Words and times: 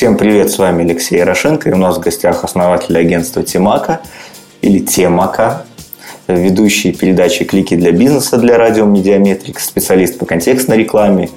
Всем 0.00 0.16
привет, 0.16 0.50
с 0.50 0.56
вами 0.56 0.82
Алексей 0.82 1.18
Ярошенко, 1.18 1.68
и 1.68 1.72
у 1.74 1.76
нас 1.76 1.98
в 1.98 2.00
гостях 2.00 2.42
основатель 2.42 2.96
агентства 2.96 3.42
Тимака, 3.42 4.00
или 4.62 4.78
Темака, 4.78 5.66
ведущий 6.26 6.92
передачи 6.92 7.44
«Клики 7.44 7.76
для 7.76 7.92
бизнеса» 7.92 8.38
для 8.38 8.56
радио 8.56 8.86
Медиаметрик, 8.86 9.60
специалист 9.60 10.18
по 10.18 10.24
контекстной 10.24 10.78
рекламе, 10.78 11.28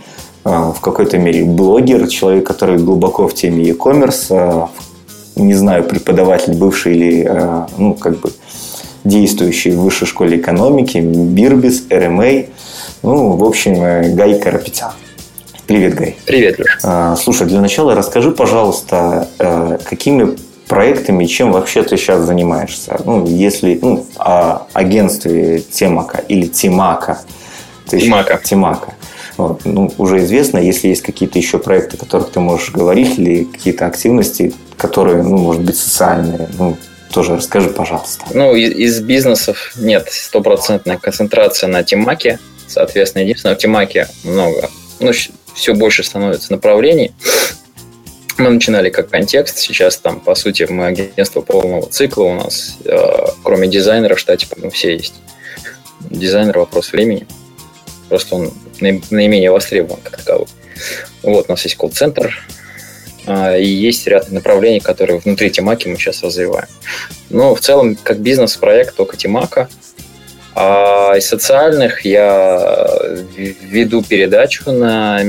а, 0.45 0.71
в 0.71 0.79
какой-то 0.79 1.17
мере 1.17 1.43
блогер, 1.43 2.07
человек, 2.07 2.47
который 2.47 2.77
глубоко 2.77 3.27
в 3.27 3.33
теме 3.33 3.65
e-commerce, 3.65 4.27
а, 4.29 4.69
не 5.35 5.55
знаю, 5.55 5.83
преподаватель 5.83 6.53
бывший 6.53 6.95
или, 6.95 7.25
а, 7.25 7.67
ну, 7.77 7.95
как 7.95 8.21
бы 8.21 8.31
действующий 9.03 9.71
в 9.71 9.81
высшей 9.81 10.07
школе 10.07 10.37
экономики, 10.37 10.99
Бирбис, 10.99 11.83
РМА, 11.89 12.45
ну, 13.01 13.35
в 13.35 13.43
общем, 13.43 13.73
э, 13.83 14.13
Гай 14.13 14.39
Карапетян. 14.39 14.93
Привет, 15.67 15.95
Гай. 15.95 16.17
Привет, 16.25 16.59
Леша. 16.59 17.15
Слушай, 17.15 17.47
для 17.47 17.61
начала 17.61 17.95
расскажи, 17.95 18.31
пожалуйста, 18.31 19.27
э, 19.39 19.77
какими 19.83 20.37
проектами, 20.67 21.25
чем 21.25 21.51
вообще 21.51 21.83
ты 21.83 21.97
сейчас 21.97 22.21
занимаешься? 22.21 22.99
Ну, 23.05 23.25
если 23.25 23.79
ну, 23.81 24.05
о 24.17 24.67
агентстве 24.73 25.61
Темака 25.61 26.21
или 26.27 26.47
Тимака. 26.47 27.21
Тимака. 27.87 28.41
Тимака. 28.43 28.93
Вот, 29.37 29.61
ну, 29.65 29.91
уже 29.97 30.19
известно, 30.19 30.59
если 30.59 30.89
есть 30.89 31.01
какие-то 31.01 31.39
еще 31.39 31.57
проекты, 31.59 31.97
о 31.97 31.99
которых 31.99 32.31
ты 32.31 32.39
можешь 32.39 32.71
говорить, 32.71 33.17
или 33.17 33.45
какие-то 33.45 33.87
активности, 33.87 34.53
которые, 34.77 35.23
ну, 35.23 35.37
может 35.37 35.63
быть, 35.63 35.77
социальные, 35.77 36.49
ну, 36.57 36.77
тоже 37.11 37.37
расскажи, 37.37 37.69
пожалуйста. 37.69 38.25
Ну, 38.33 38.53
из, 38.55 38.71
из 38.71 39.01
бизнесов 39.01 39.73
нет 39.77 40.07
стопроцентная 40.11 40.97
концентрация 40.97 41.67
на 41.67 41.83
Тимаке. 41.83 42.39
Соответственно, 42.67 43.23
единственное, 43.23 43.55
в 43.55 43.59
Тимаке 43.59 44.07
много, 44.23 44.69
ну, 44.99 45.11
все 45.55 45.73
больше 45.73 46.03
становится 46.03 46.51
направлений. 46.51 47.11
Мы 48.37 48.49
начинали 48.49 48.89
как 48.89 49.09
контекст, 49.09 49.59
сейчас 49.59 49.97
там, 49.97 50.19
по 50.19 50.33
сути, 50.33 50.63
мы 50.63 50.87
агентство 50.87 51.41
полного 51.41 51.87
цикла, 51.87 52.23
у 52.23 52.35
нас, 52.35 52.77
э, 52.83 53.25
кроме 53.43 53.67
дизайнера 53.67 54.15
в 54.15 54.19
штате, 54.19 54.47
по 54.47 54.69
все 54.71 54.93
есть. 54.93 55.13
Дизайнер– 56.09 56.57
вопрос 56.59 56.91
времени, 56.91 57.27
просто 58.09 58.35
он 58.35 58.53
наименее 58.79 59.51
востребован 59.51 59.99
как 60.03 60.17
таковой. 60.17 60.47
Вот, 61.21 61.45
у 61.47 61.51
нас 61.51 61.63
есть 61.63 61.75
колл-центр, 61.75 62.43
э, 63.27 63.61
и 63.61 63.67
есть 63.67 64.07
ряд 64.07 64.31
направлений, 64.31 64.79
которые 64.79 65.19
внутри 65.19 65.51
Тимаки 65.51 65.87
мы 65.87 65.97
сейчас 65.97 66.23
развиваем. 66.23 66.67
Но 67.29 67.53
в 67.53 67.61
целом, 67.61 67.95
как 67.95 68.19
бизнес-проект 68.19 68.95
только 68.95 69.15
Тимака– 69.15 69.69
а 70.55 71.15
из 71.17 71.27
социальных 71.27 72.05
я 72.05 72.87
веду 73.35 74.03
передачу 74.03 74.71
на 74.71 75.21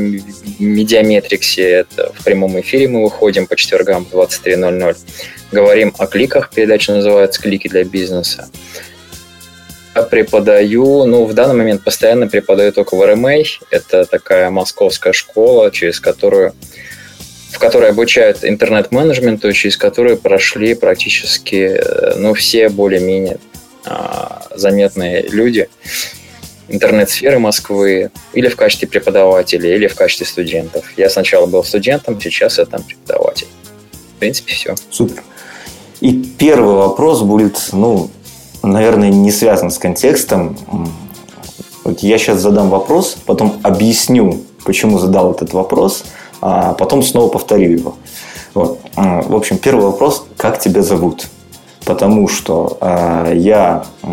Медиаметриксе. 0.58 1.62
Это 1.62 2.12
в 2.12 2.24
прямом 2.24 2.60
эфире 2.60 2.88
мы 2.88 3.04
выходим 3.04 3.46
по 3.46 3.56
четвергам 3.56 4.06
23.00. 4.10 4.96
Говорим 5.52 5.94
о 5.98 6.06
кликах. 6.06 6.50
Передача 6.50 6.92
называется 6.92 7.40
«Клики 7.40 7.68
для 7.68 7.84
бизнеса». 7.84 8.48
Я 9.94 10.02
преподаю, 10.02 11.04
ну, 11.04 11.24
в 11.24 11.34
данный 11.34 11.54
момент 11.54 11.84
постоянно 11.84 12.26
преподаю 12.26 12.72
только 12.72 12.96
в 12.96 13.06
РМА. 13.06 13.44
Это 13.70 14.04
такая 14.04 14.50
московская 14.50 15.12
школа, 15.12 15.70
через 15.70 16.00
которую 16.00 16.52
в 17.52 17.58
которой 17.60 17.90
обучают 17.90 18.44
интернет-менеджменту, 18.44 19.52
через 19.52 19.76
которую 19.76 20.16
прошли 20.16 20.74
практически 20.74 21.78
э, 21.78 22.14
ну, 22.16 22.34
все 22.34 22.68
более-менее 22.68 23.38
заметные 24.54 25.22
люди 25.22 25.68
интернет-сферы 26.68 27.38
Москвы 27.38 28.10
или 28.32 28.48
в 28.48 28.56
качестве 28.56 28.88
преподавателя, 28.88 29.74
или 29.74 29.86
в 29.86 29.94
качестве 29.94 30.26
студентов. 30.26 30.84
Я 30.96 31.10
сначала 31.10 31.46
был 31.46 31.62
студентом, 31.62 32.20
сейчас 32.20 32.58
я 32.58 32.64
там 32.64 32.82
преподаватель. 32.82 33.48
В 34.16 34.18
принципе, 34.18 34.54
все. 34.54 34.74
Супер. 34.90 35.22
И 36.00 36.24
первый 36.38 36.74
вопрос 36.74 37.22
будет, 37.22 37.68
ну, 37.72 38.10
наверное, 38.62 39.10
не 39.10 39.30
связан 39.30 39.70
с 39.70 39.78
контекстом. 39.78 40.58
Вот 41.84 42.00
я 42.00 42.16
сейчас 42.16 42.40
задам 42.40 42.70
вопрос, 42.70 43.16
потом 43.26 43.60
объясню, 43.62 44.42
почему 44.64 44.98
задал 44.98 45.32
этот 45.32 45.52
вопрос, 45.52 46.04
а 46.40 46.72
потом 46.72 47.02
снова 47.02 47.28
повторю 47.28 47.70
его. 47.70 47.96
Вот. 48.54 48.80
В 48.96 49.34
общем, 49.34 49.58
первый 49.58 49.84
вопрос, 49.84 50.24
как 50.38 50.58
тебя 50.58 50.82
зовут? 50.82 51.26
Потому 51.84 52.28
что 52.28 52.78
э, 52.80 53.32
я 53.36 53.84
э, 54.02 54.06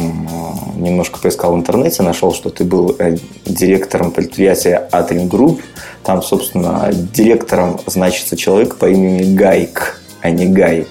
немножко 0.75 1.19
поискал 1.19 1.53
в 1.53 1.57
интернете, 1.57 2.03
нашел, 2.03 2.33
что 2.33 2.49
ты 2.49 2.63
был 2.63 2.95
э, 2.99 3.17
директором 3.45 4.11
предприятия 4.11 4.89
Atrium 4.91 5.29
Group. 5.29 5.61
Там, 6.03 6.21
собственно, 6.21 6.89
директором 6.91 7.79
значится 7.85 8.35
человек 8.35 8.75
по 8.77 8.89
имени 8.89 9.35
Гайк, 9.35 10.01
а 10.21 10.29
не 10.29 10.47
Гай. 10.47 10.87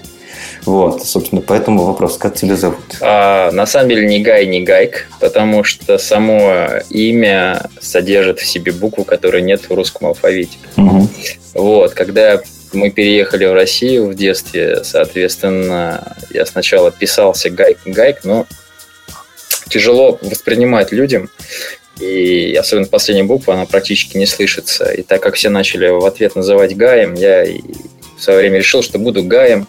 Вот, 0.65 1.05
собственно, 1.05 1.41
поэтому 1.41 1.85
вопрос, 1.85 2.19
как 2.19 2.35
тебя 2.35 2.55
зовут? 2.55 2.99
А, 3.01 3.51
на 3.51 3.67
самом 3.67 3.89
деле 3.89 4.07
не 4.07 4.21
Гай, 4.21 4.47
не 4.47 4.63
Гайк, 4.63 5.09
потому 5.19 5.65
что 5.65 5.99
само 5.99 6.67
имя 6.91 7.71
содержит 7.81 8.41
в 8.41 8.47
себе 8.47 8.73
букву, 8.73 9.05
которой 9.05 9.43
нет 9.43 9.63
в 9.69 9.75
русском 9.75 10.09
алфавите. 10.09 10.59
Угу. 10.77 11.09
Вот, 11.55 11.95
когда 11.95 12.33
я 12.33 12.41
мы 12.73 12.91
переехали 12.91 13.45
в 13.47 13.55
Россию 13.55 14.09
в 14.09 14.15
детстве, 14.15 14.83
соответственно, 14.85 16.17
я 16.31 16.47
сначала 16.47 16.91
писался 16.91 17.51
гайк-гайк, 17.51 18.21
но 18.25 18.47
тяжело 19.69 20.19
воспринимать 20.23 20.93
людям, 20.93 21.31
и 22.01 22.57
особенно 22.59 22.87
последняя 22.87 23.25
буква, 23.25 23.55
она 23.55 23.67
практически 23.67 24.17
не 24.17 24.27
слышится. 24.27 24.91
И 24.91 25.03
так 25.03 25.23
как 25.23 25.35
все 25.35 25.51
начали 25.51 25.89
в 25.89 26.05
ответ 26.07 26.35
называть 26.35 26.77
Гаем, 26.77 27.15
я 27.15 27.45
в 28.17 28.23
свое 28.23 28.39
время 28.39 28.59
решил, 28.59 28.83
что 28.83 28.99
буду 28.99 29.23
Гаем, 29.23 29.67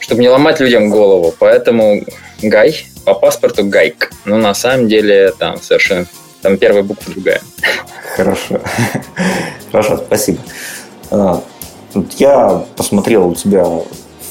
чтобы 0.00 0.22
не 0.22 0.28
ломать 0.28 0.58
людям 0.58 0.90
голову. 0.90 1.34
Поэтому 1.38 2.04
Гай, 2.42 2.86
по 3.04 3.14
паспорту 3.14 3.64
Гайк. 3.64 4.10
Но 4.24 4.38
на 4.38 4.54
самом 4.54 4.88
деле 4.88 5.32
там 5.38 5.62
совершенно 5.62 6.06
там 6.42 6.58
первая 6.58 6.82
буква 6.82 7.12
другая. 7.12 7.40
Хорошо. 8.16 8.60
Хорошо, 9.70 9.98
спасибо. 9.98 10.38
А, 11.96 12.04
я 12.18 12.64
посмотрел 12.76 13.28
у 13.28 13.34
тебя 13.34 13.64
в 13.64 13.84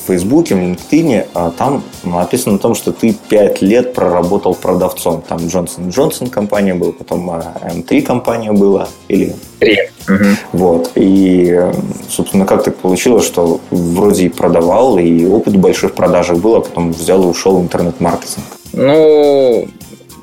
Фейсбуке, 0.07 0.55
в 0.55 0.59
LinkedIn, 0.59 1.27
а 1.33 1.51
там 1.51 1.83
написано 2.03 2.55
о 2.55 2.59
том, 2.59 2.75
что 2.75 2.91
ты 2.91 3.13
5 3.13 3.61
лет 3.61 3.93
проработал 3.93 4.53
продавцом. 4.53 5.23
Там 5.27 5.47
Джонсон 5.47 5.89
Джонсон 5.89 6.29
компания 6.29 6.75
была, 6.75 6.91
потом 6.91 7.29
М3 7.29 8.01
компания 8.01 8.51
была. 8.51 8.87
Или... 9.07 9.35
3. 9.59 9.77
Угу. 10.07 10.23
Вот. 10.51 10.91
И, 10.95 11.59
собственно, 12.09 12.45
как 12.45 12.63
так 12.63 12.75
получилось, 12.75 13.25
что 13.25 13.59
вроде 13.71 14.25
и 14.25 14.29
продавал, 14.29 14.99
и 14.99 15.25
опыт 15.25 15.55
большой 15.55 15.89
в 15.89 15.95
продажах 15.95 16.37
был, 16.37 16.55
а 16.55 16.61
потом 16.61 16.91
взял 16.93 17.23
и 17.23 17.25
ушел 17.25 17.57
в 17.57 17.63
интернет-маркетинг? 17.63 18.45
Ну, 18.73 19.67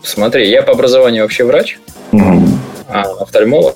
смотри, 0.04 0.48
я 0.48 0.62
по 0.62 0.72
образованию 0.72 1.24
вообще 1.24 1.44
врач, 1.44 1.80
угу. 2.12 2.42
а 2.88 3.02
офтальмолог 3.20 3.74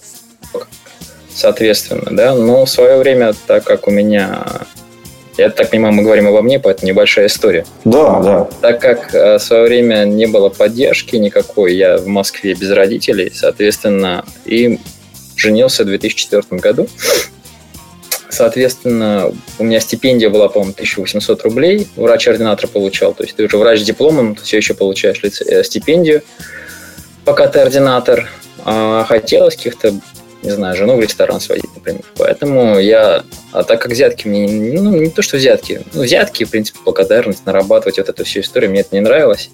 соответственно, 1.36 2.08
да, 2.10 2.34
но 2.34 2.64
в 2.64 2.70
свое 2.70 2.96
время, 2.96 3.34
так 3.46 3.62
как 3.64 3.86
у 3.86 3.90
меня 3.90 4.44
я 5.38 5.50
так 5.50 5.68
понимаю, 5.68 5.92
мы 5.92 6.02
говорим 6.02 6.28
обо 6.28 6.40
мне, 6.40 6.58
поэтому 6.58 6.88
небольшая 6.88 7.26
история. 7.26 7.66
Да, 7.84 8.20
да. 8.20 8.48
Так 8.62 8.80
как 8.80 9.14
э, 9.14 9.36
в 9.36 9.42
свое 9.42 9.64
время 9.64 10.04
не 10.06 10.24
было 10.26 10.48
поддержки 10.48 11.16
никакой, 11.16 11.76
я 11.76 11.98
в 11.98 12.06
Москве 12.06 12.54
без 12.54 12.70
родителей, 12.70 13.30
соответственно, 13.34 14.24
и 14.46 14.78
женился 15.36 15.82
в 15.84 15.88
2004 15.88 16.42
году. 16.52 16.88
Соответственно, 18.30 19.32
у 19.58 19.64
меня 19.64 19.80
стипендия 19.80 20.30
была, 20.30 20.48
по-моему, 20.48 20.72
1800 20.72 21.42
рублей. 21.42 21.86
Врач-ординатор 21.96 22.68
получал. 22.68 23.14
То 23.14 23.22
есть 23.22 23.36
ты 23.36 23.44
уже 23.44 23.56
врач 23.56 23.80
с 23.80 23.84
дипломом, 23.84 24.34
ты 24.34 24.42
все 24.42 24.56
еще 24.56 24.74
получаешь 24.74 25.20
э, 25.22 25.64
стипендию, 25.64 26.22
пока 27.24 27.46
ты 27.46 27.60
ординатор. 27.60 28.28
А 28.64 29.04
хотелось 29.04 29.54
каких-то 29.56 29.94
не 30.46 30.52
знаю, 30.52 30.76
жену 30.76 30.96
в 30.96 31.00
ресторан 31.00 31.40
сводить, 31.40 31.74
например. 31.74 32.02
Поэтому 32.16 32.78
я, 32.78 33.24
а 33.52 33.64
так 33.64 33.82
как 33.82 33.90
взятки 33.90 34.28
мне, 34.28 34.80
ну, 34.80 34.92
не 34.96 35.10
то, 35.10 35.20
что 35.20 35.36
взятки, 35.36 35.82
ну, 35.92 36.02
взятки, 36.02 36.44
в 36.44 36.50
принципе, 36.50 36.78
благодарность, 36.84 37.44
нарабатывать 37.44 37.98
вот 37.98 38.08
эту 38.08 38.24
всю 38.24 38.40
историю, 38.40 38.70
мне 38.70 38.80
это 38.80 38.94
не 38.94 39.00
нравилось. 39.00 39.50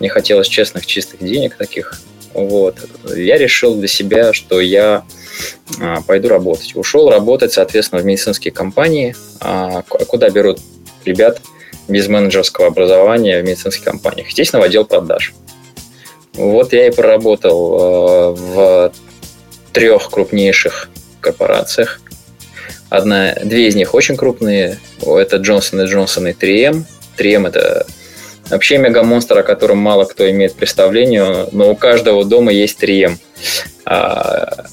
Мне 0.00 0.08
хотелось 0.08 0.48
честных, 0.48 0.86
чистых 0.86 1.20
денег 1.20 1.56
таких. 1.56 2.00
Вот. 2.32 2.76
Я 3.14 3.36
решил 3.36 3.74
для 3.76 3.88
себя, 3.88 4.32
что 4.32 4.60
я 4.60 5.04
а, 5.80 6.00
пойду 6.00 6.28
работать. 6.28 6.74
Ушел 6.76 7.10
работать, 7.10 7.52
соответственно, 7.52 8.00
в 8.00 8.04
медицинские 8.06 8.52
компании, 8.52 9.14
а, 9.40 9.82
куда 9.82 10.30
берут 10.30 10.60
ребят 11.04 11.40
без 11.88 12.08
менеджерского 12.08 12.68
образования 12.68 13.42
в 13.42 13.44
медицинских 13.44 13.84
компаниях. 13.84 14.28
Естественно, 14.28 14.62
в 14.62 14.64
отдел 14.64 14.86
продаж. 14.86 15.34
Вот 16.32 16.72
я 16.72 16.86
и 16.88 16.90
проработал 16.90 17.74
э, 17.74 18.34
в 18.34 18.92
трех 19.76 20.08
крупнейших 20.08 20.88
корпорациях. 21.20 22.00
Одна, 22.88 23.34
две 23.44 23.68
из 23.68 23.74
них 23.74 23.92
очень 23.92 24.16
крупные. 24.16 24.78
Это 25.02 25.36
Johnson 25.36 25.84
Johnson 25.84 26.30
и 26.30 26.32
3M. 26.32 26.84
3M 27.18 27.48
это 27.48 27.86
вообще 28.48 28.78
мегамонстр, 28.78 29.36
о 29.36 29.42
котором 29.42 29.76
мало 29.76 30.06
кто 30.06 30.30
имеет 30.30 30.54
представление, 30.54 31.48
но 31.52 31.70
у 31.70 31.76
каждого 31.76 32.24
дома 32.24 32.52
есть 32.52 32.82
3M. 32.82 33.18
А, 33.84 34.64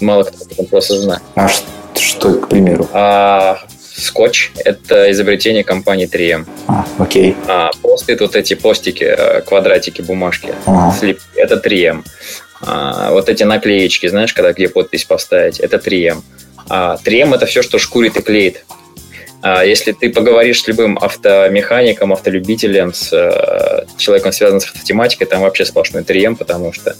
мало 0.00 0.22
кто 0.22 0.42
об 0.42 0.50
этом 0.50 0.64
просто 0.64 0.98
знает. 0.98 1.22
А 1.34 1.48
Что, 1.94 2.32
к 2.32 2.48
примеру? 2.48 2.88
А, 2.94 3.58
скотч– 3.94 4.52
это 4.64 5.10
изобретение 5.10 5.62
компании 5.62 6.08
3M. 6.10 6.46
А, 6.68 6.86
окей. 6.98 7.36
А, 7.48 7.70
посты, 7.82 8.16
вот 8.18 8.34
эти 8.34 8.54
постики, 8.54 9.04
э, 9.04 9.42
квадратики, 9.42 10.00
бумажки, 10.00 10.54
ага. 10.64 10.96
слип, 10.98 11.20
это 11.36 11.56
3M. 11.56 12.02
А, 12.64 13.10
вот 13.10 13.28
эти 13.28 13.42
наклеечки, 13.42 14.06
знаешь, 14.06 14.32
когда 14.32 14.52
где 14.52 14.68
подпись 14.68 15.04
поставить, 15.04 15.58
это 15.60 15.78
3М. 15.78 16.22
А 16.68 16.96
3М 17.04 17.34
это 17.34 17.46
все, 17.46 17.62
что 17.62 17.78
шкурит 17.78 18.16
и 18.16 18.22
клеит. 18.22 18.64
А 19.42 19.64
если 19.64 19.90
ты 19.90 20.10
поговоришь 20.10 20.62
с 20.62 20.68
любым 20.68 20.96
автомехаником, 20.98 22.12
автолюбителем, 22.12 22.94
с 22.94 23.12
э, 23.12 23.86
человеком, 23.98 24.32
связанным 24.32 24.60
с 24.60 24.66
автотематикой, 24.66 25.26
там 25.26 25.40
вообще 25.42 25.64
сплошной 25.64 26.04
3М, 26.04 26.36
потому 26.36 26.72
что 26.72 26.94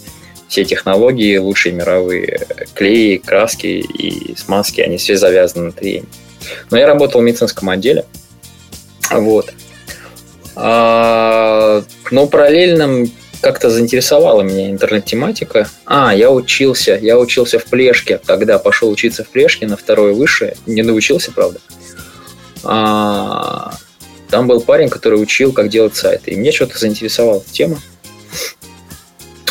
все 0.49 0.65
технологии, 0.65 1.37
лучшие 1.37 1.73
мировые 1.73 2.45
клеи, 2.75 3.17
краски 3.17 3.67
и 3.67 4.35
смазки, 4.35 4.81
они 4.81 4.97
все 4.97 5.15
завязаны 5.15 5.67
на 5.67 5.71
3М. 5.71 6.05
Но 6.69 6.77
я 6.77 6.85
работал 6.85 7.21
в 7.21 7.23
медицинском 7.23 7.69
отделе. 7.69 8.05
Вот. 9.09 9.53
А, 10.55 11.83
но 12.11 12.27
параллельно 12.27 13.07
как-то 13.43 13.69
заинтересовала 13.69 14.41
меня 14.41 14.71
интернет-тематика. 14.71 15.67
А, 15.85 16.15
я 16.15 16.31
учился, 16.31 16.97
я 16.99 17.19
учился 17.19 17.59
в 17.59 17.65
Плешке, 17.65 18.17
тогда 18.17 18.57
пошел 18.57 18.89
учиться 18.89 19.25
в 19.25 19.27
Плешке 19.27 19.67
на 19.67 19.75
второе 19.75 20.13
высшее, 20.13 20.55
не 20.65 20.81
научился, 20.81 21.31
правда. 21.31 21.59
А, 22.63 23.73
там 24.29 24.47
был 24.47 24.61
парень, 24.61 24.87
который 24.87 25.21
учил, 25.21 25.51
как 25.51 25.67
делать 25.67 25.95
сайты, 25.95 26.31
и 26.31 26.37
мне 26.37 26.53
что-то 26.53 26.79
заинтересовала 26.79 27.43
тема. 27.51 27.79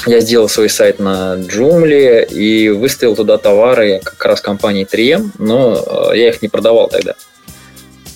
Я 0.07 0.21
сделал 0.21 0.49
свой 0.49 0.71
сайт 0.71 0.99
на 0.99 1.37
Joomla 1.37 2.27
и 2.27 2.71
выставил 2.71 3.15
туда 3.15 3.37
товары 3.37 4.01
как 4.03 4.25
раз 4.25 4.41
компании 4.41 4.89
3M, 4.91 5.33
но 5.39 6.11
э, 6.13 6.17
я 6.19 6.31
их 6.31 6.41
не 6.41 6.49
продавал 6.49 6.89
тогда. 6.89 7.15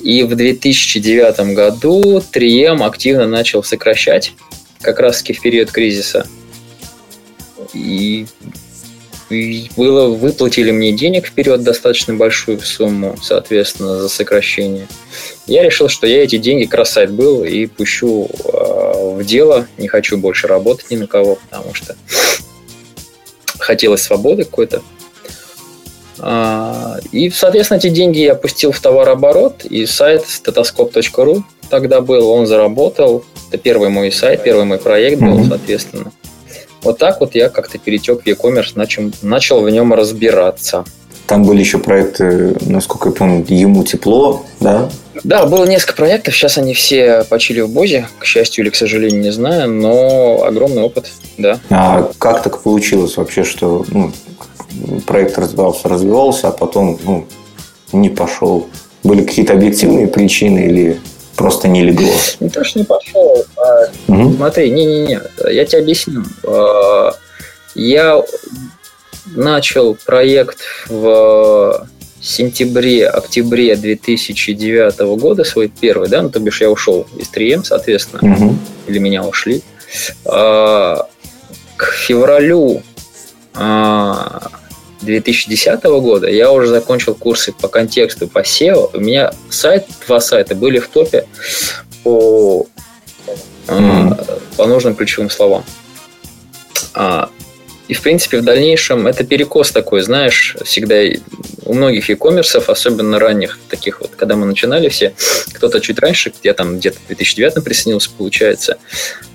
И 0.01 0.23
в 0.23 0.35
2009 0.35 1.55
году 1.55 2.23
3M 2.33 2.85
активно 2.85 3.27
начал 3.27 3.63
сокращать 3.63 4.33
как 4.81 5.01
раз 5.01 5.19
таки 5.19 5.33
в 5.33 5.41
период 5.41 5.71
кризиса. 5.71 6.27
И, 7.75 8.27
и 9.31 9.71
было, 9.77 10.09
выплатили 10.09 10.71
мне 10.71 10.93
денег 10.93 11.27
вперед 11.27 11.63
достаточно 11.63 12.15
большую 12.15 12.61
сумму, 12.61 13.17
соответственно, 13.23 13.99
за 13.99 14.09
сокращение. 14.09 14.87
Я 15.47 15.63
решил, 15.63 15.89
что 15.89 16.07
я 16.07 16.25
эти 16.25 16.39
деньги, 16.39 16.69
сайт 16.85 17.11
был, 17.11 17.45
и 17.45 17.67
пущу 17.67 18.29
э, 18.29 19.17
в 19.17 19.25
дело. 19.25 19.67
Не 19.79 19.89
хочу 19.89 20.17
больше 20.17 20.47
работать 20.47 20.91
ни 20.91 20.97
на 20.97 21.07
кого, 21.07 21.37
потому 21.37 21.75
что 21.75 21.97
хотелось 23.59 24.03
свободы 24.03 24.45
какой-то. 24.45 24.83
А, 26.19 26.99
и, 27.13 27.31
соответственно, 27.31 27.79
эти 27.79 27.89
деньги 27.89 28.19
я 28.21 28.35
пустил 28.35 28.73
в 28.73 28.81
товарооборот, 28.81 29.65
и 29.65 29.87
сайт 29.87 30.25
stethoscope.ru 30.25 31.43
тогда 31.69 32.01
был, 32.01 32.29
он 32.29 32.47
заработал. 32.47 33.25
Это 33.49 33.59
первый 33.59 33.89
мой 33.91 34.11
сайт, 34.11 34.43
первый 34.43 34.65
мой 34.65 34.79
проект 34.79 35.21
был, 35.21 35.39
mm-hmm. 35.39 35.49
соответственно. 35.49 36.13
Вот 36.83 36.99
так 36.99 37.21
вот 37.21 37.35
я 37.35 37.49
как-то 37.49 37.79
перетек 37.79 38.23
в 38.23 38.27
e-commerce, 38.27 38.73
начал, 38.75 39.11
начал 39.23 39.61
в 39.61 39.71
нем 39.71 39.93
разбираться. 39.93 40.85
Там 41.27 41.43
были 41.43 41.59
еще 41.59 41.79
проекты, 41.79 42.57
насколько 42.67 43.09
я 43.09 43.15
помню, 43.15 43.45
ему 43.49 43.83
тепло, 43.83 44.45
да? 44.61 44.89
Да, 45.25 45.47
было 45.47 45.67
несколько 45.67 45.95
проектов, 45.95 46.35
сейчас 46.35 46.59
они 46.59 46.75
все 46.75 47.25
почили 47.25 47.61
в 47.61 47.71
Бозе, 47.71 48.07
к 48.21 48.25
счастью 48.25 48.65
или 48.65 48.71
к 48.71 48.77
сожалению, 48.77 49.21
не 49.21 49.33
знаю, 49.33 49.69
но 49.73 50.45
огромный 50.45 50.83
опыт, 50.83 51.11
да. 51.37 51.59
А 51.71 52.13
как 52.19 52.45
так 52.45 52.63
получилось 52.63 53.17
вообще, 53.17 53.43
что 53.43 53.85
ну, 53.89 54.13
проект 55.07 55.37
развивался, 55.39 55.89
развивался, 55.89 56.49
а 56.49 56.53
потом 56.53 56.99
ну, 57.03 57.27
не 57.93 58.11
пошел? 58.11 58.69
Были 59.03 59.25
какие-то 59.25 59.55
объективные 59.55 60.07
причины 60.07 60.61
или 60.61 61.01
просто 61.37 61.69
не 61.69 61.85
легло? 61.85 62.13
Не 62.41 62.49
то, 62.49 62.65
что 62.65 62.79
не 62.79 62.85
пошел. 62.85 63.45
А, 63.57 63.87
угу. 64.09 64.35
Смотри, 64.35 64.71
не-не-не, 64.71 65.21
я 65.51 65.65
тебе 65.65 65.83
объясню. 65.83 66.25
А, 66.45 67.13
я 67.75 68.23
начал 69.27 69.97
проект 70.07 70.59
в 70.89 71.87
сентябре-октябре 72.21 73.77
2009 73.77 74.99
года, 75.21 75.45
свой 75.45 75.69
первый, 75.69 76.09
да, 76.09 76.23
ну, 76.23 76.31
то 76.31 76.41
бишь 76.41 76.61
я 76.61 76.71
ушел 76.71 77.07
из 77.17 77.31
3М, 77.31 77.65
соответственно, 77.65 78.35
угу. 78.35 78.57
или 78.87 78.99
меня 78.99 79.25
ушли. 79.25 79.63
А, 80.25 81.07
к 81.77 81.93
февралю 81.93 82.83
2010 85.03 85.83
года 85.85 86.29
я 86.29 86.51
уже 86.51 86.69
закончил 86.69 87.15
курсы 87.15 87.53
по 87.53 87.69
контексту, 87.69 88.29
по 88.29 88.41
SEO. 88.41 88.91
У 88.95 89.01
меня 89.01 89.33
сайт, 89.51 89.87
два 90.07 90.21
сайта 90.21 90.55
были 90.55 90.79
в 90.79 90.89
топе 90.89 91.27
по, 92.03 92.67
mm. 93.67 94.43
по 94.57 94.67
нужным 94.67 94.95
ключевым 94.95 95.31
словам. 95.31 95.65
И, 97.89 97.95
в 97.95 98.03
принципе, 98.03 98.39
в 98.39 98.45
дальнейшем 98.45 99.07
это 99.07 99.23
перекос 99.23 99.71
такой, 99.71 100.03
знаешь, 100.03 100.57
всегда 100.65 100.97
у 101.65 101.75
многих 101.75 102.09
e-commerce, 102.09 102.57
особенно 102.67 103.19
ранних, 103.19 103.59
таких 103.69 104.01
вот, 104.01 104.13
когда 104.17 104.35
мы 104.35 104.45
начинали 104.45 104.89
все, 104.89 105.15
кто-то 105.53 105.81
чуть 105.81 105.99
раньше, 106.01 106.33
я 106.43 106.53
там 106.53 106.79
где-то 106.79 106.99
в 106.99 107.07
2009 107.07 107.63
присоединился, 107.63 108.11
получается, 108.17 108.79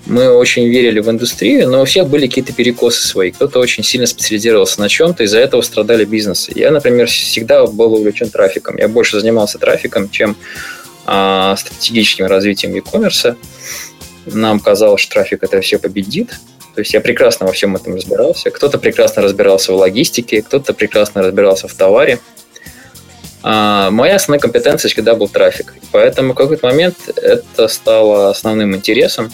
мы 0.05 0.29
очень 0.29 0.67
верили 0.67 0.99
в 0.99 1.09
индустрию, 1.09 1.69
но 1.69 1.81
у 1.81 1.85
всех 1.85 2.07
были 2.07 2.27
какие-то 2.27 2.51
перекосы 2.51 3.07
свои. 3.07 3.31
Кто-то 3.31 3.59
очень 3.59 3.83
сильно 3.83 4.05
специализировался 4.05 4.81
на 4.81 4.89
чем-то, 4.89 5.23
из-за 5.23 5.39
этого 5.39 5.61
страдали 5.61 6.03
бизнесы. 6.03 6.51
Я, 6.53 6.71
например, 6.71 7.07
всегда 7.07 7.65
был 7.65 7.93
увлечен 7.93 8.29
трафиком. 8.29 8.77
Я 8.77 8.87
больше 8.87 9.19
занимался 9.19 9.59
трафиком, 9.59 10.09
чем 10.09 10.35
а, 11.05 11.55
стратегическим 11.55 12.25
развитием 12.25 12.73
e-commerce. 12.73 13.35
Нам 14.25 14.59
казалось, 14.59 15.01
что 15.01 15.13
трафик 15.13 15.43
это 15.43 15.61
все 15.61 15.79
победит, 15.79 16.31
то 16.73 16.79
есть 16.79 16.93
я 16.93 17.01
прекрасно 17.01 17.45
во 17.45 17.51
всем 17.51 17.75
этом 17.75 17.95
разбирался. 17.95 18.49
Кто-то 18.49 18.77
прекрасно 18.77 19.21
разбирался 19.21 19.73
в 19.73 19.75
логистике, 19.75 20.41
кто-то 20.41 20.73
прекрасно 20.73 21.21
разбирался 21.21 21.67
в 21.67 21.73
товаре. 21.73 22.19
А 23.43 23.89
моя 23.91 24.15
основная 24.15 24.39
компетенция 24.39 24.89
всегда 24.89 25.15
был 25.15 25.27
трафик. 25.27 25.73
Поэтому 25.91 26.33
в 26.33 26.35
какой-то 26.35 26.65
момент 26.67 26.95
это 27.15 27.67
стало 27.67 28.29
основным 28.29 28.75
интересом 28.75 29.31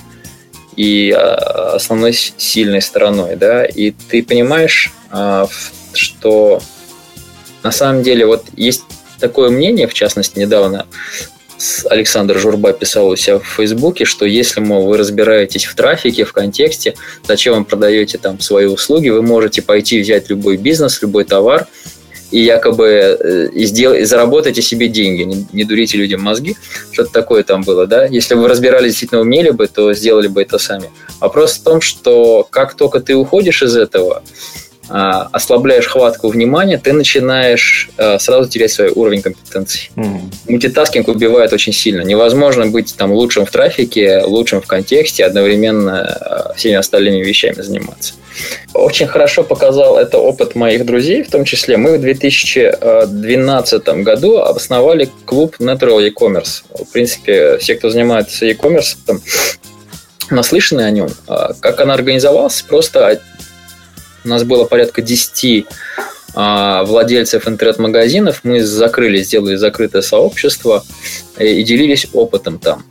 и 0.75 1.11
а, 1.11 1.75
основной 1.75 2.13
сильной 2.13 2.81
стороной. 2.81 3.35
Да? 3.35 3.65
И 3.65 3.91
ты 3.91 4.23
понимаешь, 4.23 4.91
а, 5.11 5.47
что 5.93 6.61
на 7.63 7.71
самом 7.71 8.01
деле 8.01 8.25
вот 8.25 8.45
есть 8.55 8.83
такое 9.19 9.49
мнение, 9.49 9.87
в 9.87 9.93
частности, 9.93 10.39
недавно 10.39 10.85
Александр 11.89 12.37
Журба 12.37 12.73
писал 12.73 13.07
у 13.09 13.15
себя 13.15 13.39
в 13.39 13.45
Фейсбуке, 13.45 14.05
что 14.05 14.25
если, 14.25 14.59
мол, 14.59 14.87
вы 14.87 14.97
разбираетесь 14.97 15.65
в 15.65 15.75
трафике, 15.75 16.23
в 16.23 16.33
контексте, 16.33 16.95
зачем 17.27 17.57
вы 17.57 17.65
продаете 17.65 18.17
там 18.17 18.39
свои 18.39 18.65
услуги, 18.65 19.09
вы 19.09 19.21
можете 19.21 19.61
пойти 19.61 19.99
взять 19.99 20.29
любой 20.29 20.57
бизнес, 20.57 21.01
любой 21.01 21.23
товар 21.23 21.67
и 22.31 22.39
якобы 22.39 22.87
э, 22.87 23.49
и, 23.53 23.65
сдел... 23.65 23.93
и 23.93 24.03
заработайте 24.03 24.61
себе 24.61 24.87
деньги, 24.87 25.23
не, 25.23 25.47
не 25.53 25.63
дурите 25.63 25.97
людям 25.97 26.21
мозги, 26.21 26.55
что-то 26.91 27.11
такое 27.11 27.43
там 27.43 27.61
было, 27.61 27.87
да. 27.87 28.05
Если 28.05 28.35
бы 28.35 28.41
вы 28.41 28.47
разбирались, 28.49 28.91
действительно 28.91 29.21
умели 29.21 29.49
бы, 29.49 29.67
то 29.67 29.93
сделали 29.93 30.27
бы 30.27 30.41
это 30.41 30.57
сами. 30.57 30.89
Вопрос 31.19 31.53
в 31.53 31.63
том, 31.63 31.81
что 31.81 32.45
как 32.49 32.75
только 32.75 32.99
ты 32.99 33.15
уходишь 33.15 33.63
из 33.63 33.75
этого, 33.77 34.23
ослабляешь 34.89 35.87
хватку 35.87 36.29
внимания, 36.29 36.77
ты 36.77 36.93
начинаешь 36.93 37.89
а, 37.97 38.19
сразу 38.19 38.49
терять 38.49 38.71
свой 38.71 38.89
уровень 38.89 39.21
компетенции. 39.21 39.89
Mm-hmm. 39.95 40.49
Мультитаскинг 40.49 41.07
убивает 41.07 41.53
очень 41.53 41.73
сильно. 41.73 42.01
Невозможно 42.01 42.67
быть 42.67 42.95
там 42.95 43.11
лучшим 43.11 43.45
в 43.45 43.51
трафике, 43.51 44.21
лучшим 44.23 44.61
в 44.61 44.67
контексте, 44.67 45.25
одновременно 45.25 46.03
а, 46.03 46.53
всеми 46.53 46.75
остальными 46.75 47.23
вещами 47.23 47.61
заниматься. 47.61 48.13
Очень 48.73 49.07
хорошо 49.07 49.43
показал 49.43 49.97
это 49.97 50.19
опыт 50.19 50.55
моих 50.55 50.85
друзей, 50.85 51.23
в 51.23 51.31
том 51.31 51.43
числе 51.43 51.77
мы 51.77 51.97
в 51.97 52.01
2012 52.01 53.87
году 54.03 54.37
основали 54.39 55.09
клуб 55.25 55.55
Natural 55.59 56.01
E-Commerce. 56.01 56.63
В 56.69 56.91
принципе, 56.91 57.57
все, 57.57 57.75
кто 57.75 57.89
занимается 57.89 58.45
e-commerce, 58.45 58.95
наслышаны 60.29 60.81
о 60.81 60.91
нем. 60.91 61.09
Как 61.59 61.81
она 61.81 61.95
организовалась? 61.95 62.61
Просто 62.61 63.19
у 64.23 64.27
нас 64.27 64.43
было 64.43 64.65
порядка 64.65 65.01
10 65.01 65.65
а, 66.39 66.83
владельцев 66.83 67.47
интернет-магазинов. 67.47 68.41
Мы 68.43 68.61
закрыли, 68.61 69.23
сделали 69.23 69.55
закрытое 69.55 70.01
сообщество 70.01 70.85
и 71.39 71.63
делились 71.63 72.07
опытом 72.13 72.59
там. 72.59 72.83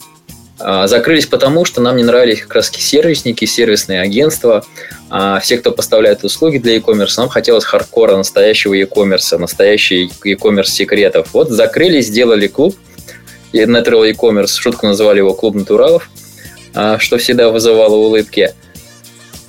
А, 0.59 0.89
закрылись 0.89 1.27
потому, 1.27 1.65
что 1.65 1.81
нам 1.81 1.97
не 1.97 2.03
нравились 2.03 2.41
как 2.41 2.57
раз 2.57 2.71
сервисники, 2.71 3.45
сервисные 3.45 4.01
агентства, 4.01 4.65
а, 5.11 5.39
все, 5.39 5.59
кто 5.59 5.71
поставляет 5.71 6.25
услуги 6.25 6.59
для 6.59 6.77
e-commerce. 6.77 7.15
Нам 7.19 7.29
хотелось 7.29 7.65
хардкора, 7.65 8.17
настоящего 8.17 8.75
e-commerce, 8.75 9.39
настоящий 9.39 10.11
e-commerce 10.25 10.67
секретов. 10.71 11.29
Вот 11.33 11.51
закрыли, 11.51 12.01
сделали 12.01 12.49
клуб, 12.49 12.75
Natural 13.53 14.11
e-commerce, 14.11 14.59
шутку 14.59 14.87
называли 14.87 15.19
его 15.19 15.33
клуб 15.33 15.55
натуралов, 15.55 16.11
что 16.99 17.17
всегда 17.17 17.49
вызывало 17.51 17.95
улыбки– 17.95 18.53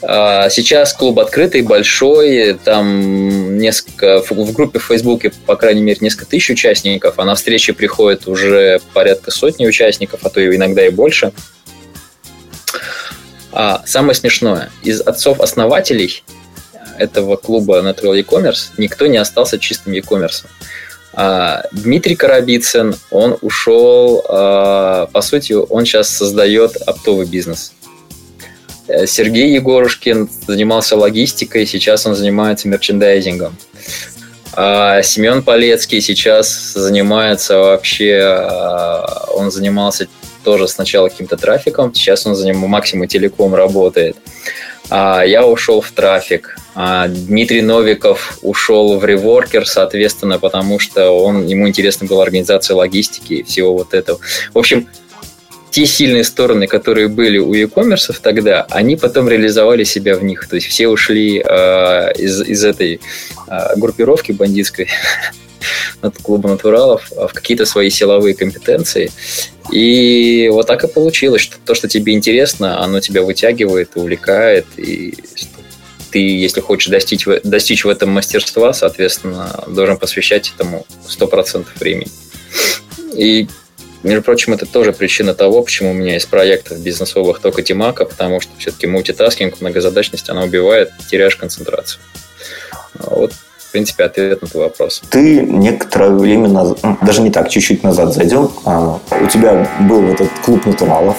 сейчас 0.02 0.94
клуб 0.94 1.20
открытый, 1.20 1.62
большой, 1.62 2.54
там 2.64 3.58
несколько, 3.58 4.22
в 4.22 4.54
группе 4.54 4.80
в 4.80 4.86
Фейсбуке, 4.86 5.32
по 5.46 5.56
крайней 5.56 5.82
мере, 5.82 5.98
несколько 6.02 6.28
тысяч 6.28 6.52
участников, 6.52 7.16
а 7.18 7.26
на 7.26 7.36
встречи 7.36 7.74
приходит 7.74 8.28
уже 8.28 8.80
порядка 8.94 9.32
сотни 9.32 9.66
участников, 9.66 10.20
а 10.24 10.30
то 10.30 10.40
и 10.40 10.56
иногда 10.56 10.86
и 10.86 10.90
больше. 10.90 11.32
А 13.52 13.82
самое 13.86 14.14
смешное, 14.14 14.70
из 14.84 15.02
отцов-основателей 15.02 16.24
этого 17.00 17.36
клуба 17.38 17.82
Natural 17.82 18.16
E-Commerce 18.18 18.70
никто 18.78 19.08
не 19.08 19.18
остался 19.18 19.58
чистым 19.58 19.94
e-commerce. 19.94 20.46
А, 21.14 21.64
Дмитрий 21.72 22.16
Карабицын, 22.16 22.96
он 23.10 23.38
ушел, 23.42 24.24
а, 24.30 25.08
по 25.08 25.22
сути, 25.22 25.54
он 25.54 25.86
сейчас 25.86 26.10
создает 26.10 26.76
оптовый 26.76 27.26
бизнес. 27.26 27.74
Э, 28.88 29.06
Сергей 29.06 29.54
Егорушкин 29.54 30.30
занимался 30.48 30.96
логистикой, 30.96 31.66
сейчас 31.66 32.06
он 32.06 32.16
занимается 32.16 32.68
мерчендайзингом. 32.68 33.56
А 34.54 35.04
Семен 35.04 35.44
Полецкий 35.44 36.02
сейчас 36.02 36.74
занимается 36.74 37.60
вообще, 37.60 38.22
а, 38.24 39.28
он 39.36 39.52
занимался 39.52 40.08
тоже 40.44 40.68
сначала 40.68 41.10
каким-то 41.10 41.38
трафиком, 41.38 41.94
сейчас 41.94 42.26
он 42.26 42.34
занимается 42.34 42.68
максимум 42.68 43.08
телеком 43.08 43.54
работает. 43.54 44.18
А 44.90 45.22
я 45.24 45.46
ушел 45.46 45.82
в 45.82 45.92
трафик. 45.92 46.58
А 46.74 47.08
Дмитрий 47.08 47.62
Новиков 47.62 48.40
ушел 48.42 48.98
в 48.98 49.06
реворкер, 49.06 49.68
соответственно, 49.68 50.40
потому 50.40 50.80
что 50.80 51.12
он, 51.12 51.46
ему 51.46 51.68
интересна 51.68 52.08
была 52.08 52.24
организация 52.24 52.76
логистики 52.76 53.34
и 53.34 53.44
всего 53.44 53.74
вот 53.74 53.94
этого. 53.94 54.20
В 54.54 54.58
общем, 54.58 54.88
те 55.78 55.86
сильные 55.86 56.24
стороны, 56.24 56.66
которые 56.66 57.08
были 57.08 57.38
у 57.38 57.54
e-commerce 57.54 58.16
тогда, 58.20 58.66
они 58.72 58.96
потом 58.96 59.30
реализовали 59.30 59.84
себя 59.84 60.16
в 60.16 60.24
них. 60.24 60.48
То 60.48 60.56
есть 60.56 60.66
все 60.66 60.88
ушли 60.88 61.38
э, 61.38 62.14
из, 62.18 62.42
из 62.42 62.66
этой 62.66 63.00
э, 63.48 63.76
группировки 63.76 64.32
бандитской 64.32 64.88
от 66.02 66.18
клуба 66.18 66.50
натуралов 66.50 67.12
в 67.12 67.28
какие-то 67.32 67.68
свои 67.68 67.92
силовые 67.92 68.34
компетенции. 68.34 69.12
И 69.72 70.50
вот 70.52 70.66
так 70.66 70.84
и 70.84 70.88
получилось, 70.88 71.44
что 71.44 71.58
то, 71.64 71.76
что 71.76 71.88
тебе 71.88 72.14
интересно, 72.14 72.84
оно 72.84 73.00
тебя 73.00 73.22
вытягивает, 73.22 73.92
увлекает, 73.94 74.66
и 74.78 75.14
ты, 76.10 76.18
если 76.18 76.60
хочешь 76.60 76.90
достичь, 76.90 77.28
достичь 77.44 77.86
в 77.86 77.90
этом 77.90 78.10
мастерства, 78.10 78.74
соответственно, 78.74 79.64
должен 79.68 79.98
посвящать 79.98 80.52
этому 80.56 80.88
100% 81.08 81.68
времени. 81.80 82.10
И 83.14 83.48
между 84.04 84.22
прочим, 84.22 84.54
это 84.54 84.66
тоже 84.66 84.94
причина 84.94 85.34
того, 85.34 85.62
почему 85.62 85.92
у 85.92 85.94
меня 85.94 86.14
есть 86.14 86.28
проектов 86.30 86.80
бизнесовых 86.80 87.40
только 87.40 87.64
Тимака, 87.64 88.06
потому 88.06 88.42
что 88.42 88.52
все-таки 88.58 88.88
мультитаскинг, 88.88 89.60
многозадачность, 89.62 90.30
она 90.30 90.44
убивает, 90.44 90.92
теряешь 91.10 91.36
концентрацию. 91.36 92.02
Вот, 93.00 93.34
в 93.34 93.72
принципе, 93.72 94.06
ответ 94.06 94.42
на 94.42 94.48
твой 94.48 94.64
вопрос. 94.66 95.02
Ты 95.10 95.42
некоторое 95.42 96.12
время 96.12 96.48
назад, 96.48 96.80
даже 97.02 97.22
не 97.22 97.32
так, 97.32 97.50
чуть-чуть 97.50 97.84
назад 97.84 98.14
зайдем, 98.14 98.52
а, 98.66 99.00
у 99.22 99.28
тебя 99.28 99.70
был 99.90 100.04
этот 100.10 100.30
клуб 100.46 100.66
натуралов, 100.66 101.18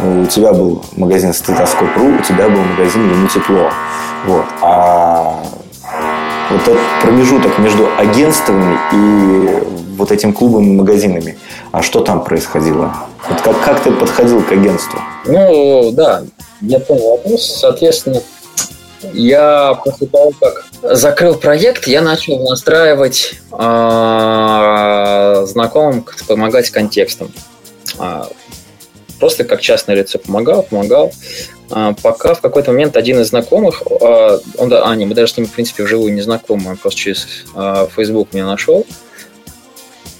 у 0.00 0.26
тебя 0.26 0.52
был 0.52 0.84
магазин 0.92 1.32
Стетоскоп.ру, 1.32 2.18
у 2.18 2.22
тебя 2.22 2.48
был 2.48 2.60
магазин 2.60 3.10
Ему 3.10 3.28
Тепло. 3.28 3.70
Вот. 4.26 4.44
А 4.60 5.42
вот 6.50 6.62
этот 6.62 6.82
промежуток 7.02 7.58
между 7.58 7.88
агентствами 7.96 8.78
и 8.92 9.76
вот 9.96 10.12
этим 10.12 10.32
клубами 10.32 10.66
и 10.66 10.72
магазинами. 10.72 11.38
А 11.72 11.82
что 11.82 12.00
там 12.00 12.24
происходило? 12.24 12.94
Вот 13.28 13.40
как, 13.40 13.64
как 13.64 13.82
ты 13.82 13.90
подходил 13.92 14.42
к 14.42 14.52
агентству? 14.52 15.00
Ну, 15.26 15.90
да, 15.92 16.22
я 16.60 16.80
понял 16.80 17.10
вопрос. 17.10 17.58
Соответственно, 17.60 18.22
я 19.12 19.78
после 19.84 20.06
того, 20.06 20.32
как 20.40 20.66
закрыл 20.82 21.34
проект, 21.34 21.86
я 21.86 22.02
начал 22.02 22.38
настраивать 22.48 23.34
э, 23.52 25.46
знакомым 25.46 26.06
помогать 26.26 26.70
контекстом. 26.70 27.30
Э, 27.98 28.24
просто 29.18 29.44
как 29.44 29.60
частное 29.60 29.96
лицо 29.96 30.18
помогал, 30.18 30.62
помогал. 30.62 31.12
Э, 31.70 31.94
пока 32.02 32.34
в 32.34 32.40
какой-то 32.40 32.72
момент 32.72 32.96
один 32.96 33.20
из 33.20 33.28
знакомых, 33.28 33.82
он, 33.90 34.72
а, 34.72 34.94
не, 34.96 35.06
мы 35.06 35.14
даже 35.14 35.34
с 35.34 35.36
ним, 35.36 35.46
в 35.46 35.52
принципе, 35.52 35.84
вживую 35.84 36.14
не 36.14 36.22
знакомы, 36.22 36.70
он 36.70 36.76
просто 36.76 36.98
через 36.98 37.26
Facebook 37.94 38.32
меня 38.32 38.46
нашел. 38.46 38.86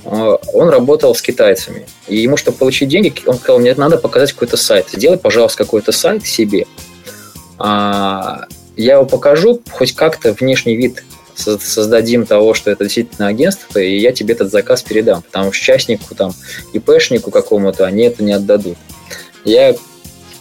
А, 0.06 0.38
он 0.52 0.68
работал 0.68 1.14
с 1.14 1.22
китайцами. 1.22 1.86
И 2.08 2.16
ему, 2.16 2.36
чтобы 2.36 2.58
получить 2.58 2.88
деньги, 2.88 3.12
он 3.26 3.36
сказал, 3.36 3.58
мне 3.58 3.74
надо 3.74 3.98
показать 3.98 4.32
какой-то 4.32 4.56
сайт. 4.56 4.88
Сделай, 4.92 5.18
пожалуйста, 5.18 5.64
какой-то 5.64 5.92
сайт 5.92 6.26
себе. 6.26 6.66
А, 7.58 8.46
я 8.76 8.94
его 8.94 9.06
покажу, 9.06 9.60
хоть 9.70 9.92
как-то 9.92 10.32
внешний 10.32 10.76
вид 10.76 11.04
создадим 11.34 12.24
того, 12.24 12.54
что 12.54 12.70
это 12.70 12.84
действительно 12.84 13.28
агентство, 13.28 13.78
и 13.78 13.98
я 13.98 14.12
тебе 14.12 14.34
этот 14.34 14.50
заказ 14.50 14.82
передам. 14.82 15.22
Потому 15.22 15.52
что 15.52 15.64
частнику, 15.64 16.14
там, 16.14 16.32
ИПшнику 16.72 17.30
какому-то 17.30 17.84
они 17.84 18.04
это 18.04 18.22
не 18.22 18.32
отдадут. 18.32 18.78
Я 19.44 19.74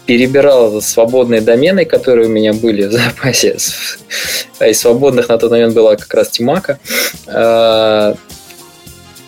перебирал 0.05 0.81
свободные 0.81 1.41
домены, 1.41 1.83
которые 1.85 2.27
у 2.27 2.31
меня 2.31 2.53
были 2.53 2.85
в 2.85 2.91
запасе. 2.91 3.57
А 4.57 4.67
из 4.67 4.79
свободных 4.79 5.27
на 5.27 5.37
тот 5.37 5.51
момент 5.51 5.73
была 5.73 5.97
как 5.97 6.13
раз 6.13 6.29
Тимака. 6.29 6.79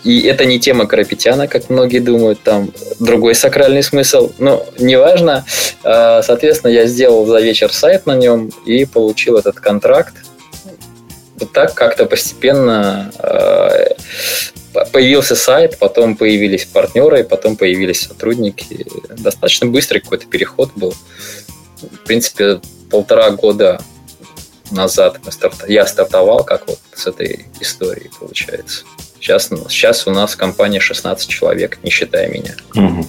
И 0.08 0.22
это 0.22 0.46
не 0.46 0.58
тема 0.58 0.88
Карапетяна, 0.88 1.50
как 1.50 1.70
многие 1.70 2.00
думают, 2.00 2.42
там 2.42 2.72
другой 2.98 3.36
сакральный 3.36 3.84
смысл. 3.84 4.32
Но 4.38 4.66
неважно. 4.80 5.44
А, 5.84 6.22
соответственно, 6.22 6.72
я 6.72 6.86
сделал 6.86 7.26
за 7.26 7.42
вечер 7.42 7.74
сайт 7.74 8.06
на 8.06 8.16
нем 8.16 8.50
и 8.66 8.86
получил 8.86 9.36
этот 9.36 9.60
контракт. 9.60 10.14
Вот 11.38 11.52
так 11.52 11.74
как-то 11.74 12.06
постепенно 12.06 13.12
а, 13.20 13.98
появился 14.94 15.36
сайт, 15.36 15.78
потом 15.78 16.16
появились 16.16 16.64
партнеры, 16.64 17.26
потом 17.26 17.58
появились 17.58 18.08
сотрудники. 18.08 18.88
Достаточно 19.10 19.68
быстрый 19.68 20.00
какой-то 20.00 20.28
переход 20.28 20.72
был. 20.78 20.94
В 21.82 22.06
принципе, 22.06 22.62
полтора 22.90 23.32
года 23.32 23.82
назад 24.72 25.20
я 25.68 25.86
стартовал 25.86 26.46
как 26.46 26.66
вот 26.70 26.80
с 26.96 27.08
этой 27.08 27.48
историей, 27.60 28.10
получается. 28.18 28.86
Сейчас, 29.20 29.50
сейчас 29.70 30.08
у 30.08 30.12
нас 30.12 30.36
компания 30.36 30.80
16 30.80 31.28
человек, 31.28 31.80
не 31.84 31.90
считая 31.90 32.30
меня. 32.30 32.56
Угу. 32.76 33.06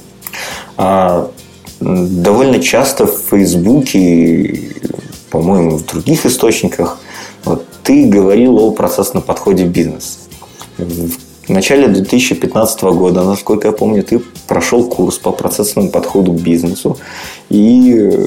А, 0.77 1.31
довольно 1.81 2.61
часто 2.61 3.07
в 3.07 3.19
Фейсбуке, 3.31 4.73
по-моему, 5.31 5.79
в 5.79 5.87
других 5.87 6.27
источниках, 6.27 6.99
вот, 7.45 7.67
ты 7.83 8.07
говорил 8.07 8.59
о 8.59 8.73
процессном 8.73 9.23
подходе 9.23 9.65
в 9.65 9.69
бизнес. 9.69 10.29
В 10.77 11.51
начале 11.51 11.89
2015 11.89 12.83
года, 12.83 13.25
насколько 13.25 13.69
я 13.69 13.73
помню, 13.73 14.03
ты 14.03 14.21
прошел 14.47 14.85
курс 14.89 15.17
по 15.17 15.33
процессному 15.33 15.91
подходу 15.91 16.33
к 16.33 16.41
бизнесу. 16.41 16.99
И 17.49 18.27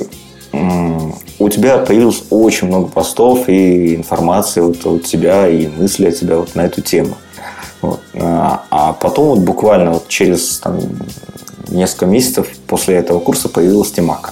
у 0.51 1.50
тебя 1.50 1.77
появилось 1.77 2.23
очень 2.29 2.67
много 2.67 2.88
постов 2.88 3.47
и 3.47 3.95
информации 3.95 4.61
вот 4.61 4.85
от 4.85 5.03
тебя, 5.03 5.47
и 5.47 5.67
мысли 5.67 6.07
от 6.07 6.19
тебя 6.19 6.38
вот 6.38 6.55
на 6.55 6.65
эту 6.65 6.81
тему. 6.81 7.15
Вот. 7.81 8.01
А, 8.13 8.63
а 8.69 8.93
потом 8.93 9.27
вот 9.29 9.39
буквально 9.39 9.91
вот 9.91 10.07
через 10.07 10.59
там, 10.59 10.79
несколько 11.67 12.05
месяцев 12.05 12.47
после 12.67 12.95
этого 12.95 13.19
курса 13.19 13.50
появилась 13.50 13.91
Тимака. 13.91 14.31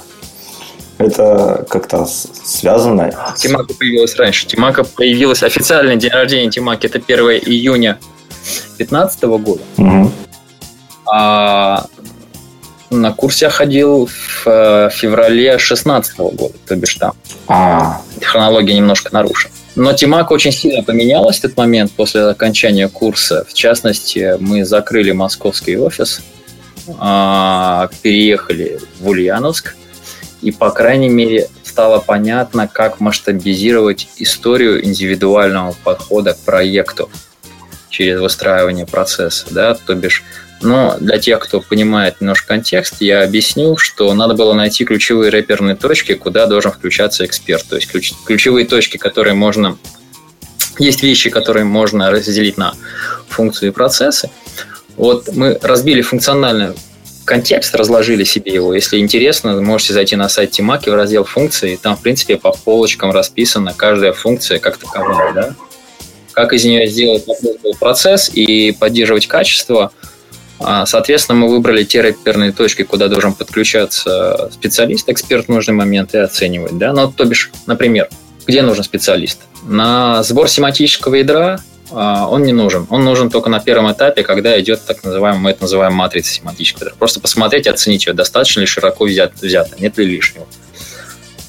Это 0.98 1.65
как-то 1.70 2.06
связано. 2.06 3.13
Тимака 3.38 3.74
появилась 3.74 4.15
раньше. 4.18 4.46
Тимака 4.46 4.84
появилась 4.84 5.44
официальный 5.44 5.96
день 5.96 6.12
рождения 6.12 6.51
Тимаки. 6.51 6.88
Это 6.88 7.00
1 7.00 7.20
июня 7.46 7.98
2015 8.77 9.24
года. 9.24 9.62
Угу. 9.77 10.12
А 11.12 11.86
на 12.89 13.13
курсе 13.13 13.46
я 13.46 13.51
ходил 13.51 14.08
в 14.08 14.48
э, 14.48 14.89
феврале 14.91 15.51
2016 15.51 16.18
года, 16.18 16.53
то 16.68 16.75
бишь 16.75 16.96
там. 16.96 17.13
А. 17.48 18.01
Хронология 18.22 18.75
немножко 18.75 19.13
нарушена. 19.13 19.53
Но 19.76 19.94
Тимак 19.94 20.32
очень 20.32 20.52
сильно 20.52 20.84
поменялась 20.84 21.40
в 21.40 21.46
этот 21.46 21.58
момент 21.58 21.92
после 21.92 22.22
окончания 22.22 22.88
курса. 22.88 23.46
В 23.48 23.54
частности, 23.54 24.36
мы 24.40 24.66
закрыли 24.66 25.12
московский 25.12 25.78
офис, 25.78 26.22
а, 26.98 27.90
переехали 28.02 28.80
в 29.00 29.08
Ульяновск, 29.08 29.76
и, 30.42 30.52
по 30.52 30.72
крайней 30.72 31.10
мере, 31.10 31.50
стало 31.64 32.00
понятно, 32.00 32.68
как 32.68 33.00
масштабизировать 33.00 34.08
историю 34.18 34.86
индивидуального 34.86 35.76
подхода 35.84 36.34
к 36.34 36.40
проекту 36.40 37.10
через 37.90 38.20
выстраивание 38.20 38.86
процесса. 38.86 39.46
Да? 39.52 39.76
То 39.76 39.96
бишь, 39.96 40.24
но 40.62 40.98
для 41.00 41.18
тех, 41.20 41.39
кто 41.39 41.62
понимает 41.62 42.20
немножко 42.20 42.48
контекст, 42.48 42.96
я 43.00 43.24
объясню, 43.24 43.78
что 43.78 44.13
надо 44.13 44.34
было 44.34 44.54
найти 44.54 44.84
ключевые 44.84 45.30
рэперные 45.30 45.75
точки, 45.75 46.16
куда 46.16 46.48
должен 46.48 46.72
включаться 46.72 47.25
эксперт. 47.25 47.66
То 47.68 47.75
есть 47.78 47.89
ключ, 47.89 48.13
ключевые 48.25 48.66
точки, 48.66 48.98
которые 48.98 49.34
можно... 49.34 49.78
Есть 50.78 51.04
вещи, 51.04 51.30
которые 51.30 51.66
можно 51.66 52.10
разделить 52.12 52.58
на 52.58 52.74
функции 53.28 53.68
и 53.68 53.72
процессы. 53.72 54.30
Вот 54.96 55.30
мы 55.34 55.58
разбили 55.62 56.01
функционально 56.01 56.75
контекст, 57.30 57.75
разложили 57.75 58.24
себе 58.24 58.54
его. 58.54 58.74
Если 58.74 58.98
интересно, 58.98 59.62
можете 59.62 59.94
зайти 59.94 60.16
на 60.16 60.28
сайт 60.30 60.51
Тимаки 60.51 60.89
в 60.89 60.96
раздел 60.96 61.25
функции. 61.25 61.80
Там, 61.82 61.96
в 61.96 62.01
принципе, 62.01 62.38
по 62.38 62.51
полочкам 62.51 63.12
расписана 63.12 63.74
каждая 63.78 64.13
функция 64.13 64.58
как 64.58 64.78
таковая. 64.78 65.34
Да? 65.34 65.56
Как 66.32 66.54
из 66.54 66.66
нее 66.66 66.88
сделать 66.88 67.25
процесс 67.80 68.32
и 68.34 68.72
поддерживать 68.72 69.28
качество. 69.28 69.92
А, 70.60 70.86
соответственно, 70.86 71.39
мы 71.39 71.50
выбрали 71.50 71.84
те 71.84 72.01
реперные 72.01 72.51
точки, 72.51 72.84
куда 72.84 73.08
должен 73.08 73.34
подключаться 73.34 74.50
специалист, 74.54 75.08
эксперт 75.10 75.46
в 75.46 75.50
нужный 75.50 75.74
момент 75.74 76.13
и 76.13 76.18
оценивать. 76.18 76.78
Да? 76.78 76.94
Ну, 76.94 77.12
то 77.12 77.25
бишь, 77.25 77.50
например, 77.66 78.10
где 78.46 78.62
нужен 78.62 78.84
специалист? 78.84 79.39
На 79.63 80.24
сбор 80.24 80.50
семантического 80.50 81.16
ядра 81.16 81.60
а, 81.92 82.28
он 82.28 82.44
не 82.44 82.54
нужен. 82.54 82.88
Он 82.89 83.04
нужен 83.04 83.30
только 83.30 83.50
на 83.50 83.60
первом 83.60 83.92
этапе, 83.92 84.24
когда 84.24 84.60
идет 84.60 84.86
так 84.86 85.04
называемая, 85.04 85.42
мы 85.42 85.50
это 85.51 85.62
называем 85.63 85.94
матрица 85.94 86.34
семантическая. 86.34 86.92
Просто 86.98 87.20
посмотреть 87.20 87.66
и 87.66 87.70
оценить 87.70 88.06
ее, 88.06 88.13
достаточно 88.13 88.60
ли 88.60 88.66
широко 88.66 89.06
взято, 89.06 89.75
нет 89.80 89.98
ли 89.98 90.06
лишнего. 90.06 90.46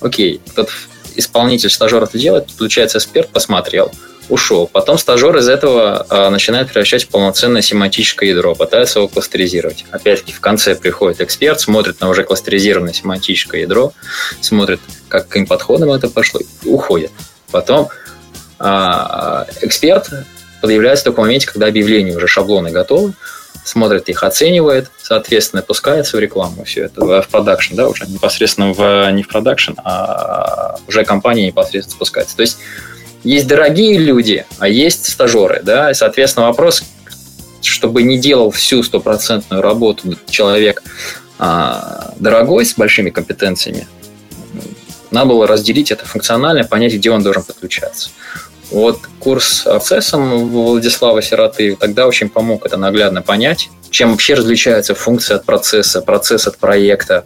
Окей, 0.01 0.41
тот 0.55 0.71
исполнитель, 1.17 1.71
стажер 1.71 2.03
это 2.03 2.17
делает, 2.17 2.47
получается, 2.57 2.99
эксперт 2.99 3.29
посмотрел, 3.29 3.93
ушел. 4.31 4.67
Потом 4.67 4.97
стажер 4.99 5.37
из 5.37 5.49
этого 5.49 6.07
а, 6.09 6.31
начинает 6.31 6.69
превращать 6.69 7.05
в 7.05 7.09
полноценное 7.09 7.63
семантическое 7.63 8.31
ядро, 8.31 8.55
пытается 8.55 9.01
его 9.01 9.09
кластеризировать. 9.09 9.85
Опять-таки 9.91 10.33
в 10.33 10.41
конце 10.41 10.75
приходит 10.75 11.21
эксперт, 11.21 11.61
смотрит 11.61 12.01
на 12.01 12.09
уже 12.09 12.25
кластеризированное 12.25 12.93
семантическое 12.93 13.63
ядро, 13.63 13.93
смотрит, 14.41 14.81
как 15.09 15.29
каким 15.29 15.47
подходом 15.47 15.93
это 15.93 16.09
пошло, 16.09 16.41
и 16.41 16.69
уходит. 16.69 17.11
Потом 17.51 17.89
а, 18.59 19.47
эксперт 19.61 20.09
появляется 20.63 21.05
только 21.05 21.21
в 21.21 21.23
моменте, 21.23 21.47
когда 21.47 21.67
объявления 21.67 22.17
уже 22.17 22.29
шаблоны 22.29 22.71
готовы, 22.71 23.15
смотрит 23.65 24.09
их, 24.09 24.23
оценивает, 24.23 24.91
соответственно, 25.03 25.63
пускается 25.63 26.17
в 26.17 26.21
рекламу 26.21 26.65
все 26.65 26.85
это, 26.85 27.05
в 27.05 27.29
продакшн, 27.29 27.75
да, 27.75 27.89
уже 27.89 28.07
непосредственно 28.07 28.73
в, 28.73 29.11
не 29.13 29.23
в 29.23 29.29
продакшн, 29.29 29.73
а 29.85 30.77
уже 30.87 31.05
компания 31.05 31.47
непосредственно 31.47 31.97
спускается. 31.97 32.37
То 32.37 32.43
есть 32.43 32.59
есть 33.23 33.47
дорогие 33.47 33.99
люди, 33.99 34.47
а 34.59 34.69
есть 34.69 35.11
стажеры, 35.11 35.61
да, 35.63 35.91
и, 35.91 35.95
соответственно, 35.95 36.47
вопрос, 36.47 36.83
чтобы 37.63 38.03
не 38.03 38.19
делал 38.19 38.51
всю 38.51 38.83
стопроцентную 38.83 39.63
работу 39.63 40.17
человек 40.29 40.83
а, 41.39 42.15
дорогой, 42.19 42.65
с 42.65 42.75
большими 42.75 43.11
компетенциями, 43.11 43.87
надо 45.11 45.27
было 45.27 45.47
разделить 45.47 45.91
это 45.91 46.07
функционально, 46.07 46.65
понять, 46.65 46.95
где 46.95 47.11
он 47.11 47.23
должен 47.23 47.43
подключаться. 47.43 48.11
Вот 48.71 49.01
курс 49.19 49.63
процессом 49.63 50.49
Владислава 50.49 51.23
Сироты 51.23 51.77
тогда 51.77 52.07
очень 52.07 52.29
помог 52.29 52.65
это 52.65 52.77
наглядно 52.77 53.21
понять, 53.21 53.69
чем 53.91 54.13
вообще 54.13 54.35
различается 54.35 54.95
функция 54.95 55.37
от 55.37 55.45
процесса, 55.45 56.01
процесс 56.01 56.47
от 56.47 56.57
проекта, 56.57 57.25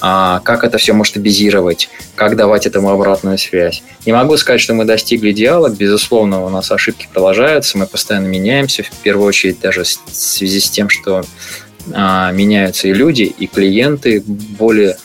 а, 0.00 0.40
как 0.40 0.64
это 0.64 0.78
все 0.78 0.94
масштабизировать, 0.94 1.90
как 2.14 2.36
давать 2.36 2.66
этому 2.66 2.90
обратную 2.90 3.36
связь. 3.36 3.82
Не 4.06 4.12
могу 4.12 4.36
сказать, 4.38 4.60
что 4.60 4.72
мы 4.72 4.86
достигли 4.86 5.32
идеала, 5.32 5.68
безусловно, 5.68 6.42
у 6.44 6.48
нас 6.48 6.70
ошибки 6.70 7.08
продолжаются, 7.12 7.76
мы 7.76 7.86
постоянно 7.86 8.26
меняемся, 8.26 8.82
в 8.82 8.90
первую 9.02 9.28
очередь 9.28 9.60
даже 9.60 9.84
в 9.84 10.14
связи 10.14 10.60
с 10.60 10.70
тем, 10.70 10.88
что 10.88 11.22
а, 11.92 12.32
меняются 12.32 12.88
и 12.88 12.94
люди, 12.94 13.22
и 13.22 13.46
клиенты 13.46 14.22
более 14.26 14.96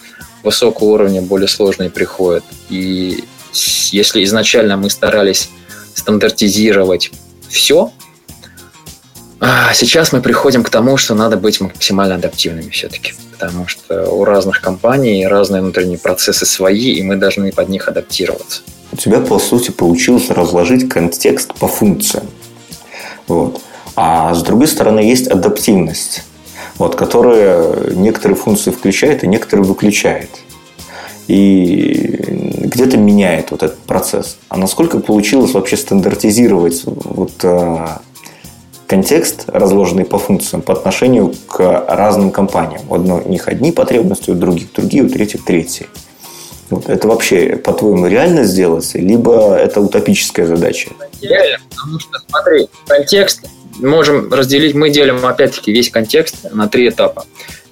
высокого 0.43 0.89
уровня, 0.89 1.21
более 1.21 1.47
сложные 1.49 1.89
приходят. 1.89 2.45
И 2.69 3.25
если 3.91 4.23
изначально 4.23 4.77
мы 4.77 4.89
старались 4.89 5.49
стандартизировать 5.95 7.11
все. 7.49 7.91
А 9.39 9.73
сейчас 9.73 10.11
мы 10.11 10.21
приходим 10.21 10.63
к 10.63 10.69
тому, 10.69 10.97
что 10.97 11.15
надо 11.15 11.37
быть 11.37 11.59
максимально 11.59 12.15
адаптивными 12.15 12.69
все-таки, 12.69 13.13
потому 13.31 13.67
что 13.67 14.09
у 14.09 14.23
разных 14.23 14.61
компаний 14.61 15.25
разные 15.27 15.61
внутренние 15.61 15.97
процессы 15.97 16.45
свои, 16.45 16.93
и 16.93 17.03
мы 17.03 17.15
должны 17.15 17.51
под 17.51 17.69
них 17.69 17.87
адаптироваться. 17.87 18.61
У 18.91 18.97
тебя, 18.97 19.19
по 19.19 19.39
сути, 19.39 19.71
получилось 19.71 20.29
разложить 20.29 20.87
контекст 20.87 21.53
по 21.55 21.67
функциям. 21.67 22.27
Вот. 23.27 23.61
А 23.95 24.33
с 24.33 24.43
другой 24.43 24.67
стороны, 24.67 24.99
есть 24.99 25.27
адаптивность, 25.27 26.23
вот, 26.77 26.95
которая 26.95 27.91
некоторые 27.91 28.37
функции 28.37 28.71
включает 28.71 29.23
и 29.23 29.27
некоторые 29.27 29.65
выключает 29.65 30.29
и 31.27 32.54
где-то 32.75 32.97
меняет 32.97 33.51
вот 33.51 33.63
этот 33.63 33.79
процесс. 33.79 34.37
А 34.49 34.57
насколько 34.57 34.99
получилось 34.99 35.53
вообще 35.53 35.77
стандартизировать 35.77 36.83
вот 36.85 37.31
а, 37.43 38.01
контекст, 38.85 39.45
разложенный 39.47 40.05
по 40.05 40.19
функциям, 40.19 40.61
по 40.61 40.73
отношению 40.73 41.33
к 41.47 41.85
разным 41.87 42.31
компаниям. 42.31 42.81
У 42.89 42.95
одних 42.95 43.47
одни 43.47 43.71
потребности, 43.71 44.29
у 44.29 44.35
других 44.35 44.73
другие, 44.73 45.03
у 45.03 45.09
третьих 45.09 45.45
третьи. 45.45 45.87
Вот. 46.69 46.89
Это 46.89 47.07
вообще, 47.07 47.55
по-твоему, 47.55 48.07
реально 48.07 48.43
сделать, 48.43 48.93
либо 48.95 49.55
это 49.55 49.79
утопическая 49.79 50.45
задача? 50.45 50.89
Реально, 51.21 51.59
потому 51.69 51.99
что, 51.99 52.19
смотри, 52.27 52.67
контекст 52.87 53.45
можем 53.79 54.33
разделить, 54.33 54.75
мы 54.75 54.89
делим, 54.89 55.25
опять-таки, 55.25 55.71
весь 55.71 55.89
контекст 55.89 56.51
на 56.51 56.67
три 56.67 56.89
этапа. 56.89 57.25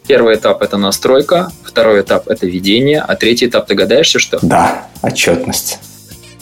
Первый 0.07 0.35
этап– 0.35 0.61
это 0.63 0.77
настройка, 0.77 1.51
второй 1.63 2.01
этап– 2.01 2.27
это 2.29 2.45
ведение, 2.45 2.99
а 2.99 3.15
третий 3.15 3.45
этап, 3.45 3.67
догадаешься, 3.67 4.19
что? 4.19 4.37
Да, 4.41 4.87
отчетность. 5.01 5.79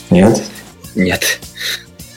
Нет? 0.10 0.42
Нет. 0.96 1.40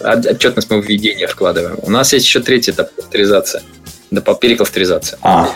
Отчетность 0.00 0.70
мы 0.70 0.80
в 0.80 0.86
ведение 0.86 1.26
вкладываем. 1.26 1.78
У 1.82 1.90
нас 1.90 2.14
есть 2.14 2.24
еще 2.24 2.40
третий 2.40 2.70
этап– 2.70 2.94
кластеризация. 2.94 3.62
Да, 4.10 4.22
перекластеризация. 4.34 5.18
А. 5.22 5.50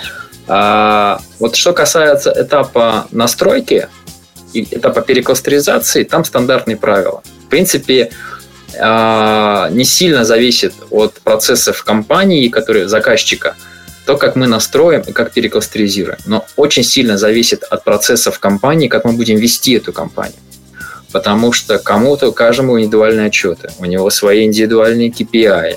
А, 0.47 1.21
вот 1.39 1.57
что 1.57 1.73
касается 1.73 2.35
этапа 2.37 3.07
настройки 3.11 3.89
и 4.53 4.63
этапа 4.71 5.01
перекластеризации, 5.01 6.05
там 6.05 6.25
стандартные 6.25 6.77
правила. 6.77 7.23
В 7.47 7.49
принципе, 7.49 8.11
а, 8.79 9.71
не 9.71 9.85
сильно 9.85 10.27
зависит 10.27 10.75
от 10.91 11.15
процессов 11.21 11.83
компании, 11.83 12.49
которые 12.49 12.89
заказчика– 12.89 13.57
то, 14.09 14.17
как 14.17 14.37
мы 14.37 14.47
настроим 14.47 15.03
и 15.03 15.13
как 15.13 15.33
перекластеризируем. 15.33 16.17
Но 16.25 16.47
очень 16.57 16.83
сильно 16.83 17.19
зависит 17.19 17.63
от 17.63 17.85
процессов 17.85 18.39
компании, 18.39 18.89
как 18.89 19.05
мы 19.05 19.13
будем 19.13 19.37
вести 19.37 19.75
эту 19.75 19.93
компанию. 19.93 20.39
Потому 21.13 21.53
что 21.53 21.79
кому-то, 21.79 22.33
каждому 22.33 22.81
индивидуальные 22.81 23.27
отчеты, 23.27 23.71
у 23.79 23.85
него 23.85 24.09
свои 24.09 24.47
индивидуальные 24.47 25.11
KPI, 25.11 25.77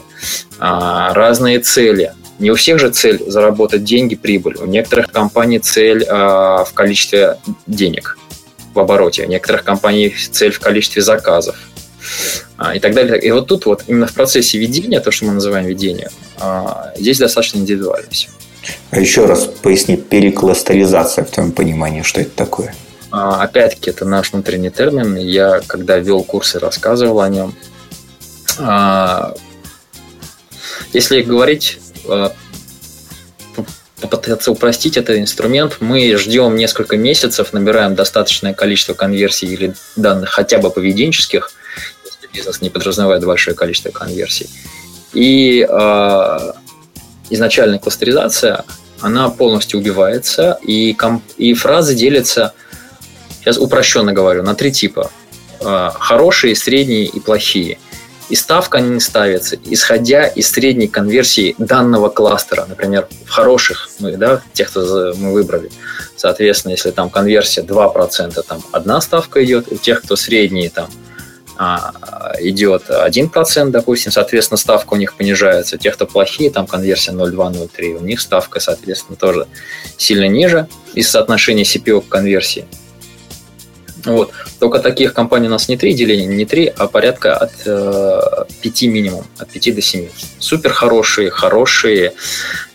а, 0.60 1.14
разные 1.14 1.60
цели. 1.60 2.14
Не 2.40 2.52
у 2.52 2.56
всех 2.56 2.80
же 2.80 2.90
цель 2.92 3.22
заработать 3.28 3.84
деньги, 3.84 4.16
прибыль. 4.16 4.56
У 4.62 4.66
некоторых 4.66 5.12
компаний 5.12 5.60
цель 5.60 6.06
а, 6.08 6.64
в 6.64 6.72
количестве 6.72 7.36
денег 7.68 8.18
в 8.74 8.80
обороте, 8.80 9.26
у 9.26 9.28
некоторых 9.28 9.66
компаний 9.66 10.16
цель 10.32 10.52
в 10.52 10.62
количестве 10.62 11.02
заказов 11.02 11.58
и 12.76 12.80
так 12.80 12.94
далее. 12.94 13.20
И 13.20 13.32
вот 13.32 13.48
тут 13.48 13.66
вот 13.66 13.84
именно 13.88 14.08
в 14.08 14.14
процессе 14.14 14.58
ведения, 14.58 15.00
то, 15.00 15.12
что 15.12 15.26
мы 15.26 15.34
называем 15.34 15.66
ведением, 15.66 16.10
а, 16.40 16.94
здесь 16.98 17.18
достаточно 17.18 17.60
индивидуально 17.60 18.10
все. 18.10 18.30
А 18.92 19.00
еще 19.00 19.26
раз 19.26 19.46
поясни, 19.62 19.98
перекластеризация 19.98 21.26
в 21.26 21.32
твоем 21.32 21.52
понимании, 21.52 22.04
что 22.04 22.22
это 22.22 22.32
такое? 22.32 22.76
А, 23.12 23.42
опять-таки, 23.42 23.90
это 23.90 24.06
наш 24.06 24.32
внутренний 24.32 24.70
термин. 24.70 25.16
Я, 25.16 25.62
когда 25.66 25.98
вел 25.98 26.24
курсы, 26.24 26.60
рассказывал 26.60 27.22
о 27.22 27.30
нем. 27.30 27.56
Если 30.94 31.22
говорить 31.22 31.80
попытаться 34.02 34.52
упростить 34.52 34.98
этот 34.98 35.18
инструмент, 35.18 35.78
мы 35.80 36.16
ждем 36.18 36.56
несколько 36.56 36.98
месяцев, 36.98 37.54
набираем 37.54 37.96
достаточное 37.96 38.54
количество 38.54 38.94
конверсий 38.94 39.48
или 39.48 39.74
данных 39.96 40.30
хотя 40.30 40.58
бы 40.58 40.70
поведенческих, 40.70 41.52
бизнес 42.34 42.62
не 42.62 42.70
подразумевает 42.70 43.24
большое 43.26 43.56
количество 43.56 43.90
конверсий. 43.90 44.50
И 45.14 45.66
э, 45.68 46.52
изначальная 47.30 47.80
кластеризация, 47.80 48.66
она 49.02 49.30
полностью 49.30 49.80
убивается, 49.80 50.60
и, 50.64 50.94
комп- 50.94 51.24
и 51.38 51.54
фразы 51.54 51.96
делятся, 51.96 52.54
сейчас 53.40 53.58
упрощенно 53.58 54.14
говорю, 54.14 54.44
на 54.44 54.56
три 54.56 54.72
типа. 54.72 55.12
Э, 55.60 55.92
хорошие, 56.00 56.56
средние 56.56 57.06
и 57.06 57.20
плохие. 57.20 57.78
И 58.30 58.36
ставка 58.36 58.80
не 58.80 59.02
ставится, 59.02 59.58
исходя 59.66 60.26
из 60.26 60.50
средней 60.50 60.88
конверсии 60.88 61.54
данного 61.58 62.08
кластера. 62.08 62.66
Например, 62.66 63.08
в 63.26 63.30
хороших, 63.30 63.90
мы, 64.00 64.16
да, 64.16 64.42
тех, 64.54 64.70
кто 64.70 65.14
мы 65.18 65.34
выбрали. 65.34 65.70
Соответственно, 66.16 66.72
если 66.72 66.92
там 66.92 67.10
конверсия 67.10 67.62
2%, 67.62 68.42
там 68.48 68.64
одна 68.72 69.02
ставка 69.02 69.44
идет, 69.44 69.70
у 69.70 69.76
тех, 69.76 70.02
кто 70.02 70.16
средние, 70.16 70.70
там 70.70 70.88
а, 70.88 71.11
идет 72.40 72.90
1%, 72.90 73.70
допустим, 73.70 74.12
соответственно, 74.12 74.58
ставка 74.58 74.94
у 74.94 74.98
них 74.98 75.16
понижается. 75.16 75.78
Тех, 75.78 75.96
кто 75.96 76.06
плохие, 76.06 76.50
там 76.50 76.68
конверсия 76.68 77.12
0,2-0,3, 77.12 77.98
у 77.98 78.04
них 78.04 78.22
ставка, 78.22 78.60
соответственно, 78.60 79.16
тоже 79.16 79.48
сильно 79.98 80.28
ниже 80.28 80.68
из 80.94 81.10
соотношения 81.10 81.64
CPO 81.64 82.02
к 82.02 82.08
конверсии. 82.08 82.66
Вот. 84.06 84.32
Только 84.60 84.80
таких 84.80 85.14
компаний 85.14 85.48
у 85.48 85.52
нас 85.52 85.70
не 85.70 85.78
три 85.78 85.94
деления, 85.94 86.26
не 86.26 86.46
три, 86.46 86.66
а 86.76 86.88
порядка 86.88 87.36
от 87.36 87.52
э, 87.66 88.46
5 88.62 88.82
минимум, 88.84 89.26
от 89.38 89.50
5 89.50 89.76
до 89.76 89.82
7. 89.82 90.10
Супер 90.40 90.72
хорошие, 90.72 91.30
хорошие 91.30 92.14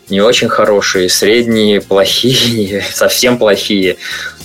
не 0.09 0.21
очень 0.21 0.49
хорошие, 0.49 1.09
средние, 1.09 1.81
плохие, 1.81 2.85
совсем 2.93 3.39
плохие. 3.39 3.97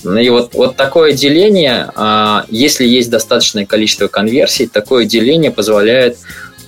И 0.03 0.29
вот, 0.29 0.53
вот 0.53 0.75
такое 0.75 1.13
деление, 1.13 1.91
а, 1.95 2.45
если 2.49 2.85
есть 2.85 3.09
достаточное 3.09 3.65
количество 3.65 4.07
конверсий, 4.07 4.67
такое 4.67 5.05
деление 5.05 5.51
позволяет 5.51 6.17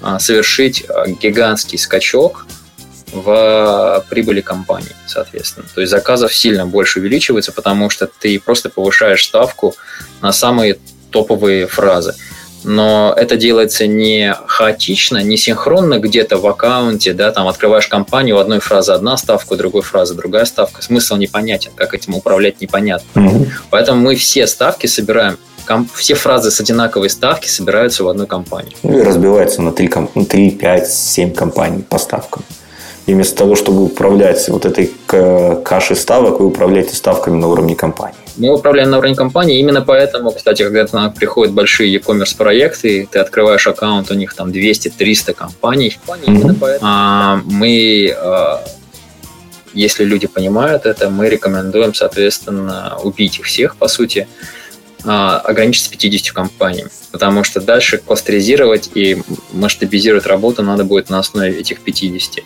а, 0.02 0.19
совершить 0.19 0.84
а, 0.88 1.08
гигантский 1.08 1.78
скачок 1.78 2.46
в 3.12 4.06
прибыли 4.10 4.41
компании, 4.41 4.96
соответственно. 5.08 5.65
То 5.74 5.82
есть 5.82 5.91
заказов 5.91 6.34
сильно 6.34 6.65
больше 6.65 7.00
увеличивается, 7.00 7.52
потому 7.52 7.89
что 7.89 8.08
ты 8.08 8.39
просто 8.39 8.69
повышаешь 8.69 9.24
ставку 9.24 9.76
на 10.22 10.32
самые 10.32 10.78
топовые 11.12 11.67
фразы 11.67 12.15
но 12.63 13.13
это 13.15 13.36
делается 13.36 13.88
не 13.88 14.36
хаотично, 14.45 15.23
не 15.23 15.38
синхронно 15.38 15.99
где-то 15.99 16.38
в 16.38 16.47
аккаунте, 16.47 17.13
да, 17.13 17.32
там 17.32 17.47
открываешь 17.47 17.88
компанию, 17.88 18.38
у 18.38 18.39
одной 18.39 18.60
фразы 18.60 18.91
одна 18.91 19.17
ставка, 19.17 19.54
у 19.54 19.56
другой 19.56 19.82
фразы 19.82 20.13
другая 20.13 20.45
ставка. 20.45 20.82
Смысл 20.82 21.15
непонятен, 21.15 21.71
как 21.76 21.93
этим 21.93 22.15
управлять 22.15 22.62
непонятно. 22.62 23.19
Mm-hmm. 23.19 23.47
Поэтому 23.69 24.02
мы 24.02 24.15
все 24.15 24.47
ставки 24.47 24.88
собираем 24.88 25.38
все 25.93 26.13
фразы 26.15 26.52
с 26.52 26.60
одинаковой 26.60 27.10
ставки 27.10 27.47
собираются 27.47 28.04
в 28.04 28.10
одну 28.10 28.28
компанию. 28.28 28.73
Ну 28.84 28.99
и 28.99 29.02
разбиваются 29.02 29.62
на 29.62 29.71
3, 29.71 29.89
3 30.30 30.52
5, 30.52 30.91
7 30.91 31.34
компаний 31.34 31.84
по 31.88 31.97
ставкам. 31.97 32.43
И 33.06 33.13
вместо 33.13 33.38
того, 33.38 33.56
чтобы 33.56 33.84
управлять 33.84 34.48
вот 34.48 34.66
этой 34.66 34.92
кашей 35.63 35.96
ставок, 35.96 36.39
вы 36.39 36.48
управляете 36.48 36.96
ставками 36.96 37.36
на 37.38 37.48
уровне 37.48 37.76
компании. 37.76 38.16
Мы 38.38 38.54
управляем 38.54 38.89
на 38.89 38.98
уровне 38.98 39.16
компании, 39.16 39.60
именно 39.60 39.82
поэтому, 39.82 40.32
кстати, 40.32 40.63
когда 40.63 40.88
к 40.88 40.94
нам 40.94 41.13
приходят 41.13 41.54
большие 41.54 41.92
e-commerce 41.92 42.36
проекты, 42.36 43.08
ты 43.12 43.20
открываешь 43.20 43.68
аккаунт, 43.68 44.10
у 44.10 44.16
них 44.16 44.34
там 44.34 44.50
200-300 44.50 45.34
компаний, 45.34 46.00
mm-hmm. 46.08 46.78
а, 46.82 47.42
мы, 47.46 48.16
а, 48.18 48.63
если 49.74 50.04
люди 50.04 50.26
понимают 50.26 50.86
это, 50.86 51.10
мы 51.10 51.30
рекомендуем, 51.30 51.94
соответственно, 51.94 52.98
убить 53.04 53.38
их 53.38 53.46
всех, 53.46 53.76
по 53.76 53.88
сути, 53.88 54.28
ограничиться 55.06 55.89
50 55.89 56.34
компаниями, 56.34 56.89
потому 57.12 57.44
что 57.44 57.60
дальше 57.62 57.98
кластеризировать 57.98 58.89
и 58.96 59.22
масштабизировать 59.52 60.26
работу 60.26 60.63
надо 60.63 60.84
будет 60.84 61.10
на 61.10 61.20
основе 61.20 61.60
этих 61.60 61.82
50. 61.82 62.44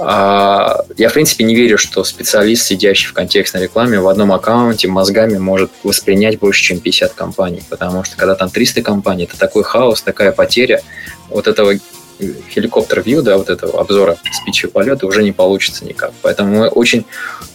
А, 0.00 0.84
я, 0.96 1.08
в 1.08 1.12
принципе, 1.12 1.44
не 1.44 1.54
верю, 1.56 1.76
что 1.76 2.04
специалист, 2.04 2.64
сидящий 2.64 3.08
в 3.08 3.12
контекстной 3.12 3.64
рекламе, 3.64 4.00
в 4.00 4.06
одном 4.06 4.32
аккаунте 4.32 4.86
мозгами 4.86 5.38
может 5.38 5.70
воспринять 5.82 6.38
больше, 6.38 6.62
чем 6.62 6.78
50 6.78 7.14
компаний. 7.14 7.62
Потому 7.68 8.04
что 8.04 8.16
когда 8.16 8.34
там 8.36 8.48
300 8.48 8.82
компаний, 8.82 9.24
это 9.24 9.36
такой 9.38 9.64
хаос, 9.64 10.02
такая 10.02 10.30
потеря 10.30 10.82
вот 11.28 11.48
этого 11.48 11.74
хеликоптер-вью, 12.20 13.22
да, 13.22 13.38
вот 13.38 13.48
этого 13.48 13.80
обзора 13.80 14.18
спичи 14.32 14.68
полета 14.68 15.06
уже 15.06 15.22
не 15.22 15.32
получится 15.32 15.84
никак. 15.84 16.12
Поэтому 16.22 16.58
мы 16.58 16.68
очень, 16.68 17.04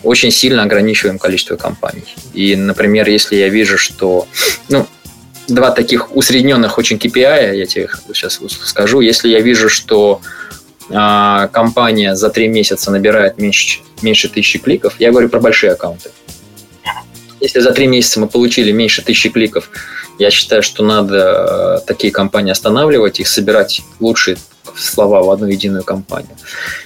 очень 0.04 0.32
сильно 0.32 0.63
ограничиваем 0.63 1.19
количество 1.19 1.56
компаний. 1.56 2.15
И, 2.34 2.56
например, 2.56 3.10
если 3.10 3.36
я 3.36 3.49
вижу, 3.49 3.78
что, 3.78 4.28
ну, 4.69 4.88
два 5.47 5.71
таких 5.71 6.15
усредненных 6.15 6.78
очень 6.78 6.97
KPI, 6.97 7.56
я 7.56 7.65
тебе 7.65 7.89
сейчас 8.13 8.39
скажу, 8.63 9.02
если 9.02 9.30
я 9.30 9.41
вижу, 9.41 9.69
что 9.69 10.21
а, 10.89 11.47
компания 11.47 12.15
за 12.15 12.30
три 12.30 12.47
месяца 12.47 12.91
набирает 12.91 13.38
меньше, 13.38 13.80
меньше 14.02 14.30
тысячи 14.30 14.60
кликов, 14.60 14.95
я 14.99 15.12
говорю 15.12 15.30
про 15.30 15.39
большие 15.39 15.73
аккаунты. 15.73 16.12
Если 17.39 17.60
за 17.60 17.71
три 17.71 17.88
месяца 17.88 18.21
мы 18.21 18.28
получили 18.28 18.71
меньше 18.71 19.02
тысячи 19.02 19.30
кликов, 19.30 19.69
я 20.19 20.30
считаю, 20.32 20.63
что 20.63 20.84
надо 20.84 21.80
э, 21.82 21.86
такие 21.86 22.13
компании 22.13 22.52
останавливать, 22.52 23.19
их 23.19 23.28
собирать 23.28 23.82
лучшие 23.99 24.38
слова 24.77 25.21
в 25.21 25.29
одну 25.29 25.47
единую 25.47 25.83
компанию. 25.83 26.36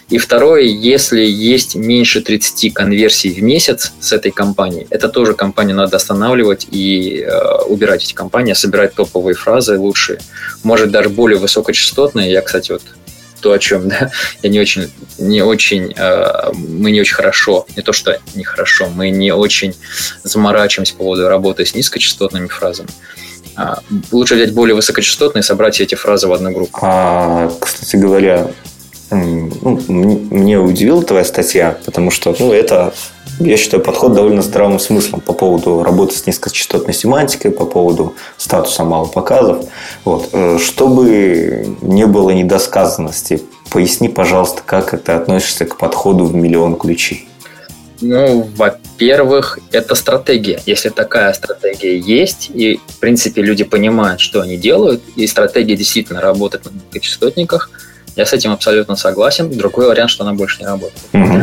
И 0.10 0.18
второе, 0.18 0.64
если 0.64 1.22
есть 1.22 1.76
меньше 1.76 2.22
30 2.22 2.74
конверсий 2.74 3.30
в 3.30 3.42
месяц 3.42 3.94
с 4.00 4.12
этой 4.12 4.32
компанией, 4.32 4.88
это 4.90 5.10
тоже 5.10 5.34
компанию 5.34 5.76
надо 5.76 5.98
останавливать 5.98 6.68
и 6.72 7.22
э, 7.22 7.62
убирать 7.68 8.04
эти 8.04 8.14
компании, 8.14 8.54
собирать 8.54 8.96
топовые 8.96 9.36
фразы 9.36 9.78
лучшие, 9.78 10.20
может 10.64 10.92
даже 10.92 11.10
более 11.10 11.40
высокочастотные. 11.40 12.32
Я, 12.32 12.42
кстати, 12.42 12.72
вот 12.72 12.84
то, 13.42 13.52
о 13.52 13.60
чем, 13.60 13.88
да, 13.90 14.12
я 14.44 14.50
не 14.50 14.60
очень, 14.60 14.92
не 15.18 15.42
очень, 15.42 15.94
э, 15.96 16.52
мы 16.54 16.92
не 16.92 17.02
очень 17.02 17.16
хорошо, 17.16 17.66
не 17.76 17.84
то 17.84 17.94
что 17.94 18.20
не 18.36 18.44
хорошо, 18.44 18.90
мы 18.90 19.10
не 19.10 19.34
очень 19.34 19.76
заморачиваемся 20.24 20.94
по 20.94 21.00
поводу 21.00 21.28
работы 21.28 21.66
с 21.66 21.76
низкочастотными 21.76 22.48
фразами. 22.48 22.90
А, 23.58 23.80
лучше 24.12 24.36
взять 24.36 24.54
более 24.54 24.76
высокочастотные 24.76 25.42
и 25.42 25.44
собрать 25.44 25.82
эти 25.82 25.96
фразы 25.96 26.28
в 26.28 26.34
одну 26.34 26.52
группу. 26.52 26.78
А, 26.84 27.52
кстати 27.60 27.96
говоря, 27.96 28.52
ну, 29.10 29.80
мне 29.90 30.60
удивила 30.60 31.02
твоя 31.02 31.26
статья, 31.26 31.78
потому 31.86 32.12
что 32.12 32.36
ну, 32.38 32.54
это, 32.54 32.94
я 33.40 33.58
считаю, 33.58 33.82
подход 33.82 34.14
довольно 34.14 34.44
здравым 34.44 34.80
смыслом 34.80 35.22
по 35.22 35.34
поводу 35.34 35.82
работы 35.82 36.16
с 36.16 36.28
низкочастотной 36.28 36.94
семантикой, 36.94 37.50
по 37.50 37.66
поводу 37.66 38.16
статуса 38.38 38.84
малопоказов. 38.84 39.66
Вот. 40.06 40.30
Э, 40.34 40.60
чтобы 40.60 41.76
не 41.82 42.06
было 42.06 42.30
недосказанности, 42.30 43.42
поясни, 43.72 44.08
пожалуйста, 44.08 44.62
как 44.64 44.94
это 44.94 45.16
относишься 45.16 45.66
к 45.66 45.78
подходу 45.78 46.26
в 46.26 46.36
миллион 46.36 46.76
ключей. 46.76 47.28
Ну, 48.02 48.50
во-первых, 48.56 49.60
это 49.72 49.96
стратегия. 49.96 50.60
Если 50.66 50.90
такая 50.90 51.34
стратегия 51.34 51.98
есть, 51.98 52.52
и, 52.54 52.80
в 52.88 53.00
принципе, 53.00 53.42
люди 53.42 53.64
понимают, 53.64 54.22
что 54.22 54.42
они 54.42 54.58
делают, 54.58 55.02
и 55.16 55.26
стратегия 55.28 55.76
действительно 55.76 56.22
работает 56.22 56.66
на 56.66 56.70
низкочастотниках– 56.70 57.70
я 58.18 58.26
с 58.26 58.34
этим 58.34 58.52
абсолютно 58.52 58.96
согласен. 58.96 59.50
Другой 59.52 59.88
вариант, 59.88 60.10
что 60.10 60.24
она 60.24 60.34
больше 60.34 60.60
не 60.60 60.66
работает. 60.66 61.00
Угу. 61.14 61.42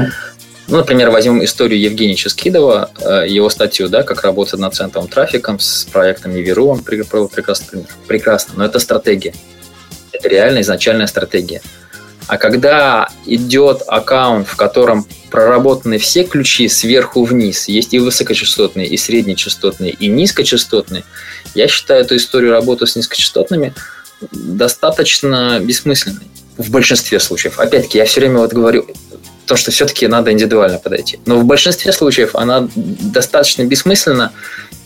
Ну, 0.67 0.77
например, 0.77 1.11
возьмем 1.11 1.45
историю 1.45 1.81
Евгения 1.81 2.17
Ческидова, 2.17 2.91
э, 2.99 3.27
его 3.29 3.49
статью, 3.49 3.89
да, 3.89 4.03
как 4.03 4.23
работать 4.23 4.59
над 4.59 4.75
центровым 4.75 5.09
трафиком 5.09 5.61
с 5.61 5.85
проектом 5.85 6.35
Неверу, 6.35 6.67
он 6.67 6.83
привел 6.83 7.29
прекрасный 7.29 7.69
пример. 7.69 7.87
Прекрасно, 8.09 8.55
но 8.57 8.65
это 8.65 8.81
стратегия. 8.81 9.35
Это 10.11 10.29
реально 10.29 10.63
изначальная 10.63 11.07
стратегия. 11.07 11.63
А 12.27 12.39
когда 12.39 13.09
идет 13.25 13.83
аккаунт, 13.87 14.49
в 14.49 14.57
котором 14.57 15.07
проработаны 15.35 15.99
все 15.99 16.23
ключи 16.23 16.69
сверху 16.69 17.25
вниз, 17.25 17.67
есть 17.67 17.93
и 17.93 17.99
высокочастотные, 17.99 18.87
и 18.87 18.97
среднечастотные, 18.97 19.91
и 19.91 20.07
низкочастотные, 20.07 21.03
я 21.57 21.67
считаю 21.67 22.03
эту 22.03 22.15
историю 22.15 22.53
работы 22.53 22.87
с 22.87 22.95
низкочастотными 22.95 23.75
достаточно 24.31 25.59
бессмысленной 25.59 26.29
в 26.57 26.71
большинстве 26.71 27.19
случаев. 27.19 27.59
Опять-таки, 27.59 27.99
я 27.99 28.05
все 28.05 28.21
время 28.21 28.39
вот 28.39 28.53
говорю, 28.53 28.87
то, 29.47 29.57
что 29.57 29.73
все-таки 29.73 30.07
надо 30.07 30.31
индивидуально 30.31 30.79
подойти. 30.79 31.19
Но 31.27 31.41
в 31.41 31.45
большинстве 31.45 31.93
случаев 31.93 32.37
она 32.37 32.69
достаточно 32.77 33.65
бессмысленна. 33.65 34.31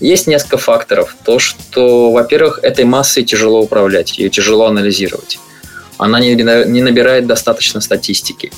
Есть 0.00 0.28
несколько 0.28 0.56
факторов. 0.56 1.14
То, 1.24 1.38
что, 1.38 2.10
во-первых, 2.10 2.60
этой 2.62 2.86
массой 2.86 3.22
тяжело 3.22 3.60
управлять, 3.60 4.16
ее 4.16 4.30
тяжело 4.30 4.64
анализировать. 4.64 5.38
Она 5.98 6.18
не, 6.20 6.34
набирает 6.34 7.26
достаточно 7.26 7.82
статистики. 7.82 8.50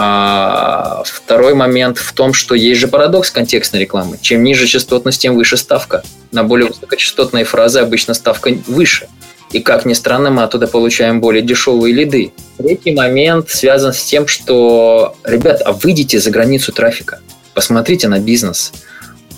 А 0.00 1.02
второй 1.04 1.54
момент 1.54 1.98
в 1.98 2.12
том, 2.12 2.32
что 2.32 2.54
есть 2.54 2.78
же 2.78 2.86
парадокс 2.86 3.32
контекстной 3.32 3.80
рекламы. 3.80 4.16
Чем 4.22 4.44
ниже 4.44 4.68
частотность, 4.68 5.20
тем 5.20 5.34
выше 5.34 5.56
ставка. 5.56 6.04
На 6.30 6.44
более 6.44 6.68
высокочастотные 6.68 7.44
фразы 7.44 7.80
обычно 7.80 8.14
ставка 8.14 8.56
выше. 8.68 9.08
И 9.50 9.58
как 9.58 9.86
ни 9.86 9.94
странно, 9.94 10.30
мы 10.30 10.44
оттуда 10.44 10.68
получаем 10.68 11.20
более 11.20 11.42
дешевые 11.42 11.92
лиды. 11.92 12.32
Третий 12.58 12.94
момент 12.94 13.50
связан 13.50 13.92
с 13.92 14.04
тем, 14.04 14.28
что, 14.28 15.16
ребят, 15.24 15.62
а 15.64 15.72
выйдите 15.72 16.20
за 16.20 16.30
границу 16.30 16.70
трафика. 16.70 17.18
Посмотрите 17.52 18.06
на 18.06 18.20
бизнес. 18.20 18.72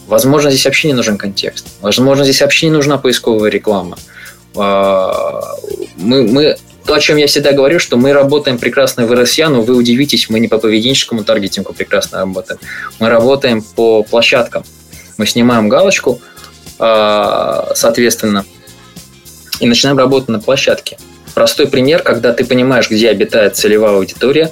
Возможно, 0.08 0.50
здесь 0.50 0.66
вообще 0.66 0.88
не 0.88 0.94
нужен 0.94 1.16
контекст. 1.16 1.68
Возможно, 1.80 2.24
здесь 2.24 2.42
вообще 2.42 2.66
не 2.66 2.72
нужна 2.72 2.98
поисковая 2.98 3.50
реклама. 3.50 3.96
А, 4.54 5.54
мы, 5.96 6.24
мы 6.24 6.58
то, 6.86 6.94
о 6.94 7.00
чем 7.00 7.16
я 7.16 7.26
всегда 7.26 7.52
говорю, 7.52 7.78
что 7.78 7.96
мы 7.96 8.12
работаем 8.12 8.58
прекрасно 8.58 9.06
в 9.06 9.14
РСЯ, 9.14 9.48
но 9.48 9.62
вы 9.62 9.76
удивитесь, 9.76 10.28
мы 10.28 10.40
не 10.40 10.48
по 10.48 10.58
поведенческому 10.58 11.24
таргетингу 11.24 11.72
прекрасно 11.72 12.18
работаем. 12.18 12.60
Мы 12.98 13.08
работаем 13.08 13.62
по 13.62 14.02
площадкам. 14.02 14.64
Мы 15.18 15.26
снимаем 15.26 15.68
галочку, 15.68 16.20
а, 16.78 17.72
соответственно, 17.74 18.44
и 19.60 19.66
начинаем 19.66 19.98
работать 19.98 20.28
на 20.30 20.40
площадке. 20.40 20.98
Простой 21.34 21.68
пример, 21.68 22.02
когда 22.02 22.32
ты 22.32 22.44
понимаешь, 22.44 22.90
где 22.90 23.10
обитает 23.10 23.56
целевая 23.56 23.96
аудитория. 23.96 24.50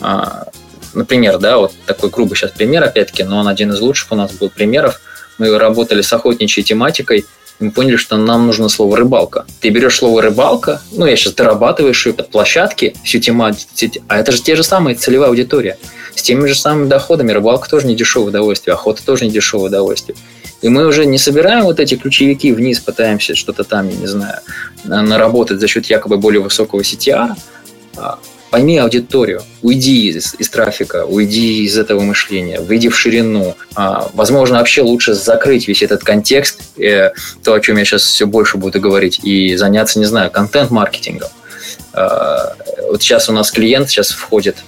А, 0.00 0.46
например, 0.94 1.38
да, 1.38 1.58
вот 1.58 1.72
такой 1.86 2.10
грубый 2.10 2.36
сейчас 2.36 2.52
пример, 2.52 2.82
опять-таки, 2.84 3.24
но 3.24 3.38
он 3.38 3.48
один 3.48 3.72
из 3.72 3.80
лучших 3.80 4.12
у 4.12 4.14
нас 4.14 4.32
был 4.32 4.50
примеров. 4.50 5.00
Мы 5.38 5.58
работали 5.58 6.00
с 6.00 6.12
охотничьей 6.12 6.64
тематикой, 6.64 7.26
мы 7.60 7.70
поняли, 7.70 7.96
что 7.96 8.16
нам 8.16 8.46
нужно 8.46 8.68
слово 8.68 8.96
«рыбалка». 8.96 9.46
Ты 9.60 9.70
берешь 9.70 9.96
слово 9.96 10.22
«рыбалка», 10.22 10.82
ну, 10.92 11.06
я 11.06 11.16
сейчас 11.16 11.34
дорабатываешь 11.34 12.08
под 12.16 12.28
площадки, 12.30 12.94
всю 13.04 13.20
тематику, 13.20 13.70
а 14.08 14.18
это 14.18 14.32
же 14.32 14.42
те 14.42 14.56
же 14.56 14.62
самые 14.62 14.96
целевая 14.96 15.28
аудитория. 15.28 15.78
С 16.14 16.22
теми 16.22 16.46
же 16.46 16.54
самыми 16.54 16.88
доходами 16.88 17.32
рыбалка 17.32 17.68
тоже 17.68 17.86
не 17.86 17.94
дешевое 17.96 18.28
удовольствие, 18.28 18.74
охота 18.74 19.04
тоже 19.04 19.24
не 19.24 19.30
дешевое 19.30 19.68
удовольствие. 19.68 20.16
И 20.62 20.68
мы 20.68 20.86
уже 20.86 21.04
не 21.04 21.18
собираем 21.18 21.64
вот 21.64 21.78
эти 21.78 21.96
ключевики 21.96 22.52
вниз, 22.52 22.80
пытаемся 22.80 23.34
что-то 23.34 23.64
там, 23.64 23.88
я 23.88 23.96
не 23.96 24.06
знаю, 24.06 24.40
наработать 24.84 25.60
за 25.60 25.68
счет 25.68 25.86
якобы 25.86 26.16
более 26.16 26.40
высокого 26.40 26.80
CTR, 26.80 27.34
а 27.96 28.18
Пойми 28.54 28.78
аудиторию, 28.78 29.42
уйди 29.62 30.10
из, 30.10 30.36
из 30.38 30.48
трафика, 30.48 31.06
уйди 31.06 31.64
из 31.64 31.76
этого 31.76 31.98
мышления, 32.02 32.60
выйди 32.60 32.88
в 32.88 32.96
ширину. 32.96 33.56
А, 33.74 34.08
возможно, 34.14 34.58
вообще 34.58 34.82
лучше 34.82 35.14
закрыть 35.14 35.66
весь 35.66 35.82
этот 35.82 36.04
контекст, 36.04 36.60
э, 36.78 37.10
то, 37.42 37.54
о 37.54 37.58
чем 37.58 37.78
я 37.78 37.84
сейчас 37.84 38.04
все 38.04 38.28
больше 38.28 38.56
буду 38.56 38.78
говорить, 38.78 39.18
и 39.24 39.56
заняться, 39.56 39.98
не 39.98 40.04
знаю, 40.04 40.30
контент-маркетингом. 40.30 41.30
А, 41.94 42.54
вот 42.88 43.02
сейчас 43.02 43.28
у 43.28 43.32
нас 43.32 43.50
клиент 43.50 43.90
сейчас 43.90 44.10
входит, 44.12 44.58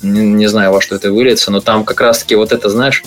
не, 0.00 0.20
не 0.20 0.46
знаю, 0.46 0.72
во 0.72 0.80
что 0.80 0.94
это 0.96 1.12
выльется, 1.12 1.50
но 1.50 1.60
там 1.60 1.84
как 1.84 2.00
раз-таки 2.00 2.36
вот 2.36 2.50
это, 2.50 2.70
знаешь, 2.70 3.04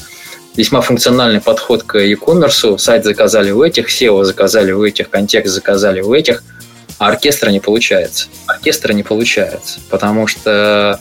весьма 0.55 0.81
функциональный 0.81 1.41
подход 1.41 1.81
к 1.81 1.97
e-commerce. 1.97 2.77
Сайт 2.77 3.05
заказали 3.05 3.49
у 3.49 3.63
этих, 3.63 3.89
SEO 3.89 4.23
заказали 4.23 4.71
у 4.71 4.85
этих, 4.85 5.09
контекст 5.09 5.55
заказали 5.55 6.01
у 6.01 6.13
этих– 6.13 6.43
а 6.97 7.09
оркестра 7.09 7.51
не 7.51 7.59
получается. 7.59 8.27
Оркестра 8.47 8.93
не 8.93 9.03
получается, 9.03 9.79
потому 9.89 10.27
что 10.27 10.99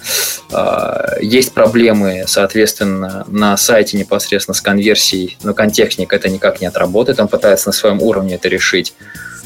э, 0.50 1.22
есть 1.22 1.52
проблемы, 1.52 2.24
соответственно, 2.26 3.24
на 3.28 3.56
сайте 3.56 3.96
непосредственно 3.96 4.54
с 4.54 4.60
конверсией, 4.60 5.38
но 5.42 5.54
контекстник 5.54 6.12
это 6.12 6.28
никак 6.28 6.60
не 6.60 6.66
отработает, 6.66 7.18
он 7.20 7.28
пытается 7.28 7.68
на 7.68 7.72
своем 7.72 8.02
уровне 8.02 8.34
это 8.34 8.48
решить, 8.48 8.94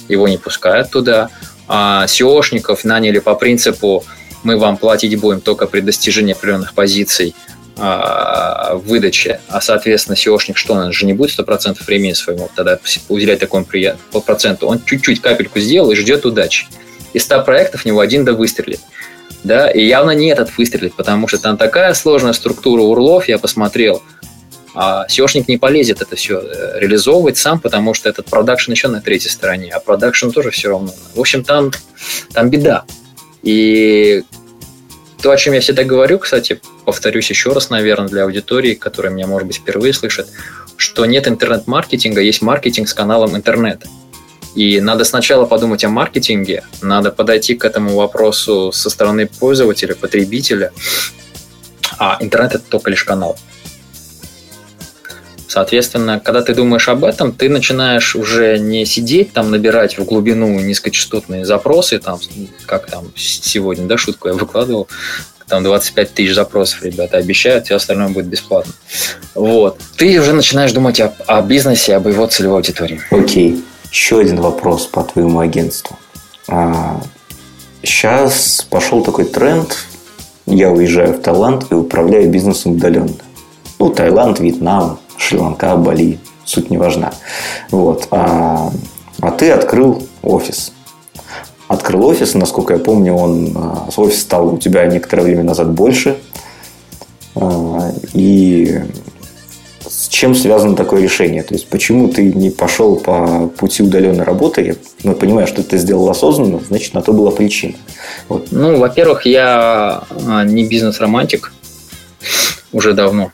его 0.09 0.27
не 0.29 0.39
пускают 0.39 0.91
туда. 0.91 1.31
А 1.69 2.07
SEO 2.07 2.29
шников 2.29 2.81
наняли 2.83 3.21
по 3.21 3.35
принципу 3.37 4.05
мы 4.43 4.57
вам 4.57 4.77
платить 4.77 5.19
будем 5.21 5.41
только 5.41 5.67
при 5.67 5.81
достижении 5.81 6.33
определенных 6.33 6.75
позиций– 6.75 7.35
а, 7.83 8.75
выдаче, 8.75 9.40
а, 9.49 9.62
соответственно, 9.62 10.14
SEO 10.14 10.30
шник 10.30 10.57
что, 10.57 10.75
он 10.75 10.93
же 10.93 11.07
не 11.07 11.14
будет 11.14 11.38
100% 11.38 11.83
времени 11.87 12.12
своему 12.12 12.51
тогда 12.55 12.79
уделять 13.09 13.40
такому 13.40 13.66
по 14.12 14.21
проценту. 14.21 14.66
Он 14.66 14.85
чуть-чуть 14.85 15.23
капельку 15.23 15.59
сделал 15.61 15.90
и 15.90 15.97
ждет 15.97 16.27
удачи. 16.27 16.66
Из 17.14 17.23
100 17.25 17.43
проектов 17.45 17.87
него 17.87 18.01
один 18.01 18.27
да 18.27 18.35
выстрелит. 18.35 18.81
Да, 19.43 19.71
и 19.71 19.83
явно 19.83 20.11
не 20.11 20.29
этот 20.29 20.57
выстрелит, 20.59 20.93
потому 20.95 21.27
что 21.27 21.38
там 21.38 21.57
такая 21.57 21.95
сложная 21.95 22.35
структура 22.35 22.83
урлов, 22.83 23.27
я 23.27 23.38
посмотрел, 23.38 24.03
а 24.75 25.07
SEO 25.09 25.23
шник 25.23 25.47
не 25.49 25.57
полезет 25.57 26.03
это 26.03 26.14
все 26.16 26.38
э, 26.38 26.79
реализовывать 26.79 27.38
сам, 27.38 27.59
потому 27.59 27.95
что 27.95 28.11
этот 28.11 28.27
продакшн 28.27 28.73
еще 28.73 28.88
на 28.88 29.01
третьей 29.01 29.31
стороне, 29.31 29.73
а 29.73 29.81
продакшн 29.81 30.29
тоже 30.29 30.51
все 30.51 30.69
равно. 30.69 30.93
В 31.14 31.21
общем, 31.21 31.43
там, 31.43 31.71
там 32.35 32.51
беда. 32.51 32.85
И 33.43 34.23
то, 35.23 35.31
о 35.31 35.37
чем 35.37 35.55
я 35.55 35.61
всегда 35.61 35.85
говорю, 35.85 36.19
кстати, 36.19 36.61
повторюсь 36.85 37.31
еще 37.31 37.53
раз, 37.53 37.71
наверное, 37.71 38.09
для 38.09 38.25
аудитории, 38.25 38.75
которая 38.75 39.13
меня, 39.13 39.27
может 39.27 39.47
быть, 39.47 39.57
впервые 39.57 39.93
слышит, 39.93 40.29
что 40.77 41.05
нет 41.05 41.29
интернет-маркетинга, 41.29 42.21
есть 42.21 42.43
маркетинг 42.43 42.89
с 42.89 42.95
каналом 42.95 43.37
интернет. 43.37 43.85
И 44.55 44.81
надо 44.81 45.05
сначала 45.05 45.47
подумать 45.47 45.85
о 45.85 45.89
маркетинге, 45.89 46.65
надо 46.83 47.13
подойти 47.13 47.55
к 47.55 47.65
этому 47.65 47.95
вопросу 47.95 48.73
со 48.73 48.91
стороны 48.91 49.27
пользователя, 49.27 49.95
потребителя, 49.95 50.73
а 51.99 52.17
интернет 52.21 52.55
это 52.55 52.65
только 52.69 52.91
лишь 52.91 53.05
канал. 53.05 53.39
Соответственно, 55.51 56.21
когда 56.21 56.43
ты 56.43 56.55
думаешь 56.55 56.89
об 56.89 57.03
этом, 57.03 57.33
ты 57.33 57.49
начинаешь 57.49 58.15
уже 58.15 58.61
не 58.61 58.87
сидеть 58.87 59.33
там, 59.33 59.51
набирать 59.51 59.99
в 59.99 60.05
глубину 60.05 60.61
низкочастотные 60.61 61.45
запросы, 61.45 61.99
там, 61.99 62.21
как 62.67 62.87
там 62.87 63.07
сегодня, 63.17 63.87
да, 63.87 63.99
шутку 63.99 64.29
я 64.29 64.35
выкладывал, 64.35 64.87
там 65.49 65.65
25 65.65 66.15
тысяч 66.15 66.37
запросов 66.37 66.85
ребята 66.85 67.17
обещают, 67.17 67.65
все 67.65 67.75
остальное 67.75 68.11
будет 68.11 68.27
бесплатно. 68.27 68.73
Вот. 69.35 69.81
Ты 69.97 70.21
уже 70.21 70.35
начинаешь 70.35 70.71
думать 70.71 71.01
о, 71.01 71.13
о 71.27 71.43
бизнесе, 71.43 71.97
об 71.97 72.07
его 72.07 72.29
целевой 72.29 72.59
аудитории. 72.59 73.01
Окей. 73.11 73.65
Еще 73.91 74.21
один 74.21 74.41
вопрос 74.41 74.87
по 74.87 75.03
твоему 75.03 75.41
агентству. 75.41 75.99
А, 76.47 77.03
сейчас 77.83 78.65
пошел 78.71 79.03
такой 79.03 79.25
тренд. 79.25 79.77
Я 80.47 80.71
уезжаю 80.71 81.15
в 81.15 81.23
Таиланд 81.23 81.73
и 81.73 81.75
управляю 81.75 82.31
бизнесом 82.31 82.75
удаленно. 82.75 83.17
Ну, 83.81 83.91
Таиланд, 83.91 84.39
Вьетнам, 84.39 85.01
Шри-Ланка, 85.21 85.77
Бали, 85.77 86.19
суть 86.45 86.71
не 86.71 86.79
важна. 86.79 87.13
Вот. 87.71 88.09
А, 88.11 88.73
а 89.21 89.31
ты 89.31 89.51
открыл 89.51 90.03
офис. 90.23 90.73
Открыл 91.69 92.07
офис, 92.07 92.35
насколько 92.35 92.73
я 92.73 92.79
помню, 92.81 93.15
он 93.15 93.53
а, 93.55 93.89
офис 93.97 94.23
стал 94.23 94.55
у 94.55 94.59
тебя 94.59 94.87
некоторое 94.87 95.23
время 95.23 95.45
назад 95.45 95.71
больше. 95.71 96.19
А, 97.37 97.93
и 98.15 98.83
с 99.87 100.09
чем 100.09 100.35
связано 100.35 100.75
такое 100.75 101.03
решение? 101.03 101.43
То 101.43 101.55
есть, 101.55 101.69
почему 101.69 102.09
ты 102.09 102.33
не 102.33 102.51
пошел 102.51 102.97
по 102.97 103.49
пути 103.49 103.83
удаленной 103.83 104.25
работы? 104.25 104.63
Я 104.63 104.75
ну, 105.05 105.15
понимаю, 105.15 105.47
что 105.47 105.63
ты 105.63 105.77
сделал 105.77 106.09
осознанно, 106.09 106.61
значит, 106.67 106.95
на 106.95 107.03
то 107.03 107.13
была 107.13 107.31
причина. 107.31 107.75
Вот. 108.29 108.49
Ну, 108.51 108.79
во-первых, 108.79 109.27
я 109.27 110.03
не 110.45 110.67
бизнес-романтик 110.67 111.53
уже 112.73 112.95
давно, 112.95 113.33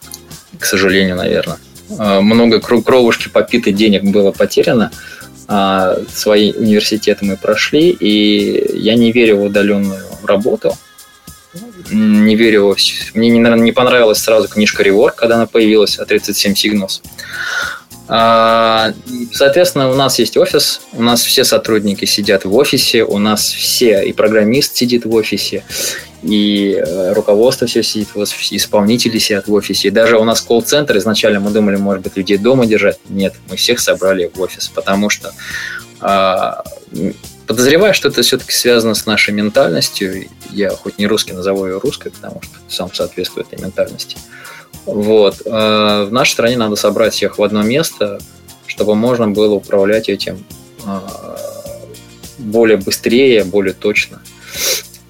к 0.59 0.64
сожалению, 0.64 1.16
наверное. 1.16 1.59
А, 1.99 2.20
много 2.20 2.61
кровушки 2.61 3.29
попитой 3.29 3.72
денег 3.72 4.05
было 4.05 4.33
потеряно, 4.33 4.90
а 5.49 5.96
свои 6.12 6.53
университеты 6.53 7.25
мы 7.25 7.37
прошли, 7.37 7.90
и 7.90 8.79
я 8.79 8.94
не 8.94 9.12
верю 9.12 9.38
в 9.38 9.44
удаленную 9.44 10.03
работу, 10.25 10.77
не 11.90 12.35
верю 12.35 12.66
во 12.66 12.77
Мне, 13.14 13.40
наверное, 13.40 13.64
не 13.64 13.72
понравилась 13.72 14.18
сразу 14.18 14.49
книжка 14.49 14.83
Реворк, 14.83 15.14
когда 15.14 15.37
она 15.37 15.46
появилась, 15.46 15.99
от 15.99 16.09
37 16.09 16.53
Signals. 16.53 17.01
А, 18.08 18.92
соответственно, 19.32 19.90
у 19.90 19.94
нас 19.94 20.18
есть 20.18 20.36
офис, 20.36 20.80
у 20.92 21.02
нас 21.02 21.22
все 21.22 21.44
сотрудники 21.44 22.04
сидят 22.04 22.44
в 22.44 22.54
офисе, 22.54 23.02
у 23.02 23.18
нас 23.18 23.50
все, 23.50 24.02
и 24.02 24.12
программист 24.12 24.76
сидит 24.76 25.04
в 25.04 25.14
офисе, 25.14 25.64
и 26.22 26.72
э, 26.74 27.12
руководство 27.12 27.66
все 27.66 27.82
сидит, 27.82 28.08
в 28.14 28.18
офисе, 28.18 28.56
исполнители 28.56 29.18
сидят 29.18 29.48
в 29.48 29.52
офисе. 29.52 29.88
И 29.88 29.90
даже 29.90 30.18
у 30.18 30.24
нас 30.24 30.40
колл-центр, 30.40 30.96
изначально 30.98 31.40
мы 31.40 31.50
думали, 31.50 31.76
может 31.76 32.02
быть, 32.02 32.16
людей 32.16 32.38
дома 32.38 32.66
держать. 32.66 32.98
Нет, 33.08 33.34
мы 33.50 33.56
всех 33.56 33.80
собрали 33.80 34.30
в 34.32 34.40
офис, 34.40 34.68
потому 34.68 35.10
что 35.10 35.32
а, 36.00 36.62
подозреваю, 37.46 37.94
что 37.94 38.08
это 38.08 38.22
все-таки 38.22 38.52
связано 38.52 38.94
с 38.94 39.06
нашей 39.06 39.34
ментальностью. 39.34 40.28
Я 40.50 40.70
хоть 40.70 40.98
не 40.98 41.06
русский, 41.06 41.32
назову 41.32 41.66
ее 41.66 41.78
русской, 41.78 42.10
потому 42.10 42.40
что 42.42 42.54
сам 42.68 42.92
соответствует 42.94 43.52
этой 43.52 43.62
ментальности. 43.62 44.16
Вот. 44.85 45.42
А 45.46 46.05
в 46.05 46.12
нашей 46.12 46.33
стране 46.33 46.57
надо 46.57 46.76
собрать 46.76 47.14
всех 47.14 47.38
в 47.38 47.42
одно 47.42 47.62
место, 47.62 48.18
чтобы 48.66 48.94
можно 48.94 49.29
было 49.29 49.55
управлять 49.55 50.09
этим 50.09 50.44
а, 50.85 51.37
более 52.38 52.76
быстрее, 52.76 53.44
более 53.44 53.74
точно. 53.74 54.20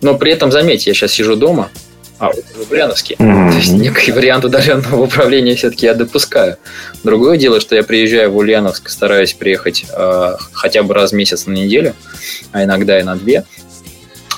Но 0.00 0.16
при 0.16 0.32
этом, 0.32 0.52
заметьте, 0.52 0.90
я 0.90 0.94
сейчас 0.94 1.12
сижу 1.12 1.36
дома, 1.36 1.70
а 2.18 2.30
в 2.32 2.70
Ульяновске. 2.70 3.14
Mm-hmm. 3.18 3.50
То 3.50 3.56
есть 3.56 3.72
некий 3.72 4.12
вариант 4.12 4.44
удаленного 4.44 5.02
управления 5.04 5.54
все-таки 5.54 5.86
я 5.86 5.94
допускаю. 5.94 6.56
Другое 7.04 7.36
дело, 7.36 7.60
что 7.60 7.74
я 7.74 7.82
приезжаю 7.82 8.30
в 8.30 8.36
Ульяновск, 8.36 8.88
стараюсь 8.88 9.34
приехать 9.34 9.84
э, 9.92 10.36
хотя 10.52 10.82
бы 10.82 10.94
раз 10.94 11.10
в 11.12 11.14
месяц 11.14 11.46
на 11.46 11.52
неделю, 11.52 11.94
а 12.52 12.64
иногда 12.64 12.98
и 12.98 13.02
на 13.02 13.16
две. 13.16 13.44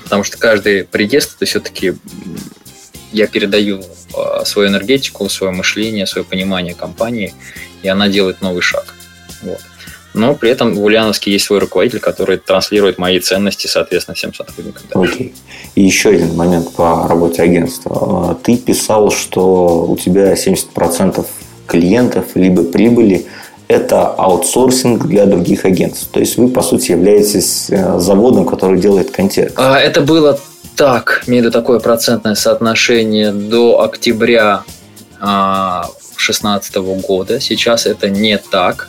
Потому 0.02 0.24
что 0.24 0.38
каждый 0.38 0.84
приезд 0.84 1.36
это 1.36 1.44
все-таки 1.44 1.94
я 3.12 3.26
передаю 3.26 3.80
э, 3.80 4.44
свою 4.44 4.68
энергетику, 4.68 5.28
свое 5.28 5.52
мышление, 5.52 6.06
свое 6.06 6.24
понимание 6.24 6.74
компании, 6.74 7.34
и 7.82 7.88
она 7.88 8.08
делает 8.08 8.40
новый 8.42 8.62
шаг. 8.62 8.94
Вот 9.42 9.60
но 10.18 10.34
при 10.34 10.50
этом 10.50 10.74
в 10.74 10.82
Ульяновске 10.82 11.32
есть 11.32 11.44
свой 11.44 11.58
руководитель, 11.60 12.00
который 12.00 12.38
транслирует 12.38 12.98
мои 12.98 13.20
ценности, 13.20 13.66
соответственно, 13.66 14.14
всем 14.14 14.34
сотрудникам. 14.34 14.84
Окей. 15.00 15.34
И 15.74 15.82
еще 15.82 16.10
один 16.10 16.34
момент 16.34 16.72
по 16.72 17.06
работе 17.08 17.42
агентства. 17.42 18.30
А, 18.30 18.34
ты 18.34 18.56
писал, 18.56 19.10
что 19.10 19.86
у 19.86 19.96
тебя 19.96 20.32
70% 20.34 21.24
клиентов 21.66 22.24
либо 22.34 22.64
прибыли 22.64 23.26
это 23.68 24.06
аутсорсинг 24.06 25.06
для 25.06 25.26
других 25.26 25.66
агентств. 25.66 26.08
То 26.10 26.20
есть 26.20 26.38
вы, 26.38 26.48
по 26.48 26.62
сути, 26.62 26.92
являетесь 26.92 27.66
э, 27.68 27.98
заводом, 27.98 28.46
который 28.46 28.80
делает 28.80 29.10
контекст. 29.10 29.54
А, 29.58 29.78
это 29.78 30.00
было 30.00 30.40
так, 30.78 31.24
имею 31.26 31.50
такое 31.50 31.80
процентное 31.80 32.36
соотношение 32.36 33.32
до 33.32 33.82
октября 33.82 34.62
2016 35.18 36.76
а, 36.76 36.80
года. 36.80 37.40
Сейчас 37.40 37.84
это 37.84 38.08
не 38.08 38.38
так 38.38 38.88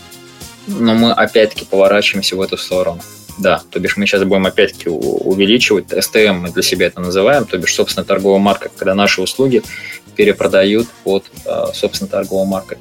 но 0.67 0.93
мы 0.93 1.12
опять-таки 1.12 1.65
поворачиваемся 1.65 2.36
в 2.36 2.41
эту 2.41 2.58
сторону. 2.58 3.02
Да, 3.39 3.63
то 3.71 3.80
бишь 3.80 3.97
мы 3.97 4.06
сейчас 4.06 4.23
будем 4.23 4.45
опять-таки 4.45 4.89
увеличивать, 4.89 5.86
STM 5.86 6.34
мы 6.34 6.49
для 6.52 6.62
себя 6.62 6.86
это 6.86 6.99
называем, 6.99 7.45
то 7.45 7.58
бишь 7.58 7.73
собственно 7.73 8.06
торговая 8.06 8.39
марка, 8.39 8.69
когда 8.78 8.93
наши 8.93 9.21
услуги 9.21 9.63
перепродают 10.15 10.88
под 11.04 11.25
а, 11.45 11.71
собственно 11.73 12.08
торговой 12.08 12.45
маркой. 12.45 12.78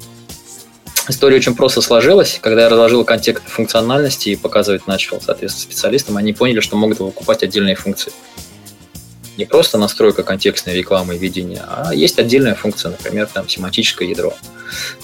История 1.07 1.37
очень 1.37 1.55
просто 1.55 1.81
сложилась. 1.81 2.37
Когда 2.39 2.63
я 2.63 2.69
разложил 2.69 3.03
контекст 3.03 3.43
функциональности 3.47 4.29
и 4.29 4.35
показывать 4.35 4.85
начал, 4.85 5.19
соответственно, 5.19 5.63
специалистам, 5.63 6.17
они 6.17 6.33
поняли, 6.33 6.59
что 6.59 6.75
могут 6.75 6.99
выкупать 6.99 7.41
отдельные 7.41 7.75
функции 7.75 8.11
не 9.39 9.45
просто 9.45 9.77
настройка 9.77 10.23
контекстной 10.23 10.75
рекламы 10.75 11.15
и 11.15 11.17
видения, 11.17 11.63
а 11.65 11.93
есть 11.95 12.19
отдельная 12.19 12.55
функция, 12.55 12.91
например, 12.91 13.27
там 13.27 13.47
семантическое 13.47 14.07
ядро, 14.07 14.33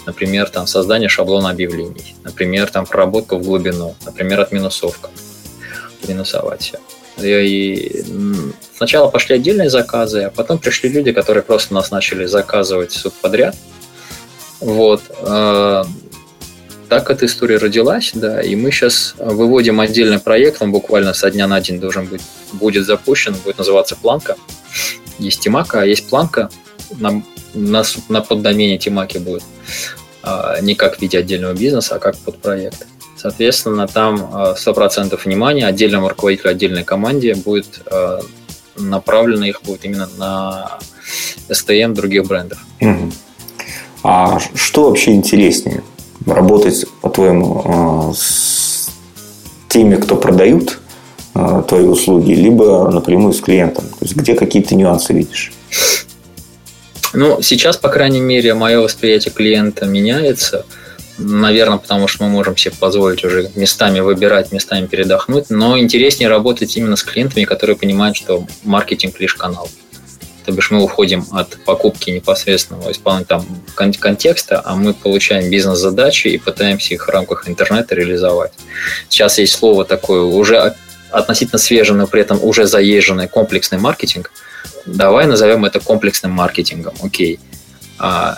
например, 0.05 0.49
там 0.49 0.67
создание 0.67 1.09
шаблона 1.09 1.49
объявлений, 1.49 2.15
например, 2.23 2.69
там 2.69 2.85
проработка 2.85 3.37
в 3.37 3.43
глубину, 3.43 3.95
например, 4.05 4.41
отминусовка, 4.41 5.09
минусовать 6.07 6.61
все. 6.61 6.79
И 7.17 8.03
Сначала 8.75 9.09
пошли 9.09 9.35
отдельные 9.35 9.69
заказы, 9.69 10.23
а 10.23 10.29
потом 10.29 10.59
пришли 10.59 10.89
люди, 10.89 11.13
которые 11.13 11.43
просто 11.43 11.73
нас 11.73 11.91
начали 11.91 12.25
заказывать 12.25 12.91
суд 12.91 13.13
подряд. 13.13 13.55
Вот. 14.59 15.01
Э, 16.85 16.89
так 16.89 17.09
эта 17.09 17.25
история 17.25 17.57
родилась, 17.57 18.11
да, 18.13 18.41
и 18.41 18.55
мы 18.55 18.71
сейчас 18.71 19.15
выводим 19.17 19.79
отдельный 19.79 20.19
проект, 20.19 20.61
он 20.61 20.71
буквально 20.71 21.13
со 21.13 21.29
дня 21.31 21.47
на 21.47 21.59
день 21.61 21.79
должен 21.79 22.05
быть, 22.05 22.21
будет 22.53 22.85
запущен, 22.85 23.35
будет 23.43 23.57
называться 23.57 23.95
Планка. 23.95 24.35
Есть 25.19 25.41
Тимака, 25.41 25.81
а 25.81 25.85
есть 25.85 26.09
Планка, 26.09 26.49
на, 26.97 27.21
на, 27.53 27.83
на 28.09 28.21
поддомене 28.21 28.77
Тимаки 28.77 29.17
будет. 29.17 29.43
А, 30.23 30.59
не 30.61 30.75
как 30.75 30.97
в 30.97 31.01
виде 31.01 31.19
отдельного 31.19 31.53
бизнеса, 31.53 31.95
а 31.95 31.99
как 31.99 32.17
под 32.17 32.37
проект. 32.37 32.87
Соответственно, 33.17 33.87
там 33.87 34.15
100% 34.15 35.13
а, 35.13 35.17
внимания 35.23 35.67
отдельному 35.67 36.09
руководителю, 36.09 36.51
отдельной 36.51 36.83
команде 36.83 37.35
будет 37.35 37.81
а, 37.85 38.19
направлено 38.75 39.45
их 39.45 39.61
будет 39.61 39.85
именно 39.85 40.09
на 40.17 40.79
STM 41.49 41.93
других 41.93 42.25
брендов. 42.25 42.59
А 44.03 44.39
что 44.53 44.89
вообще 44.89 45.13
интереснее? 45.13 45.83
Работать, 46.25 46.85
по-твоему, 47.01 48.13
с 48.15 48.89
теми, 49.69 49.95
кто 49.95 50.15
продают 50.15 50.79
твои 51.67 51.85
услуги, 51.85 52.31
либо 52.31 52.89
напрямую 52.89 53.33
с 53.33 53.41
клиентом? 53.41 53.85
То 53.89 53.97
есть 54.01 54.15
где 54.15 54.35
какие-то 54.35 54.75
нюансы 54.75 55.13
видишь? 55.13 55.53
Ну, 57.13 57.41
сейчас, 57.41 57.77
по 57.77 57.89
крайней 57.89 58.21
мере, 58.21 58.53
мое 58.53 58.79
восприятие 58.79 59.33
клиента 59.33 59.85
меняется. 59.85 60.65
Наверное, 61.17 61.77
потому 61.77 62.09
что 62.09 62.25
мы 62.25 62.29
можем 62.29 62.57
себе 62.57 62.73
позволить 62.77 63.23
уже 63.23 63.49
местами 63.55 64.01
выбирать, 64.01 64.51
местами 64.51 64.85
передохнуть. 64.85 65.49
Но 65.49 65.77
интереснее 65.79 66.29
работать 66.29 66.75
именно 66.75 66.97
с 66.97 67.03
клиентами, 67.03 67.45
которые 67.45 67.77
понимают, 67.77 68.17
что 68.17 68.45
маркетинг 68.63 69.19
лишь 69.19 69.35
канал. 69.35 69.69
То 70.45 70.51
бишь 70.51 70.71
мы 70.71 70.83
уходим 70.83 71.25
от 71.31 71.57
покупки 71.65 72.11
непосредственного 72.11 72.91
исполнения 72.91 73.25
там, 73.25 73.45
контекста, 73.75 74.61
а 74.63 74.75
мы 74.75 74.93
получаем 74.93 75.49
бизнес-задачи 75.49 76.27
и 76.27 76.37
пытаемся 76.37 76.93
их 76.93 77.07
в 77.07 77.09
рамках 77.09 77.49
интернета 77.49 77.95
реализовать. 77.95 78.53
Сейчас 79.09 79.37
есть 79.39 79.53
слово 79.53 79.85
такое 79.85 80.21
уже 80.21 80.75
относительно 81.11 81.59
свежее, 81.59 81.97
но 81.97 82.07
при 82.07 82.21
этом 82.21 82.43
уже 82.43 82.65
заезженный 82.65 83.27
комплексный 83.27 83.79
маркетинг– 83.79 84.31
давай 84.85 85.25
назовем 85.25 85.65
это 85.65 85.79
комплексным 85.79 86.31
маркетингом, 86.31 86.93
окей. 87.01 87.39
А, 87.39 87.54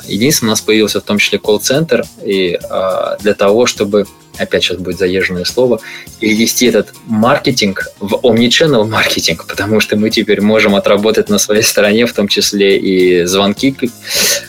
единственное, 0.06 0.50
у 0.50 0.52
нас 0.52 0.62
появился 0.62 1.00
в 1.00 1.04
том 1.04 1.18
числе 1.18 1.40
колл-центр, 1.40 2.06
и 2.24 2.60
а, 2.70 3.18
для 3.20 3.34
того, 3.34 3.66
чтобы, 3.66 4.06
опять 4.38 4.64
сейчас 4.64 4.78
будет 4.78 5.00
заезженное 5.00 5.46
слово, 5.46 5.80
перевести 6.20 6.68
этот 6.68 6.90
маркетинг 7.06 7.88
в 8.00 8.16
omnichannel 8.16 8.88
маркетинг, 8.88 9.48
потому 9.48 9.80
что 9.80 9.98
мы 9.98 10.10
теперь 10.12 10.42
можем 10.42 10.76
отработать 10.76 11.30
на 11.30 11.40
своей 11.40 11.64
стороне, 11.64 12.06
в 12.06 12.14
том 12.14 12.28
числе 12.28 12.78
и 12.78 13.26
звонки 13.26 13.76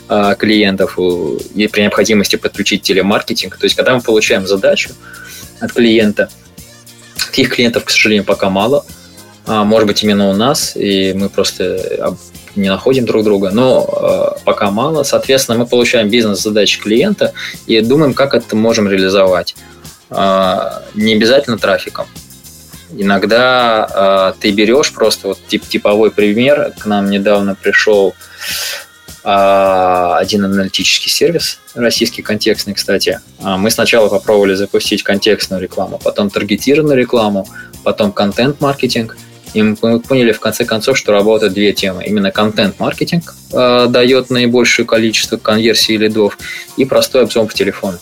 а, 0.09 0.35
клиентов, 0.35 0.99
и 0.99 1.67
при 1.69 1.81
необходимости 1.83 2.37
подключить 2.37 2.83
телемаркетинг. 2.83 3.57
То 3.57 3.65
есть, 3.65 3.77
когда 3.77 3.95
мы 3.95 4.03
получаем 4.03 4.47
задачу 4.47 4.91
от 5.61 5.73
клиента, 5.73 6.29
таких 7.17 7.55
клиентов, 7.55 7.85
к 7.85 7.91
сожалению, 7.91 8.25
пока 8.25 8.51
мало– 8.51 8.85
а, 9.49 9.65
может 9.65 9.89
быть, 9.89 10.03
именно 10.03 10.29
у 10.29 10.35
нас, 10.35 10.77
и 10.77 11.15
мы 11.15 11.31
просто 11.31 12.17
не 12.59 12.69
находим 12.69 13.05
друг 13.05 13.25
друга, 13.25 13.51
но 13.51 14.35
э, 14.37 14.41
пока 14.45 14.71
мало. 14.71 15.03
Соответственно, 15.03 15.59
мы 15.59 15.67
получаем 15.67 16.09
бизнес-задачи 16.09 16.81
клиента 16.81 17.33
и 17.67 17.81
думаем, 17.81 18.15
как 18.15 18.35
это 18.35 18.57
можем 18.57 18.89
реализовать. 18.89 19.57
Э, 20.11 20.83
не 20.95 21.15
обязательно 21.15 21.59
трафиком. 21.59 22.07
Иногда 22.97 24.33
э, 24.35 24.41
ты 24.41 24.51
берешь 24.51 24.93
просто 24.93 25.29
вот 25.29 25.39
тип, 25.47 25.67
типовой 25.67 26.11
пример. 26.11 26.73
К 26.79 26.87
нам 26.87 27.11
недавно 27.11 27.55
пришел 27.55 28.15
один 29.25 30.45
аналитический 30.45 31.11
сервис, 31.11 31.59
российский 31.75 32.23
контекстный, 32.23 32.73
кстати. 32.73 33.21
Мы 33.41 33.71
сначала 33.71 34.09
попробовали 34.09 34.55
запустить 34.55 35.03
контекстную 35.03 35.61
рекламу, 35.61 36.01
потом 36.03 36.31
таргетированную 36.31 36.97
рекламу, 36.97 37.47
потом 37.83 38.13
контент-маркетинг– 38.13 39.19
и 39.55 39.63
мы 39.63 40.01
поняли 40.01 40.33
в 40.33 40.41
конце 40.41 40.65
концов, 40.65 40.99
что 40.99 41.13
работают 41.13 41.55
две 41.55 41.73
темы. 41.73 42.05
Именно 42.05 42.31
контент-маркетинг 42.31 43.35
э, 43.53 43.87
дает 43.89 44.31
наибольшее 44.31 44.87
количество 44.87 45.37
конверсий 45.37 45.97
лидов 45.97 46.39
и 46.77 46.85
простой 46.85 47.23
обзор 47.23 47.47
по 47.47 47.55
телефону. 47.55 47.99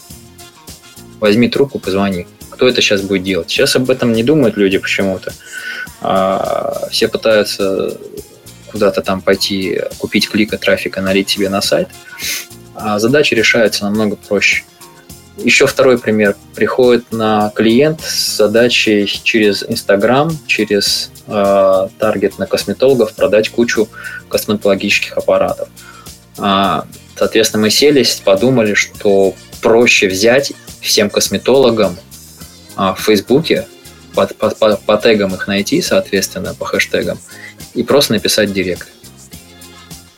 Возьми 1.21 1.49
трубку, 1.49 1.79
позвони. 1.79 2.27
Кто 2.51 2.69
это 2.69 2.81
сейчас 2.81 3.03
будет 3.03 3.23
делать? 3.23 3.51
Сейчас 3.51 3.77
об 3.77 3.91
этом 3.91 4.13
не 4.13 4.23
думают 4.23 4.57
люди 4.57 4.79
почему-то. 4.79 5.33
А, 6.01 6.89
все 6.91 7.09
пытаются 7.09 7.97
куда-то 8.71 9.03
там 9.03 9.21
пойти, 9.21 9.81
купить 9.99 10.29
клика 10.29 10.59
трафика, 10.59 11.01
налить 11.01 11.29
себе 11.29 11.49
на 11.49 11.61
сайт. 11.61 11.89
А 12.75 12.99
задача 12.99 13.35
решается 13.35 13.85
намного 13.85 14.17
проще– 14.17 14.65
еще 15.39 15.67
второй 15.67 15.99
пример. 15.99 16.37
Приходит 16.55 17.13
на 17.13 17.51
клиент 17.55 18.01
с 18.01 18.37
задачей 18.37 19.07
через 19.07 19.63
Инстаграм, 19.63 20.31
через 20.47 21.11
э, 21.27 21.89
таргет 21.99 22.39
на 22.39 22.47
косметологов 22.47 23.15
продать 23.15 23.51
кучу 23.51 23.89
косметологических 24.29 25.17
аппаратов. 25.17 25.69
А, 26.39 26.87
соответственно, 27.17 27.63
мы 27.63 27.71
селись, 27.71 28.21
подумали, 28.25 28.75
что 28.75 29.35
проще 29.61 30.09
взять 30.09 30.53
всем 30.81 31.11
косметологам 31.11 31.97
а, 32.77 32.95
в 32.95 33.01
Фейсбуке, 33.01 33.67
по, 34.15 34.27
по, 34.27 34.51
по, 34.51 34.77
по 34.77 34.97
тегам 34.97 35.35
их 35.35 35.47
найти, 35.47 35.83
соответственно, 35.83 36.55
по 36.55 36.65
хэштегам, 36.65 37.19
и 37.75 37.83
просто 37.83 38.15
написать 38.15 38.53
директ 38.53 38.89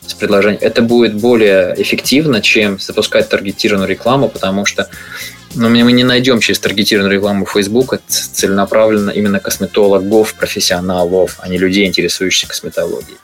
с 0.09 0.13
предложением. 0.13 0.59
Это 0.61 0.81
будет 0.81 1.15
более 1.15 1.75
эффективно, 1.77 2.41
чем 2.41 2.79
запускать 2.79 3.29
таргетированную 3.29 3.89
рекламу, 3.89 4.29
потому 4.29 4.65
что 4.65 4.89
ну, 5.55 5.69
мы 5.69 5.91
не 5.91 6.03
найдем 6.03 6.39
через 6.39 6.59
таргетированную 6.59 7.13
рекламу 7.13 7.45
Facebook 7.45 7.99
целенаправленно 8.07 9.11
именно 9.11 9.39
косметологов, 9.39 10.35
профессионалов, 10.35 11.37
а 11.39 11.49
не 11.49 11.57
людей, 11.57 11.87
интересующихся 11.87 12.47
косметологией. 12.47 13.17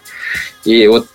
И 0.63 0.87
вот 0.87 1.07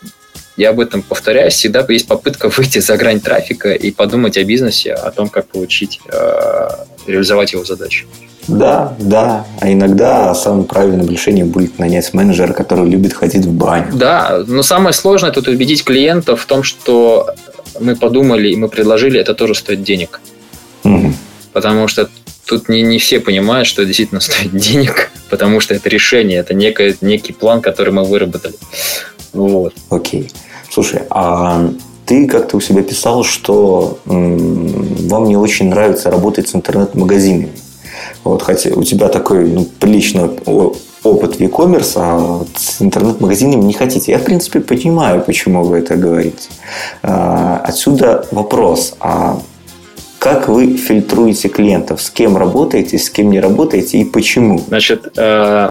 я 0.57 0.71
об 0.71 0.81
этом 0.81 1.03
повторяюсь, 1.03 1.55
всегда 1.55 1.85
есть 1.89 2.07
попытка 2.07 2.49
выйти 2.49 2.79
за 2.81 2.97
грань 2.97 3.21
трафика 3.21 3.73
и 3.73 3.91
подумать 3.91 4.37
о 4.37 4.45
бизнесе, 4.45 4.93
о 4.93 5.11
том, 5.11 5.29
как 5.29 5.49
получить, 5.49 6.01
э, 6.07 6.69
реализовать 7.07 7.53
его 7.53 7.65
задачи. 7.65 8.07
Да, 8.51 8.95
да. 8.99 9.47
А 9.61 9.73
иногда 9.73 10.35
самым 10.35 10.65
правильным 10.65 11.09
решением 11.09 11.49
будет 11.49 11.79
нанять 11.79 12.13
менеджера, 12.13 12.53
который 12.53 12.89
любит 12.89 13.13
ходить 13.13 13.45
в 13.45 13.53
баню. 13.53 13.87
Да, 13.93 14.43
но 14.47 14.63
самое 14.63 14.93
сложное 14.93 15.31
тут 15.31 15.49
убедить 15.49 15.85
клиентов 15.85 16.43
в 16.43 16.47
том, 16.47 16.63
что 16.63 17.31
мы 17.81 17.97
подумали 17.97 18.49
и 18.51 18.57
мы 18.57 18.69
предложили, 18.69 19.21
это 19.21 19.35
тоже 19.35 19.55
стоит 19.55 19.83
денег. 19.83 20.21
Угу. 20.85 21.13
Потому 21.53 21.89
что 21.89 22.09
тут 22.47 22.69
не, 22.69 22.83
не 22.83 22.99
все 22.99 23.21
понимают, 23.21 23.69
что 23.69 23.85
действительно 23.85 24.21
стоит 24.21 24.55
денег, 24.57 25.11
потому 25.29 25.61
что 25.61 25.75
это 25.75 25.89
решение, 25.89 26.39
это 26.39 26.55
некое, 26.55 26.97
некий 27.01 27.33
план, 27.33 27.61
который 27.63 27.93
мы 27.93 28.05
выработали. 28.05 28.55
Вот. 29.33 29.75
Окей. 29.89 30.31
Слушай, 30.71 31.03
а 31.11 31.71
ты 32.07 32.27
как-то 32.27 32.57
у 32.57 32.61
себя 32.61 32.83
писал, 32.83 33.23
что 33.25 34.01
м- 34.07 35.09
вам 35.09 35.25
не 35.27 35.37
очень 35.37 35.69
нравится 35.69 36.11
работать 36.11 36.49
с 36.49 36.55
интернет-магазинами. 36.55 37.51
Вот, 38.25 38.43
хотя 38.43 38.71
у 38.71 38.83
тебя 38.83 39.09
такой 39.09 39.49
ну, 39.49 39.65
приличный 39.65 40.31
опыт 41.03 41.37
в 41.37 41.41
e-commerce, 41.41 41.93
а 41.97 42.19
вот 42.19 42.49
с 42.57 42.83
интернет-магазинами 42.83 43.63
не 43.63 43.73
хотите. 43.73 44.13
Я, 44.13 44.19
в 44.19 44.25
принципе, 44.25 44.61
понимаю, 44.61 45.23
почему 45.23 45.65
вы 45.65 45.79
это 45.79 45.97
говорите. 45.97 46.49
А, 47.03 47.63
отсюда 47.65 48.27
вопрос. 48.31 48.95
А 49.01 49.41
как 50.19 50.49
вы 50.49 50.77
фильтруете 50.77 51.49
клиентов? 51.49 52.03
С 52.03 52.11
кем 52.11 52.37
работаете, 52.37 52.99
с 52.99 53.09
кем 53.09 53.31
не 53.31 53.41
работаете 53.41 53.99
и 53.99 54.05
почему? 54.05 54.63
Значит, 54.69 55.11
э, 55.17 55.71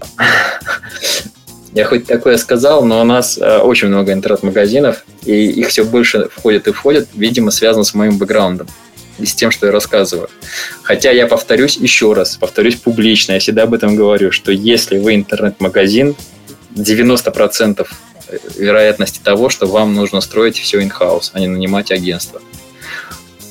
я 1.72 1.84
хоть 1.84 2.06
такое 2.06 2.36
сказал, 2.36 2.84
но 2.84 3.00
у 3.00 3.04
нас 3.04 3.38
э, 3.38 3.58
очень 3.58 3.88
много 3.88 4.12
интернет-магазинов, 4.12 5.04
и 5.24 5.46
их 5.46 5.68
все 5.68 5.84
больше 5.84 6.28
входит 6.34 6.66
и 6.66 6.72
входит, 6.72 7.08
видимо, 7.14 7.52
связано 7.52 7.84
с 7.84 7.94
моим 7.94 8.18
бэкграундом 8.18 8.66
и 9.20 9.26
с 9.26 9.34
тем, 9.34 9.50
что 9.50 9.66
я 9.66 9.72
рассказываю. 9.72 10.28
Хотя 10.82 11.10
я 11.10 11.26
повторюсь 11.26 11.76
еще 11.76 12.12
раз, 12.12 12.36
повторюсь 12.36 12.76
публично, 12.76 13.32
я 13.32 13.38
всегда 13.38 13.64
об 13.64 13.74
этом 13.74 13.96
говорю, 13.96 14.32
что 14.32 14.52
если 14.52 14.98
вы 14.98 15.14
интернет-магазин, 15.14 16.16
90% 16.74 17.86
вероятности 18.56 19.20
того, 19.22 19.48
что 19.48 19.66
вам 19.66 19.94
нужно 19.94 20.20
строить 20.20 20.58
все 20.58 20.80
in-house, 20.80 21.30
а 21.32 21.40
не 21.40 21.48
нанимать 21.48 21.90
агентство. 21.90 22.40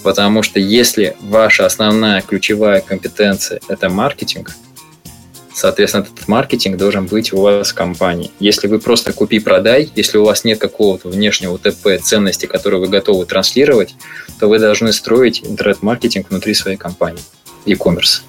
Потому 0.04 0.44
что 0.44 0.60
если 0.60 1.18
ваша 1.20 1.66
основная 1.66 2.22
ключевая 2.22 2.82
компетенция– 2.82 3.60
это 3.68 3.90
маркетинг– 3.90 4.56
Соответственно, 5.60 6.08
этот 6.10 6.30
маркетинг 6.30 6.78
должен 6.78 7.06
быть 7.06 7.34
у 7.34 7.42
вас 7.42 7.72
в 7.72 7.74
компании. 7.74 8.32
Если 8.40 8.68
вы 8.68 8.80
просто 8.80 9.12
купи-продай, 9.12 9.92
если 9.94 10.18
у 10.18 10.24
вас 10.24 10.46
нет 10.46 10.58
какого-то 10.58 11.10
внешнего 11.10 11.58
ТП 11.58 12.02
ценности, 12.02 12.46
которую 12.46 12.80
вы 12.80 12.88
готовы 12.88 13.26
транслировать, 13.26 13.94
то 14.40 14.48
вы 14.48 14.58
должны 14.58 14.94
строить 14.94 15.42
интернет-маркетинг 15.44 16.30
внутри 16.30 16.54
своей 16.54 16.78
компании, 16.78 17.22
e-commerce. 17.66 18.22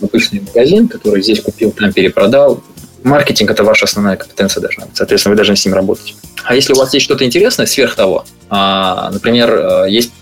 Обычный 0.00 0.40
магазин, 0.40 0.88
который 0.88 1.22
здесь 1.22 1.42
купил, 1.42 1.70
там 1.70 1.92
перепродал, 1.92 2.64
маркетинг– 3.02 3.50
это 3.52 3.62
ваша 3.62 3.84
основная 3.84 4.16
компетенция 4.16 4.62
должна 4.62 4.86
быть. 4.86 4.96
Соответственно, 4.96 5.34
вы 5.34 5.36
должны 5.36 5.54
с 5.54 5.66
ним 5.66 5.74
работать. 5.74 6.14
А 6.44 6.54
если 6.54 6.72
у 6.72 6.76
вас 6.76 6.94
есть 6.94 7.04
что-то 7.04 7.26
интересное 7.26 7.66
сверх 7.66 7.94
того, 7.94 8.24
а, 8.48 9.10
например, 9.10 9.50
э, 9.50 9.90
есть 9.90 10.12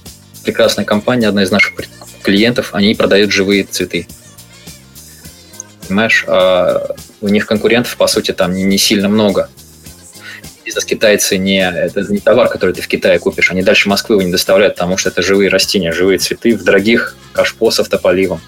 прекрасная 0.42 0.84
компания, 0.84 1.28
одна 1.28 1.44
из 1.44 1.52
наших 1.52 1.74
клиентов, 2.24 2.70
они 2.72 2.96
продают 2.96 3.30
живые 3.30 3.62
цветы. 3.62 4.08
Понимаешь, 5.88 6.24
а 6.28 6.94
у 7.20 7.28
них 7.28 7.46
конкурентов, 7.46 7.96
по 7.96 8.06
сути, 8.06 8.32
там 8.32 8.52
не, 8.52 8.62
не 8.62 8.78
сильно 8.78 9.08
много 9.08 9.48
бизнес-китайцы 10.68 11.38
не, 11.38 11.60
это 11.60 12.02
не 12.12 12.18
товар, 12.18 12.48
который 12.48 12.74
ты 12.74 12.82
в 12.82 12.88
Китае 12.88 13.18
купишь, 13.18 13.50
они 13.50 13.62
дальше 13.62 13.88
Москвы 13.88 14.16
его 14.16 14.22
не 14.22 14.30
доставляют, 14.30 14.74
потому 14.74 14.98
что 14.98 15.08
это 15.08 15.22
живые 15.22 15.48
растения, 15.48 15.92
живые 15.92 16.18
цветы 16.18 16.54
в 16.54 16.62
дорогих 16.62 17.16
кашпо 17.32 17.70
с 17.70 17.80
автополивом. 17.80 18.42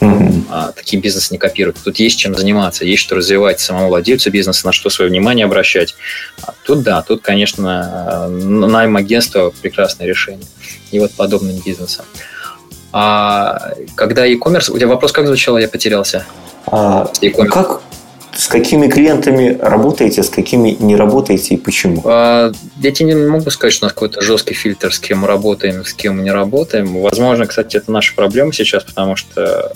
Mm-hmm. 0.00 0.44
А, 0.50 0.72
такие 0.72 1.00
бизнес 1.00 1.30
не 1.30 1.38
копируют. 1.38 1.78
Тут 1.82 2.00
есть 2.00 2.18
чем 2.18 2.34
заниматься, 2.34 2.84
есть 2.84 3.02
что 3.02 3.14
развивать 3.14 3.60
самому 3.60 3.88
владельцу 3.88 4.30
бизнеса, 4.30 4.66
на 4.66 4.72
что 4.72 4.90
свое 4.90 5.08
внимание 5.08 5.44
обращать. 5.44 5.94
А 6.42 6.52
тут 6.64 6.82
да, 6.82 7.00
тут, 7.02 7.22
конечно, 7.22 8.28
найм 8.28 8.96
агентства 8.96 9.52
прекрасное 9.62 10.08
решение. 10.08 10.46
И 10.90 10.98
вот 10.98 11.12
подобным 11.12 11.60
бизнесом. 11.64 12.04
А 12.92 13.72
когда 13.94 14.26
e-commerce, 14.26 14.70
у 14.70 14.76
тебя 14.76 14.88
вопрос 14.88 15.12
как 15.12 15.26
звучал, 15.26 15.58
я 15.58 15.68
потерялся. 15.68 16.26
А, 16.66 17.10
как, 17.48 17.82
с 18.34 18.48
какими 18.48 18.88
клиентами 18.88 19.58
работаете, 19.60 20.22
с 20.22 20.28
какими 20.28 20.76
не 20.78 20.96
работаете 20.96 21.54
и 21.54 21.56
почему? 21.56 22.02
А, 22.04 22.52
я 22.80 22.92
тебе 22.92 23.14
не 23.14 23.26
могу 23.26 23.50
сказать, 23.50 23.74
что 23.74 23.84
у 23.84 23.86
нас 23.86 23.92
какой-то 23.92 24.20
жесткий 24.20 24.54
фильтр, 24.54 24.92
с 24.92 24.98
кем 24.98 25.20
мы 25.20 25.28
работаем, 25.28 25.84
с 25.84 25.94
кем 25.94 26.18
мы 26.18 26.22
не 26.22 26.30
работаем. 26.30 27.00
Возможно, 27.00 27.46
кстати, 27.46 27.76
это 27.76 27.90
наша 27.90 28.14
проблема 28.14 28.52
сейчас, 28.52 28.84
потому 28.84 29.16
что 29.16 29.72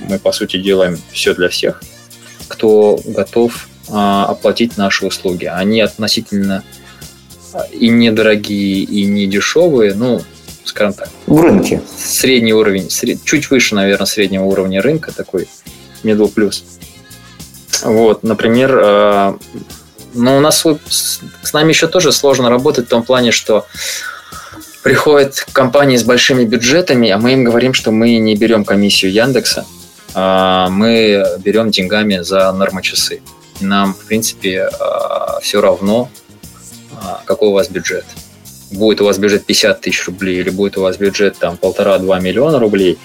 мы, 0.00 0.18
по 0.18 0.32
сути, 0.32 0.56
делаем 0.58 0.98
все 1.12 1.34
для 1.34 1.48
всех, 1.48 1.82
кто 2.48 2.98
готов 3.04 3.68
а, 3.88 4.26
оплатить 4.26 4.76
наши 4.76 5.06
услуги. 5.06 5.44
Они 5.44 5.80
относительно 5.80 6.64
и 7.72 7.88
недорогие, 7.88 8.84
и 8.84 9.04
не 9.06 9.26
дешевые, 9.26 9.94
ну, 9.94 10.22
скажем 10.64 10.94
так. 10.94 11.08
В 11.30 11.40
рынке. 11.40 11.80
Средний 11.96 12.52
уровень, 12.52 12.90
сред... 12.90 13.22
чуть 13.24 13.50
выше, 13.50 13.76
наверное, 13.76 14.04
среднего 14.04 14.46
уровня 14.46 14.82
рынка, 14.82 15.12
такой 15.12 15.48
middle 16.02 16.28
plus. 16.34 16.64
Вот, 17.84 18.24
например, 18.24 18.76
э, 18.76 19.34
ну, 20.14 20.36
у 20.36 20.40
нас 20.40 20.66
с 20.90 21.52
нами 21.52 21.68
еще 21.68 21.86
тоже 21.86 22.10
сложно 22.10 22.50
работать 22.50 22.86
в 22.86 22.88
том 22.88 23.04
плане, 23.04 23.30
что 23.30 23.64
приходят 24.82 25.46
компании 25.52 25.96
с 25.96 26.02
большими 26.02 26.44
бюджетами, 26.44 27.08
а 27.10 27.18
мы 27.18 27.34
им 27.34 27.44
говорим, 27.44 27.74
что 27.74 27.92
мы 27.92 28.16
не 28.16 28.34
берем 28.34 28.64
комиссию 28.64 29.12
Яндекса, 29.12 29.66
а 30.14 30.68
мы 30.68 31.24
берем 31.38 31.70
деньгами 31.70 32.18
за 32.22 32.50
нормочасы. 32.50 33.22
И 33.60 33.64
нам, 33.64 33.94
в 33.94 34.04
принципе, 34.04 34.68
э, 34.68 35.40
все 35.42 35.60
равно, 35.60 36.10
э, 36.90 36.96
какой 37.24 37.50
у 37.50 37.52
вас 37.52 37.68
бюджет. 37.68 38.04
Будет 38.70 39.00
у 39.00 39.04
вас 39.04 39.18
бюджет 39.18 39.46
50 39.46 39.80
тысяч 39.80 40.06
рублей 40.06 40.40
или 40.40 40.50
будет 40.50 40.78
у 40.78 40.82
вас 40.82 40.96
бюджет 40.96 41.38
там 41.38 41.56
полтора-два 41.56 42.20
миллиона 42.20 42.58
рублей, 42.58 42.98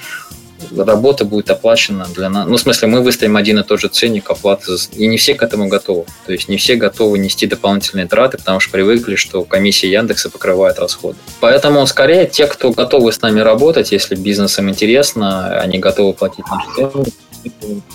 работа 0.75 1.25
будет 1.25 1.49
оплачена 1.49 2.07
для 2.13 2.29
нас. 2.29 2.47
Ну, 2.47 2.57
в 2.57 2.59
смысле, 2.59 2.87
мы 2.87 3.01
выставим 3.01 3.35
один 3.37 3.59
и 3.59 3.63
тот 3.63 3.79
же 3.79 3.87
ценник 3.87 4.29
оплаты, 4.29 4.73
и 4.93 5.07
не 5.07 5.17
все 5.17 5.35
к 5.35 5.43
этому 5.43 5.67
готовы. 5.67 6.05
То 6.25 6.31
есть 6.31 6.49
не 6.49 6.57
все 6.57 6.75
готовы 6.75 7.19
нести 7.19 7.47
дополнительные 7.47 8.07
траты, 8.07 8.37
потому 8.37 8.59
что 8.59 8.71
привыкли, 8.71 9.15
что 9.15 9.43
комиссия 9.43 9.91
Яндекса 9.91 10.29
покрывает 10.29 10.79
расходы. 10.79 11.17
Поэтому, 11.39 11.85
скорее, 11.87 12.27
те, 12.27 12.47
кто 12.47 12.71
готовы 12.71 13.11
с 13.11 13.21
нами 13.21 13.39
работать, 13.39 13.91
если 13.91 14.15
бизнес 14.15 14.57
им 14.59 14.69
интересно, 14.69 15.59
они 15.59 15.79
готовы 15.79 16.13
платить 16.13 16.45
наши 16.49 16.67
цены, 16.75 17.05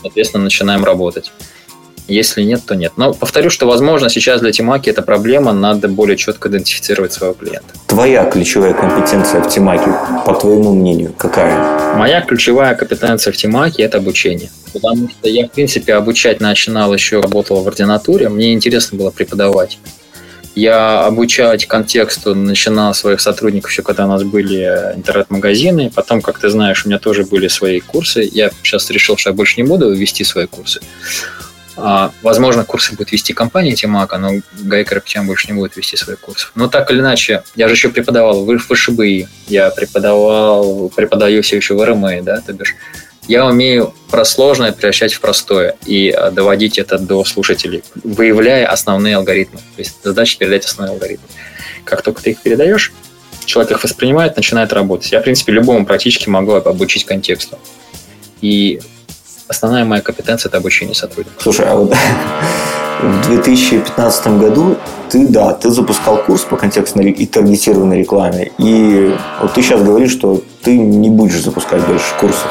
соответственно, 0.03 0.45
начинаем 0.45 0.85
работать. 0.85 1.33
Если 2.11 2.43
нет, 2.43 2.63
то 2.67 2.75
нет. 2.75 2.95
Но 2.97 3.15
повторю, 3.15 3.51
что, 3.51 3.67
возможно, 3.67 4.11
сейчас 4.11 4.41
для 4.41 4.51
Тимаки 4.51 4.91
это 4.91 5.01
проблема, 5.01 5.53
надо 5.53 5.87
более 5.87 6.17
четко 6.17 6.49
идентифицировать 6.49 7.13
своего 7.13 7.35
клиента. 7.35 7.69
Твоя 7.87 8.25
ключевая 8.25 8.75
компетенция 8.75 9.41
в 9.41 9.49
Тимаке, 9.49 9.93
по 10.27 10.35
твоему 10.35 10.75
мнению, 10.75 11.13
какая? 11.17 11.95
Моя 11.97 12.21
ключевая 12.23 12.75
компетенция 12.75 13.33
в 13.33 13.37
Тимаке– 13.37 13.83
это 13.85 13.99
обучение. 13.99 14.51
Потому 14.73 15.09
что 15.09 15.29
я, 15.29 15.47
в 15.47 15.53
принципе, 15.53 15.95
обучать 15.95 16.41
начинал 16.41 16.93
еще, 16.93 17.21
работал 17.21 17.63
в 17.63 17.69
ординатуре, 17.69 18.29
мне 18.29 18.55
интересно 18.55 18.99
было 18.99 19.11
преподавать. 19.11 19.79
Я 20.57 21.07
обучать 21.07 21.67
контексту 21.67 22.35
начинал 22.35 22.93
своих 22.93 23.21
сотрудников 23.21 23.71
еще, 23.71 23.83
когда 23.83 24.07
у 24.07 24.09
нас 24.09 24.25
были 24.25 24.65
интернет-магазины. 24.97 25.93
Потом, 25.95 26.21
как 26.21 26.41
ты 26.41 26.51
знаешь, 26.51 26.85
у 26.85 26.89
меня 26.89 26.99
тоже 26.99 27.23
были 27.23 27.47
свои 27.47 27.79
курсы. 27.79 28.29
Я 28.33 28.51
сейчас 28.65 28.91
решил, 28.91 29.17
что 29.17 29.31
я 29.31 29.35
больше 29.35 29.63
не 29.63 29.69
буду 29.69 29.93
вести 29.95 30.25
свои 30.25 30.47
курсы. 30.47 30.81
А, 31.83 32.13
возможно, 32.23 32.65
курсы 32.65 32.95
будет 32.95 33.13
вести 33.13 33.33
компания 33.33 33.75
Тимака, 33.75 34.19
но 34.19 34.33
Гайка 34.61 34.97
Рапчан 34.97 35.27
больше 35.27 35.49
не 35.49 35.55
будет 35.55 35.77
вести 35.77 35.97
свои 35.97 36.17
курсы. 36.17 36.49
Но 36.55 36.69
так 36.69 36.91
или 36.91 37.01
иначе, 37.01 37.43
я 37.57 37.69
же 37.69 37.75
еще 37.75 37.89
преподавал 37.89 38.45
в 38.45 38.59
ВШБИ, 38.59 39.29
я 39.49 39.71
преподавал, 39.71 40.91
преподаю 40.91 41.43
все 41.43 41.57
еще 41.57 41.75
в 41.75 41.85
РМА, 41.85 42.23
да, 42.23 42.41
то 42.41 42.53
бишь 42.53 42.75
я 43.29 43.47
умею 43.47 43.95
про 44.11 44.25
сложное 44.25 44.73
превращать 44.73 45.13
в 45.13 45.21
простое 45.21 45.77
и 45.87 46.11
а, 46.11 46.31
доводить 46.31 46.79
это 46.79 46.99
до 46.99 47.25
слушателей, 47.25 47.85
выявляя 48.03 48.67
основные 48.67 49.17
алгоритмы. 49.17 49.61
То 49.61 49.79
есть 49.83 49.97
задача 50.03 50.37
передать 50.39 50.65
основные 50.65 50.95
алгоритмы. 50.95 51.29
Как 51.85 52.03
только 52.03 52.23
ты 52.23 52.31
их 52.31 52.43
передаешь, 52.43 52.93
человек 53.45 53.73
их 53.73 53.85
воспринимает, 53.85 54.37
начинает 54.37 54.73
работать. 54.73 55.13
Я, 55.13 55.21
в 55.21 55.23
принципе, 55.23 55.53
любому 55.53 55.87
практически 55.87 56.29
могу 56.29 56.55
обучить 56.55 57.05
контексту. 57.05 57.59
И 58.41 58.81
основная 59.51 59.85
моя 59.85 60.01
компетенция– 60.01 60.49
это 60.51 60.59
обучение 60.59 60.95
сотрудников. 60.95 61.43
Слушай, 61.43 61.67
а 61.67 61.75
вот 61.75 61.93
в 63.03 63.27
2015 63.27 64.27
году 64.39 64.77
ты, 65.11 65.27
да, 65.27 65.53
ты 65.53 65.71
запускал 65.71 66.19
курс 66.19 66.43
по 66.43 66.57
контекстной 66.57 67.11
и 67.11 67.27
таргетированной 67.27 67.99
рекламе. 67.99 68.53
И 68.59 69.15
вот 69.43 69.53
ты 69.55 69.63
сейчас 69.63 69.83
говоришь, 69.83 70.13
что 70.13 70.41
ты 70.63 70.79
не 70.79 71.11
будешь 71.11 71.43
запускать 71.43 71.85
больше 71.87 72.15
курсов. 72.21 72.47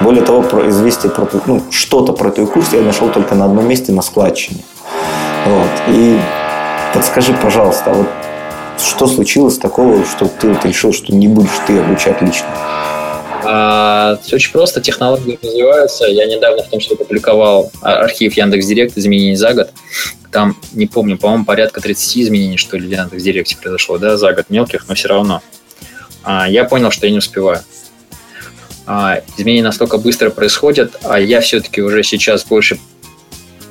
Более 0.00 0.24
того, 0.24 0.42
про 0.42 0.68
известие 0.68 1.12
про 1.12 1.28
ну, 1.46 1.62
что-то 1.70 2.12
про 2.12 2.30
твой 2.30 2.48
курс 2.48 2.72
я 2.72 2.82
нашел 2.82 3.08
только 3.08 3.36
на 3.36 3.44
одном 3.44 3.68
месте 3.68 3.92
на 3.92 4.02
складчине. 4.02 4.62
Вот. 5.46 5.70
И 5.88 6.18
подскажи, 6.92 7.34
пожалуйста, 7.40 7.92
а 7.92 7.94
вот 7.94 8.08
что 8.78 9.06
случилось 9.06 9.58
такого, 9.58 10.04
что 10.04 10.26
ты 10.26 10.48
вот 10.48 10.64
решил, 10.64 10.92
что 10.92 11.14
не 11.14 11.28
будешь 11.28 11.50
ты 11.66 11.78
обучать 11.78 12.20
лично? 12.20 12.48
А, 13.44 14.18
все 14.22 14.36
очень 14.36 14.52
просто, 14.52 14.80
технологии 14.80 15.38
развиваются. 15.42 16.06
Я 16.06 16.26
недавно 16.26 16.62
в 16.62 16.68
том 16.68 16.80
числе 16.80 16.96
публиковал 16.96 17.70
архив 17.80 18.34
Яндекс 18.34 18.66
Директ 18.66 18.96
изменений 18.96 19.36
за 19.36 19.52
год. 19.54 19.70
Там, 20.30 20.56
не 20.72 20.86
помню, 20.86 21.18
по-моему, 21.18 21.44
порядка 21.44 21.80
30 21.80 22.18
изменений, 22.18 22.56
что 22.56 22.76
ли, 22.76 22.86
в 22.86 22.90
Яндекс 22.90 23.22
Директе 23.22 23.56
произошло, 23.56 23.98
да, 23.98 24.16
за 24.16 24.32
год 24.32 24.46
мелких, 24.48 24.88
но 24.88 24.94
все 24.94 25.08
равно. 25.08 25.42
А, 26.22 26.48
я 26.48 26.64
понял, 26.64 26.90
что 26.90 27.06
я 27.06 27.12
не 27.12 27.18
успеваю. 27.18 27.60
А, 28.86 29.20
изменения 29.36 29.62
настолько 29.62 29.98
быстро 29.98 30.30
происходят, 30.30 30.96
а 31.02 31.20
я 31.20 31.40
все-таки 31.40 31.82
уже 31.82 32.02
сейчас 32.02 32.44
больше 32.44 32.78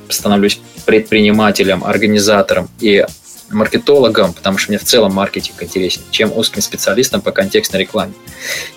становлюсь 0.08 0.60
предпринимателем, 0.84 1.84
организатором 1.84 2.68
и 2.80 3.04
маркетологом, 3.52 4.32
потому 4.32 4.58
что 4.58 4.70
мне 4.70 4.78
в 4.78 4.84
целом 4.84 5.12
маркетинг 5.12 5.62
интересен, 5.62 6.02
чем 6.10 6.36
узким 6.36 6.62
специалистом 6.62 7.20
по 7.20 7.32
контекстной 7.32 7.82
рекламе. 7.82 8.14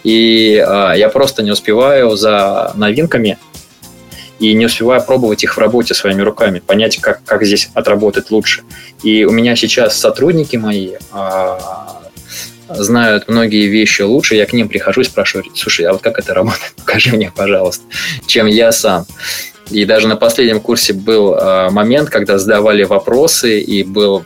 И 0.03 0.55
э, 0.55 0.93
я 0.97 1.09
просто 1.09 1.43
не 1.43 1.51
успеваю 1.51 2.15
за 2.15 2.71
новинками 2.75 3.37
и 4.39 4.53
не 4.53 4.65
успеваю 4.65 5.01
пробовать 5.01 5.43
их 5.43 5.55
в 5.55 5.59
работе 5.59 5.93
своими 5.93 6.21
руками, 6.21 6.59
понять, 6.59 6.97
как, 6.97 7.23
как 7.23 7.45
здесь 7.45 7.69
отработать 7.73 8.31
лучше. 8.31 8.63
И 9.03 9.23
у 9.25 9.31
меня 9.31 9.55
сейчас 9.55 9.97
сотрудники 9.97 10.57
мои 10.57 10.93
э, 11.13 11.57
знают 12.69 13.27
многие 13.27 13.67
вещи 13.67 14.01
лучше, 14.01 14.35
я 14.35 14.45
к 14.45 14.53
ним 14.53 14.67
прихожу 14.67 15.01
и 15.01 15.05
спрашиваю, 15.05 15.45
слушай, 15.55 15.85
а 15.85 15.93
вот 15.93 16.01
как 16.01 16.19
это 16.19 16.33
работает? 16.33 16.73
Покажи 16.77 17.15
мне, 17.15 17.31
пожалуйста, 17.35 17.83
чем 18.27 18.47
я 18.47 18.71
сам. 18.71 19.05
И 19.69 19.85
даже 19.85 20.07
на 20.07 20.15
последнем 20.15 20.59
курсе 20.59 20.93
был 20.93 21.33
э, 21.33 21.69
момент, 21.71 22.09
когда 22.09 22.37
задавали 22.37 22.83
вопросы, 22.83 23.59
и 23.59 23.83
был 23.83 24.23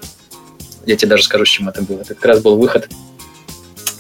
я 0.90 0.96
тебе 0.96 1.10
даже 1.10 1.24
скажу, 1.24 1.46
с 1.46 1.50
чем 1.50 1.70
это 1.70 1.82
было. 1.82 2.02
Это 2.02 2.16
как 2.16 2.26
раз 2.26 2.40
был 2.42 2.58
выход 2.58 2.88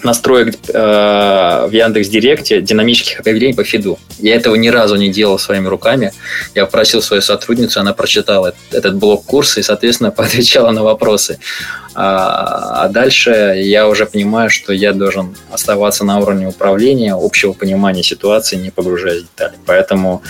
настроек 0.04 0.56
э, 0.68 1.68
в 1.68 1.72
Яндекс 1.72 2.08
Директе 2.08 2.62
динамических 2.62 3.20
объявлений 3.20 3.54
по 3.54 3.64
фиду. 3.64 4.00
Я 4.18 4.36
этого 4.36 4.56
ни 4.56 4.70
разу 4.70 4.96
не 4.96 5.10
делал 5.10 5.38
своими 5.38 5.68
руками. 5.68 6.14
Я 6.56 6.66
попросил 6.66 7.02
свою 7.02 7.22
сотрудницу, 7.22 7.80
она 7.80 7.94
прочитала 7.94 8.54
этот 8.72 8.96
блок 8.96 9.26
курса 9.26 9.60
и, 9.60 9.64
соответственно, 9.64 10.12
поотвечала 10.18 10.72
на 10.72 10.84
вопросы. 10.84 11.40
А, 11.96 12.86
а 12.86 12.90
дальше 12.90 13.62
я 13.62 13.88
уже 13.88 14.06
понимаю, 14.06 14.50
что 14.50 14.72
я 14.72 14.94
должен 14.94 15.36
оставаться 15.52 16.06
на 16.06 16.20
уровне 16.20 16.48
управления, 16.48 17.14
общего 17.14 17.54
понимания 17.54 18.04
ситуации, 18.04 18.56
не 18.56 18.72
погружаясь 18.72 19.24
в 19.24 19.26
детали. 19.26 19.58
Поэтому 19.66 20.24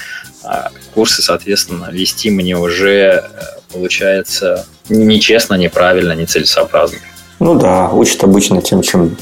а, 0.44 0.72
курсы, 0.94 1.22
соответственно, 1.22 1.90
вести 1.92 2.32
мне 2.32 2.58
уже 2.58 3.24
э, 3.24 3.24
получается 3.72 4.66
нечестно, 4.90 5.56
неправильно, 5.56 6.14
нецелесообразно. 6.14 6.98
Ну 7.40 7.58
да, 7.58 7.90
учат 7.90 8.24
обычно 8.24 8.62
тем, 8.62 8.82
чем 8.82 9.16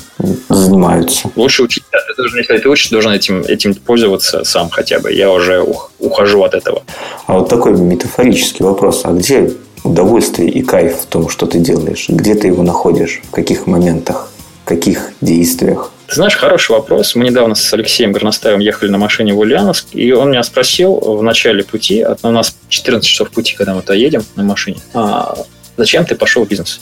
занимаются. 0.50 1.30
Лучше 1.36 1.64
учить 1.64 1.84
ты 1.92 2.22
должен, 2.22 2.40
если 2.40 2.58
ты 2.58 2.70
учишь, 2.70 2.90
должен 2.90 3.12
этим, 3.12 3.42
этим 3.42 3.76
пользоваться 3.76 4.44
сам 4.44 4.70
хотя 4.70 5.00
бы. 5.00 5.12
Я 5.12 5.32
уже 5.32 5.64
ухожу 6.00 6.44
от 6.44 6.54
этого. 6.56 6.84
А 7.28 7.34
вот 7.34 7.50
такой 7.50 7.74
метафорический 7.74 8.66
вопрос. 8.66 9.02
А 9.04 9.12
где 9.12 9.54
удовольствие 9.84 10.50
и 10.50 10.64
кайф 10.64 11.02
в 11.02 11.06
том, 11.06 11.30
что 11.30 11.46
ты 11.46 11.60
делаешь? 11.60 12.06
Где 12.10 12.36
ты 12.36 12.48
его 12.48 12.64
находишь? 12.64 13.22
В 13.28 13.32
каких 13.32 13.68
моментах? 13.68 14.32
В 14.64 14.68
каких 14.68 15.12
действиях? 15.22 15.92
Ты 16.08 16.16
знаешь, 16.16 16.36
хороший 16.36 16.72
вопрос. 16.72 17.16
Мы 17.16 17.26
недавно 17.26 17.54
с 17.54 17.74
Алексеем 17.74 18.14
Горностаевым 18.14 18.62
ехали 18.62 18.90
на 18.90 18.98
машине 18.98 19.34
в 19.34 19.40
Ульяновск, 19.40 19.88
и 19.92 20.12
он 20.14 20.32
меня 20.32 20.44
спросил 20.44 20.96
в 20.96 21.22
начале 21.22 21.64
пути, 21.64 22.06
у 22.24 22.32
нас 22.32 22.56
14 22.70 23.08
часов 23.08 23.30
пути, 23.30 23.56
когда 23.56 23.76
мы 23.76 23.82
туда 23.82 23.94
едем 23.94 24.24
на 24.36 24.44
машине, 24.44 24.78
а 24.94 25.38
зачем 25.78 26.06
ты 26.06 26.16
пошел 26.16 26.46
в 26.46 26.50
бизнес? 26.50 26.82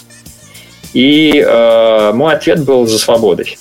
И 0.93 1.43
э, 1.45 2.11
мой 2.13 2.33
ответ 2.33 2.63
был 2.63 2.87
за 2.87 2.97
свободой. 2.97 3.57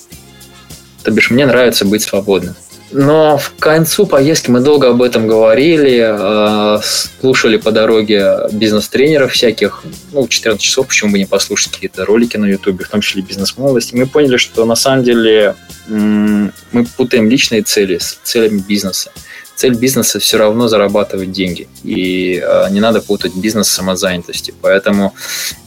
То 1.03 1.11
бишь, 1.11 1.29
мне 1.29 1.45
нравится 1.45 1.85
быть 1.85 2.01
свободным. 2.01 2.55
Но 2.91 3.37
в 3.37 3.51
концу 3.59 4.05
поездки 4.05 4.49
мы 4.49 4.61
долго 4.61 4.89
об 4.89 5.01
этом 5.01 5.27
говорили, 5.27 6.01
э, 6.01 6.81
слушали 7.19 7.57
по 7.57 7.71
дороге 7.71 8.47
бизнес-тренеров 8.53 9.33
всяких. 9.33 9.83
Ну, 10.13 10.27
14 10.27 10.61
часов, 10.61 10.87
почему 10.87 11.11
бы 11.11 11.17
не 11.17 11.25
послушать 11.25 11.73
какие-то 11.73 12.05
ролики 12.05 12.37
на 12.37 12.45
Ютубе, 12.45 12.85
в 12.85 12.89
том 12.89 13.01
числе 13.01 13.21
бизнес-молодости. 13.21 13.95
Мы 13.95 14.05
поняли, 14.05 14.37
что 14.37 14.63
на 14.65 14.75
самом 14.75 15.03
деле 15.03 15.55
мы 15.87 16.85
путаем 16.95 17.29
личные 17.29 17.63
цели 17.63 17.97
с 17.97 18.17
целями 18.23 18.63
бизнеса. 18.65 19.11
Цель 19.55 19.75
бизнеса 19.75 20.19
все 20.19 20.37
равно 20.37 20.67
зарабатывать 20.67 21.31
деньги. 21.31 21.67
И 21.83 22.43
э, 22.45 22.69
не 22.71 22.79
надо 22.79 23.01
путать 23.01 23.35
бизнес 23.35 23.67
с 23.67 23.71
самозанятостью. 23.71 24.53
Поэтому 24.61 25.13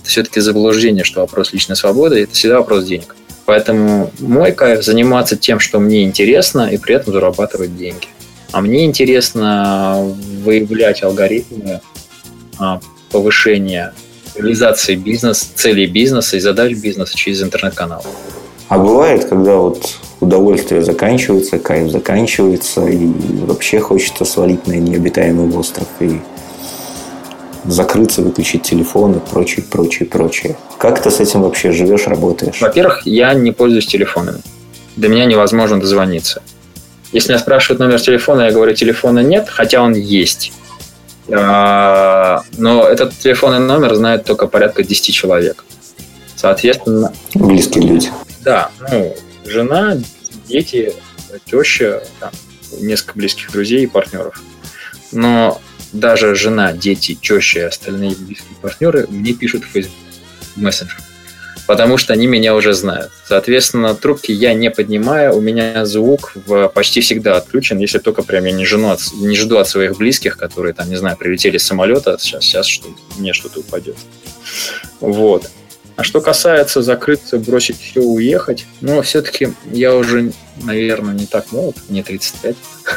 это 0.03 0.11
все-таки 0.11 0.41
заблуждение, 0.41 1.05
что 1.05 1.20
вопрос 1.20 1.53
личной 1.53 1.76
свободы– 1.76 2.22
это 2.22 2.34
всегда 2.34 2.59
вопрос 2.59 2.84
денег. 2.84 3.16
Поэтому 3.47 4.12
мой 4.18 4.53
кайф 4.53 4.84
заниматься 4.84 5.36
тем, 5.36 5.59
что 5.59 5.78
мне 5.78 6.05
интересно, 6.05 6.68
и 6.70 6.76
при 6.76 6.97
этом 6.97 7.14
зарабатывать 7.14 7.76
деньги. 7.78 8.09
А 8.53 8.61
мне 8.61 8.84
интересно 8.84 10.14
выявлять 10.45 11.03
алгоритмы 11.03 11.80
а, 12.59 12.80
повышения 13.11 13.95
реализации 14.34 14.97
бизнеса, 14.97 15.47
целей 15.55 15.86
бизнеса 15.86 16.36
и 16.36 16.41
задач 16.41 16.76
бизнеса 16.76 17.16
через 17.16 17.43
интернет-канал. 17.43 18.05
А 18.68 18.78
бывает, 18.78 19.24
когда 19.24 19.57
вот 19.57 19.99
удовольствие 20.21 20.83
заканчивается, 20.83 21.59
кайф 21.59 21.91
заканчивается, 21.91 22.87
и 22.87 23.07
вообще 23.47 23.81
хочется 23.81 24.25
свалить 24.25 24.66
на 24.66 24.73
необитаемый 24.73 25.55
остров 25.57 25.87
и 26.01 26.21
закрыться, 27.64 28.23
выключить 28.23 28.62
телефон 28.62 29.14
и 29.14 29.21
прочее, 29.21 29.64
прочее, 29.71 30.09
прочее. 30.09 30.57
Как 30.79 31.03
ты 31.03 31.11
с 31.11 31.21
этим 31.21 31.43
вообще 31.43 31.73
живешь, 31.73 32.07
работаешь? 32.07 32.61
Во-первых, 32.61 33.07
я 33.07 33.35
не 33.35 33.53
пользуюсь 33.53 33.87
телефонами. 33.87 34.41
До 34.97 35.09
меня 35.09 35.25
невозможно 35.27 35.81
дозвониться. 35.81 36.43
Если 37.12 37.31
меня 37.31 37.39
спрашивают 37.39 37.81
номер 37.81 38.01
телефона, 38.01 38.43
я 38.43 38.53
говорю, 38.53 38.75
телефона 38.75 39.21
нет, 39.21 39.49
хотя 39.49 39.83
он 39.83 39.95
есть. 39.95 40.53
А, 41.31 42.43
но 42.57 42.85
этот 42.85 43.16
телефонный 43.19 43.61
номер 43.61 43.95
знает 43.95 44.25
только 44.25 44.47
порядка 44.47 44.83
10 44.83 45.14
человек. 45.14 45.64
Соответственно... 46.37 47.12
Близкие 47.35 47.85
люди. 47.85 48.11
Да, 48.43 48.71
ну, 48.91 49.14
жена, 49.49 49.99
дети, 50.46 50.92
теща, 51.44 52.03
там, 52.20 52.30
несколько 52.80 53.18
близких 53.18 53.51
друзей 53.53 53.84
и 53.84 53.86
партнеров. 53.86 54.42
Но 55.12 55.61
даже 55.92 56.34
жена, 56.34 56.72
дети, 56.72 57.14
теща 57.14 57.61
и 57.61 57.62
остальные 57.62 58.14
близкие 58.16 58.57
партнеры 58.61 59.07
мне 59.09 59.32
пишут 59.32 59.64
в 59.64 59.68
Facebook 59.68 59.96
мессенджер. 60.57 60.99
Потому 61.66 61.99
что 61.99 62.14
они 62.14 62.26
меня 62.26 62.55
уже 62.55 62.72
знают. 62.72 63.11
Соответственно, 63.26 63.94
трубки 63.94 64.32
я 64.32 64.55
не 64.55 64.70
поднимаю, 64.70 65.36
у 65.36 65.40
меня 65.42 65.84
звук 65.84 66.32
в, 66.34 66.68
почти 66.68 67.03
всегда 67.03 67.36
отключен, 67.36 67.78
если 67.78 67.99
только 67.99 68.22
прям 68.22 68.46
я 68.46 68.53
не, 68.53 68.64
жену 68.64 68.90
от, 68.90 69.01
не 69.12 69.36
жду 69.36 69.59
от 69.59 69.68
своих 69.68 69.99
близких, 69.99 70.38
которые 70.38 70.72
там, 70.72 70.88
не 70.88 70.96
знаю, 70.96 71.18
прилетели 71.18 71.59
с 71.59 71.66
самолета, 71.66 72.16
сейчас, 72.18 72.44
сейчас 72.44 72.66
что, 72.66 72.88
мне 73.18 73.34
что-то 73.34 73.61
упадет. 73.61 73.96
Вот. 75.01 75.51
А 75.99 76.05
что 76.05 76.20
касается 76.20 76.80
закрыться, 76.80 77.38
бросить 77.38 77.80
все, 77.80 78.01
уехать, 78.01 78.66
ну, 78.80 79.03
все-таки 79.03 79.53
я 79.72 79.96
уже, 79.96 80.32
наверное, 80.62 81.12
не 81.12 81.26
так 81.26 81.51
молод, 81.51 81.74
мне 81.88 82.05
35, 82.05 82.55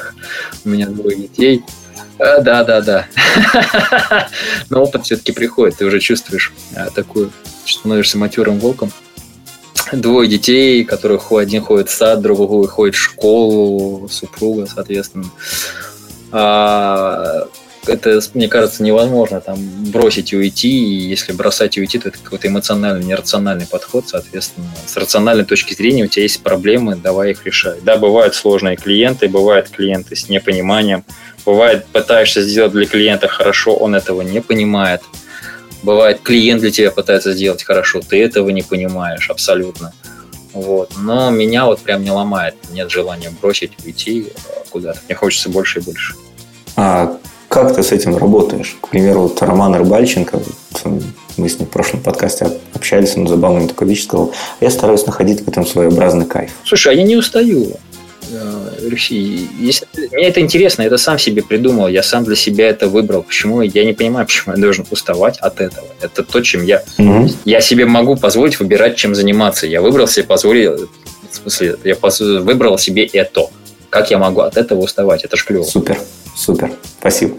у 0.66 0.70
меня 0.70 0.86
двое 0.86 1.16
детей, 1.16 1.64
а, 2.20 2.42
да, 2.42 2.64
да, 2.64 2.80
да. 2.82 3.08
Но 4.70 4.84
опыт 4.84 5.06
все-таки 5.06 5.32
приходит, 5.32 5.78
ты 5.78 5.86
уже 5.86 6.00
чувствуешь 6.00 6.54
а, 6.76 6.92
такую, 6.92 7.32
становишься 7.66 8.20
матерым 8.20 8.60
волком. 8.60 8.92
Двое 9.92 10.30
детей, 10.30 10.84
которых 10.84 11.32
один 11.32 11.64
ходит 11.64 11.90
в 11.90 11.94
сад, 11.94 12.22
другой 12.22 12.68
ходит 12.68 12.94
в 12.94 13.00
школу, 13.00 14.10
супруга, 14.10 14.68
соответственно. 14.68 15.26
А, 16.32 17.48
это, 17.88 18.20
мне 18.34 18.48
кажется, 18.48 18.84
невозможно 18.84 19.42
там 19.42 19.58
бросить 19.92 20.34
и 20.34 20.38
уйти, 20.38 20.70
и 20.70 21.10
если 21.10 21.34
бросать 21.34 21.78
и 21.78 21.82
уйти, 21.82 22.00
то 22.00 22.10
это 22.10 22.18
какой-то 22.20 22.48
эмоциональный, 22.48 23.04
нерациональный 23.04 23.66
подход, 23.66 24.08
соответственно. 24.08 24.68
С 24.86 24.96
рациональной 24.98 25.46
точки 25.46 25.74
зрения 25.74 26.04
у 26.04 26.08
тебя 26.08 26.24
есть 26.24 26.42
проблемы, 26.42 26.96
давай 26.96 27.32
их 27.32 27.46
решай. 27.46 27.80
Да, 27.82 27.98
бывают 27.98 28.36
сложные 28.36 28.78
клиенты, 28.78 29.28
бывают 29.28 29.70
клиенты 29.70 30.16
с 30.16 30.30
непониманием, 30.30 31.04
бывает 31.46 31.86
пытаешься 31.88 32.42
сделать 32.42 32.72
для 32.72 32.86
клиента 32.86 33.28
хорошо, 33.28 33.74
он 33.74 33.96
этого 33.96 34.22
не 34.22 34.42
понимает. 34.42 35.02
Бывает 35.84 36.22
клиент 36.22 36.62
для 36.62 36.70
тебя 36.70 36.92
пытается 36.92 37.34
сделать 37.34 37.64
хорошо, 37.64 38.02
ты 38.02 38.24
этого 38.24 38.50
не 38.52 38.62
понимаешь 38.62 39.30
абсолютно. 39.30 39.94
Вот. 40.54 40.94
Но 40.98 41.30
меня 41.30 41.66
вот 41.66 41.80
прям 41.80 42.04
не 42.04 42.12
ломает. 42.12 42.56
Нет 42.72 42.92
желания 42.92 43.32
бросить, 43.42 43.72
уйти 43.86 44.28
куда-то. 44.70 45.00
Мне 45.08 45.16
хочется 45.16 45.50
больше 45.50 45.80
и 45.80 45.82
больше. 45.82 46.14
А 46.76 47.18
как 47.52 47.76
ты 47.76 47.84
с 47.84 47.92
этим 47.92 48.16
работаешь? 48.16 48.78
К 48.80 48.88
примеру, 48.88 49.24
вот 49.24 49.42
Роман 49.42 49.76
Рыбальченко, 49.76 50.42
мы 51.36 51.50
с 51.50 51.60
ним 51.60 51.68
в 51.68 51.70
прошлом 51.70 52.00
подкасте 52.00 52.48
общались, 52.74 53.18
он 53.18 53.28
забавно 53.28 53.68
такой 53.68 53.90
вещь 53.90 54.06
сказал, 54.06 54.32
я 54.62 54.70
стараюсь 54.70 55.06
находить 55.06 55.42
в 55.42 55.50
этом 55.50 55.68
своеобразный 55.68 56.26
кайф. 56.26 56.52
Слушай, 56.64 56.94
а 56.94 56.96
я 56.96 57.04
не 57.04 57.18
устаю. 57.18 57.74
Алексей, 58.82 59.50
э, 59.52 59.64
если, 59.66 59.86
мне 60.14 60.28
это 60.28 60.40
интересно, 60.40 60.84
я 60.84 60.88
это 60.88 60.98
сам 60.98 61.20
себе 61.20 61.44
придумал, 61.44 61.90
я 61.90 62.04
сам 62.04 62.24
для 62.24 62.38
себя 62.38 62.70
это 62.70 62.88
выбрал. 62.88 63.22
Почему? 63.22 63.62
Я 63.62 63.84
не 63.84 63.92
понимаю, 63.92 64.26
почему 64.26 64.56
я 64.56 64.62
должен 64.62 64.86
уставать 64.90 65.38
от 65.40 65.60
этого. 65.60 65.88
Это 66.00 66.24
то, 66.24 66.40
чем 66.40 66.64
я... 66.64 66.84
Угу. 66.98 67.32
Я 67.44 67.60
себе 67.60 67.86
могу 67.86 68.16
позволить 68.16 68.62
выбирать, 68.62 68.96
чем 68.96 69.14
заниматься. 69.14 69.68
Я 69.68 69.82
выбрал 69.82 70.08
себе, 70.08 70.24
позволил... 70.26 70.90
В 71.30 71.36
смысле, 71.36 71.76
я 71.84 71.98
выбрал 72.42 72.78
себе 72.78 73.06
это. 73.06 73.50
Как 73.90 74.10
я 74.10 74.18
могу 74.18 74.40
от 74.40 74.56
этого 74.56 74.80
уставать? 74.80 75.26
Это 75.26 75.36
ж 75.36 75.44
клево. 75.44 75.64
Супер. 75.64 75.98
Супер, 76.42 76.74
спасибо. 77.00 77.36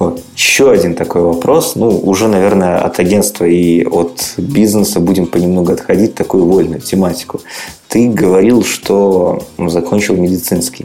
Вот. 0.00 0.20
Еще 0.34 0.72
один 0.72 0.96
такой 0.96 1.22
вопрос. 1.22 1.76
Ну, 1.76 1.88
уже, 2.00 2.26
наверное, 2.26 2.78
от 2.78 2.98
агентства 2.98 3.44
и 3.44 3.84
от 3.84 4.34
бизнеса 4.38 4.98
будем 4.98 5.26
понемногу 5.28 5.70
отходить 5.70 6.16
такую 6.16 6.44
вольную 6.44 6.80
тематику. 6.80 7.40
Ты 7.86 8.08
говорил, 8.08 8.64
что 8.64 9.46
закончил 9.56 10.16
медицинский. 10.16 10.84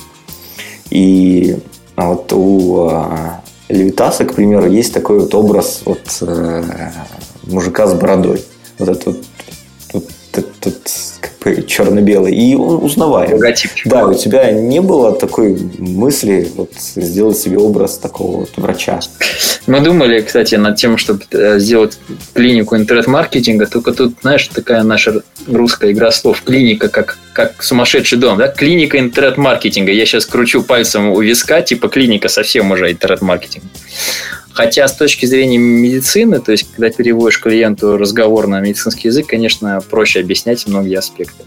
И 0.92 1.58
вот 1.96 2.32
у 2.34 2.88
а, 2.88 3.42
Левитаса, 3.68 4.24
к 4.24 4.36
примеру, 4.36 4.70
есть 4.70 4.94
такой 4.94 5.22
вот 5.22 5.34
образ 5.34 5.82
вот, 5.86 6.20
э, 6.22 6.92
мужика 7.48 7.88
с 7.88 7.96
бородой. 7.96 8.46
Вот 8.78 8.90
этот 8.90 9.06
вот, 9.08 9.18
вот, 10.38 10.48
этот, 10.62 11.68
черно-белый, 11.68 12.34
и 12.36 12.56
он 12.56 12.84
узнаваем. 12.84 13.34
Логотипчик. 13.34 13.88
Да, 13.88 14.06
у 14.06 14.14
тебя 14.14 14.52
не 14.52 14.82
было 14.82 15.16
такой 15.16 15.58
мысли 15.78 16.48
вот, 16.56 16.72
сделать 16.78 17.38
себе 17.38 17.58
образ 17.58 17.98
такого 17.98 18.42
вот 18.42 18.50
врача? 18.58 19.00
Мы 19.66 19.80
думали, 19.82 20.22
кстати, 20.22 20.56
над 20.56 20.78
тем, 20.78 20.98
чтобы 20.98 21.22
э, 21.32 21.60
сделать 21.60 22.00
клинику 22.34 22.76
интернет-маркетинга, 22.76 23.66
только 23.68 23.94
тут, 23.94 24.16
знаешь, 24.22 24.48
такая 24.48 24.84
наша 24.84 25.22
русская 25.48 25.92
игра 25.92 26.12
слов. 26.12 26.42
Клиника, 26.42 26.90
как, 26.90 27.18
как 27.34 27.64
сумасшедший 27.64 28.18
дом, 28.18 28.38
да? 28.38 28.48
Клиника 28.48 29.00
интернет-маркетинга. 29.00 29.92
Я 29.92 30.06
сейчас 30.06 30.26
кручу 30.26 30.64
пальцем 30.64 31.12
у 31.12 31.22
виска, 31.22 31.62
типа 31.62 31.88
клиника 31.88 32.28
совсем 32.28 32.72
уже 32.72 32.92
интернет-маркетинг. 32.92 33.64
Хотя 34.58 34.88
с 34.88 34.96
точки 34.96 35.28
зрения 35.28 35.60
медицины, 35.60 36.40
то 36.40 36.52
есть 36.52 36.68
когда 36.72 36.90
переводишь 36.90 37.40
клиенту 37.40 37.96
разговор 37.96 38.48
на 38.48 38.60
медицинский 38.60 39.10
язык, 39.10 39.28
конечно, 39.28 39.80
проще 39.88 40.20
объяснять 40.20 40.66
многие 40.66 40.98
аспекты. 40.98 41.44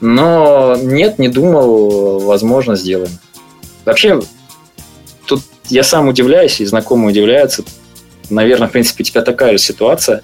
Но 0.00 0.76
нет, 0.82 1.20
не 1.20 1.28
думал, 1.28 2.18
возможно, 2.18 2.74
сделаем. 2.74 3.12
Вообще, 3.84 4.20
тут 5.26 5.44
я 5.68 5.84
сам 5.84 6.08
удивляюсь, 6.08 6.60
и 6.60 6.64
знакомые 6.64 7.10
удивляются. 7.10 7.62
Наверное, 8.30 8.68
в 8.68 8.72
принципе, 8.72 9.02
у 9.02 9.06
тебя 9.06 9.22
такая 9.22 9.52
же 9.52 9.58
ситуация. 9.58 10.22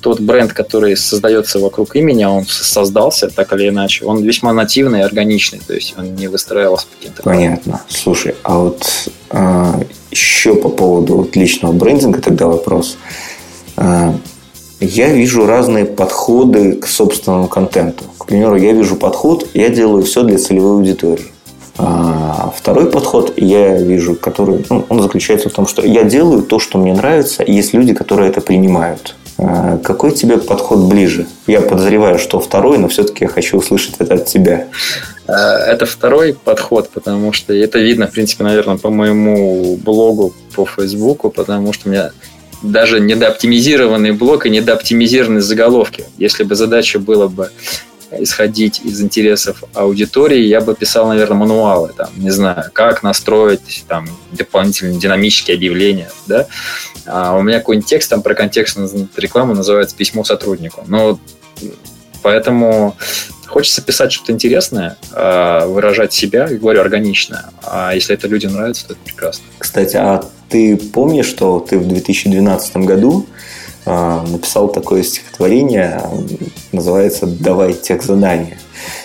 Тот 0.00 0.20
бренд, 0.20 0.52
который 0.52 0.96
создается 0.96 1.58
вокруг 1.58 1.94
имени, 1.96 2.24
он 2.24 2.44
создался 2.46 3.28
так 3.28 3.52
или 3.52 3.68
иначе, 3.68 4.04
он 4.04 4.22
весьма 4.22 4.52
нативный 4.52 5.00
и 5.00 5.02
органичный, 5.02 5.60
то 5.64 5.74
есть 5.74 5.94
он 5.96 6.14
не 6.16 6.28
выстраивался 6.28 6.86
по 6.86 6.96
каким-то... 6.96 7.22
Понятно. 7.22 7.80
Слушай, 7.88 8.34
а 8.42 8.58
вот 8.58 8.84
э, 9.30 9.72
еще 10.10 10.54
по 10.56 10.68
поводу 10.68 11.16
вот 11.16 11.36
личного 11.36 11.72
брендинга 11.72 12.20
тогда 12.20 12.46
вопрос. 12.46 12.96
Э, 13.76 14.12
Я 14.80 15.12
вижу 15.12 15.46
разные 15.46 15.84
подходы 15.84 16.74
к 16.74 16.88
собственному 16.88 17.46
контенту. 17.46 18.02
К 18.18 18.26
примеру, 18.26 18.56
я 18.56 18.72
вижу 18.72 18.96
подход, 18.96 19.48
я 19.54 19.68
делаю 19.68 20.02
все 20.02 20.24
для 20.24 20.38
целевой 20.38 20.72
аудитории. 20.72 21.26
А 21.78 22.52
второй 22.56 22.90
подход 22.90 23.32
я 23.36 23.78
вижу, 23.78 24.14
который 24.14 24.64
ну, 24.68 24.84
он 24.88 25.00
заключается 25.00 25.48
в 25.48 25.52
том, 25.52 25.66
что 25.66 25.82
я 25.82 26.04
делаю 26.04 26.42
то, 26.42 26.58
что 26.58 26.78
мне 26.78 26.92
нравится, 26.92 27.42
и 27.42 27.52
есть 27.52 27.72
люди, 27.72 27.94
которые 27.94 28.30
это 28.30 28.40
принимают. 28.40 29.16
А 29.38 29.78
какой 29.78 30.12
тебе 30.12 30.38
подход 30.38 30.80
ближе? 30.80 31.26
Я 31.46 31.62
подозреваю, 31.62 32.18
что 32.18 32.38
второй, 32.38 32.78
но 32.78 32.88
все-таки 32.88 33.24
я 33.24 33.28
хочу 33.28 33.56
услышать 33.56 33.94
это 33.98 34.14
от 34.14 34.26
тебя. 34.26 34.68
А, 35.26 35.58
это 35.58 35.86
второй 35.86 36.34
подход, 36.34 36.90
потому 36.90 37.32
что 37.32 37.54
это 37.54 37.78
видно, 37.78 38.06
в 38.06 38.12
принципе, 38.12 38.44
наверное, 38.44 38.76
по 38.76 38.90
моему 38.90 39.76
блогу 39.76 40.34
по 40.54 40.66
Фейсбуку, 40.66 41.30
потому 41.30 41.72
что 41.72 41.88
у 41.88 41.92
меня 41.92 42.10
даже 42.62 43.00
недооптимизированный 43.00 44.12
блог 44.12 44.46
и 44.46 44.50
недооптимизированные 44.50 45.42
заголовки. 45.42 46.04
Если 46.18 46.44
бы 46.44 46.54
задача 46.54 46.98
была 46.98 47.28
бы 47.28 47.50
исходить 48.18 48.80
из 48.84 49.00
интересов 49.00 49.62
аудитории, 49.74 50.40
я 50.40 50.60
бы 50.60 50.74
писал, 50.74 51.08
наверное, 51.08 51.36
мануалы, 51.36 51.92
там, 51.96 52.10
не 52.16 52.30
знаю, 52.30 52.70
как 52.72 53.02
настроить 53.02 53.84
там 53.88 54.08
дополнительные 54.32 54.98
динамические 54.98 55.56
объявления, 55.56 56.10
да. 56.26 56.46
А 57.06 57.36
у 57.36 57.42
меня 57.42 57.58
какой-нибудь 57.58 57.88
текст 57.88 58.10
там 58.10 58.22
про 58.22 58.34
контекстную 58.34 59.08
рекламу 59.16 59.54
называется 59.54 59.96
«Письмо 59.96 60.24
сотруднику». 60.24 60.84
Ну, 60.86 61.18
поэтому 62.22 62.96
хочется 63.46 63.82
писать 63.82 64.12
что-то 64.12 64.32
интересное, 64.32 64.96
а, 65.12 65.66
выражать 65.66 66.12
себя, 66.12 66.46
и 66.46 66.56
говорю, 66.56 66.80
органично. 66.80 67.50
А 67.62 67.94
если 67.94 68.14
это 68.14 68.28
людям 68.28 68.52
нравится, 68.52 68.86
то 68.88 68.94
это 68.94 69.02
прекрасно. 69.04 69.44
Кстати, 69.58 69.96
а 69.96 70.24
ты 70.48 70.76
помнишь, 70.76 71.26
что 71.26 71.60
ты 71.60 71.78
в 71.78 71.86
2012 71.86 72.76
году 72.78 73.26
написал 73.84 74.68
такое 74.68 75.02
стихотворение, 75.02 76.00
называется 76.72 77.26
«Давай 77.26 77.74
тех 77.74 78.02
задания». 78.02 78.58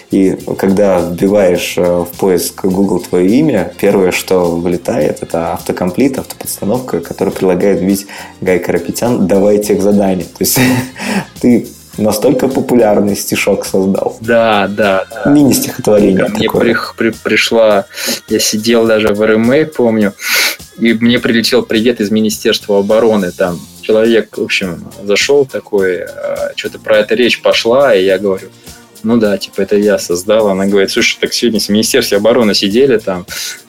И 0.10 0.38
когда 0.58 1.02
вбиваешь 1.02 1.78
э, 1.78 1.82
в 1.82 2.18
поиск 2.18 2.64
Google 2.64 3.02
твое 3.02 3.28
имя, 3.28 3.74
первое, 3.78 4.12
что 4.12 4.56
вылетает, 4.56 5.22
это 5.22 5.54
автокомплит, 5.54 6.18
автоподстановка, 6.18 7.02
которая 7.02 7.36
предлагает 7.36 7.82
вбить 7.82 8.08
Гай 8.40 8.60
Карапетян 8.60 9.28
«Давай 9.28 9.58
тех 9.58 9.82
задания». 9.82 10.24
То 10.24 10.38
есть 10.40 10.60
ты 11.42 11.68
настолько 11.98 12.48
популярный 12.48 13.18
стишок 13.18 13.66
создал. 13.66 14.18
Да, 14.22 14.68
да. 14.70 15.06
да. 15.10 15.30
Мини-стихотворение 15.30 16.26
Ко 16.26 16.32
мне 16.32 16.50
при, 16.50 16.76
при, 16.96 17.10
пришла, 17.10 17.86
я 18.30 18.40
сидел 18.40 18.86
даже 18.86 19.10
в 19.14 19.26
РМА, 19.26 19.66
помню, 19.66 20.14
и 20.80 20.94
мне 20.94 21.20
прилетел 21.20 21.64
привет 21.64 22.00
из 22.00 22.12
Министерства 22.12 22.80
обороны, 22.80 23.32
там 23.32 23.60
человек, 23.88 24.38
в 24.38 24.44
общем, 24.44 24.84
зашел 25.04 25.46
такой, 25.46 26.04
а, 26.04 26.52
что-то 26.56 26.78
про 26.80 26.98
это 26.98 27.16
речь 27.16 27.42
пошла, 27.42 27.96
и 27.96 28.04
я 28.04 28.18
говорю, 28.18 28.50
ну 29.04 29.18
да, 29.18 29.38
типа 29.38 29.62
это 29.62 29.78
я 29.78 29.98
создал. 29.98 30.50
Она 30.50 30.66
говорит, 30.66 30.92
слушай, 30.92 31.18
так 31.22 31.34
сегодня 31.34 31.60
с 31.60 31.70
Министерства 31.70 32.18
обороны 32.18 32.54
сидели 32.54 32.98
там, 32.98 33.26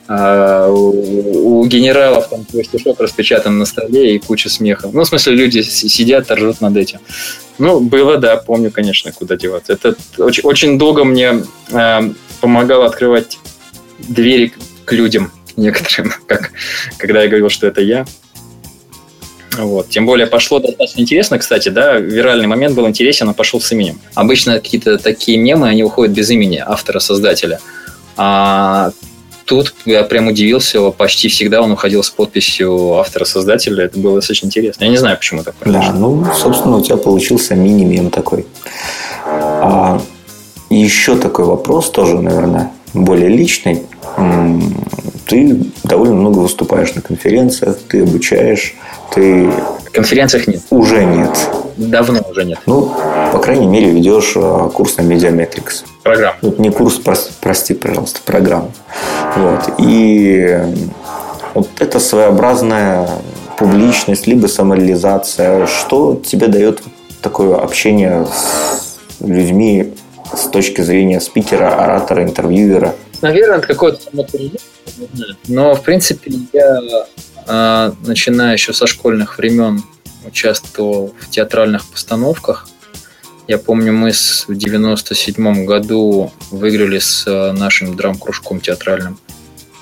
а 0.07 0.67
у, 0.67 1.61
у 1.61 1.65
генералов 1.67 2.27
там 2.29 2.43
твой 2.43 2.65
стишок 2.65 2.99
распечатан 2.99 3.57
на 3.57 3.65
столе 3.65 4.15
и 4.15 4.19
куча 4.19 4.49
смеха. 4.49 4.89
Ну, 4.91 5.03
в 5.03 5.07
смысле, 5.07 5.35
люди 5.35 5.61
сидят, 5.61 6.29
ржут 6.31 6.59
над 6.59 6.75
этим. 6.75 6.99
Ну, 7.59 7.79
было, 7.79 8.17
да, 8.17 8.35
помню, 8.35 8.71
конечно, 8.71 9.11
куда 9.13 9.37
деваться. 9.37 9.73
Это 9.73 9.95
очень, 10.17 10.43
очень 10.43 10.77
долго 10.77 11.05
мне 11.05 11.43
э, 11.71 11.99
помогало 12.41 12.87
открывать 12.87 13.37
двери 13.99 14.53
к 14.83 14.91
людям 14.91 15.31
некоторым, 15.55 16.11
как, 16.27 16.51
когда 16.97 17.21
я 17.21 17.27
говорил, 17.27 17.49
что 17.49 17.67
это 17.67 17.81
я. 17.81 18.05
Вот. 19.59 19.89
Тем 19.89 20.05
более 20.05 20.27
пошло 20.27 20.59
достаточно 20.59 21.01
интересно, 21.01 21.37
кстати, 21.37 21.69
да, 21.69 21.97
виральный 21.97 22.47
момент 22.47 22.75
был 22.75 22.87
интересен, 22.87 23.27
он 23.27 23.33
пошел 23.33 23.59
с 23.59 23.71
именем. 23.71 23.99
Обычно 24.15 24.53
какие-то 24.53 24.97
такие 24.97 25.37
мемы, 25.37 25.67
они 25.67 25.83
уходят 25.83 26.15
без 26.15 26.29
имени 26.29 26.63
автора-создателя. 26.65 27.59
А 28.15 28.91
тут 29.45 29.73
я 29.85 30.03
прям 30.03 30.27
удивился, 30.27 30.91
почти 30.91 31.27
всегда 31.27 31.61
он 31.61 31.71
уходил 31.71 32.03
с 32.03 32.09
подписью 32.09 32.95
автора-создателя. 32.95 33.85
Это 33.85 33.99
было 33.99 34.15
достаточно 34.15 34.47
интересно. 34.47 34.83
Я 34.83 34.89
не 34.89 34.97
знаю, 34.97 35.17
почему 35.17 35.43
так 35.43 35.55
произошло. 35.55 35.91
Да, 35.91 35.97
ну, 35.97 36.25
собственно, 36.33 36.77
у 36.77 36.83
тебя 36.83 36.97
получился 36.97 37.55
мини-мем 37.55 38.11
такой. 38.11 38.45
А, 39.25 40.01
еще 40.69 41.17
такой 41.17 41.45
вопрос, 41.45 41.89
тоже, 41.89 42.21
наверное, 42.21 42.71
более 42.93 43.29
личный. 43.29 43.83
Ты 45.29 45.57
довольно 45.83 46.15
много 46.15 46.39
выступаешь 46.39 46.95
на 46.95 47.01
конференциях, 47.01 47.77
ты 47.87 48.01
обучаешь, 48.01 48.73
ты... 49.13 49.51
Конференциях 49.93 50.47
нет. 50.47 50.61
Уже 50.71 51.05
нет. 51.05 51.37
Давно 51.77 52.19
уже 52.31 52.45
нет. 52.45 52.59
Ну, 52.65 52.91
по 53.31 53.37
крайней 53.37 53.67
мере, 53.67 53.91
ведешь 53.91 54.33
а, 54.35 54.69
курс 54.69 54.97
на 54.97 55.03
Медиаметрикс. 55.03 55.83
Программу. 56.01 56.37
Ну, 56.41 56.55
не 56.57 56.71
курс, 56.71 56.99
прости, 57.41 57.75
пожалуйста, 57.75 58.21
программу. 58.25 58.71
Вот. 59.35 59.75
И 59.77 60.57
вот 61.53 61.69
это 61.77 61.99
своеобразная 61.99 63.07
публичность, 63.57 64.25
либо 64.25 64.47
самореализация. 64.47 65.67
Что 65.67 66.19
тебе 66.25 66.47
дает 66.47 66.81
такое 67.21 67.55
общение 67.55 68.25
с 68.25 68.97
людьми 69.23 69.93
с 70.35 70.47
точки 70.47 70.81
зрения 70.81 71.19
спикера, 71.21 71.75
оратора, 71.83 72.23
интервьюера? 72.23 72.95
Наверное, 73.21 73.57
это 73.57 73.67
какое-то 73.67 74.01
самоприятие. 74.01 74.59
Но, 75.47 75.75
в 75.75 75.83
принципе, 75.83 76.31
я 76.53 76.79
а, 77.47 77.93
начиная 78.05 78.53
еще 78.53 78.73
со 78.73 78.87
школьных 78.87 79.37
времен 79.37 79.83
участвовал 80.25 81.13
в 81.19 81.29
театральных 81.29 81.85
постановках. 81.87 82.67
Я 83.47 83.57
помню, 83.57 83.93
мы 83.93 84.11
в 84.11 84.55
97 84.55 85.65
году 85.65 86.31
выиграли 86.51 86.99
с 86.99 87.25
а, 87.27 87.53
нашим 87.53 87.95
драм-кружком 87.95 88.61
театральным 88.61 89.19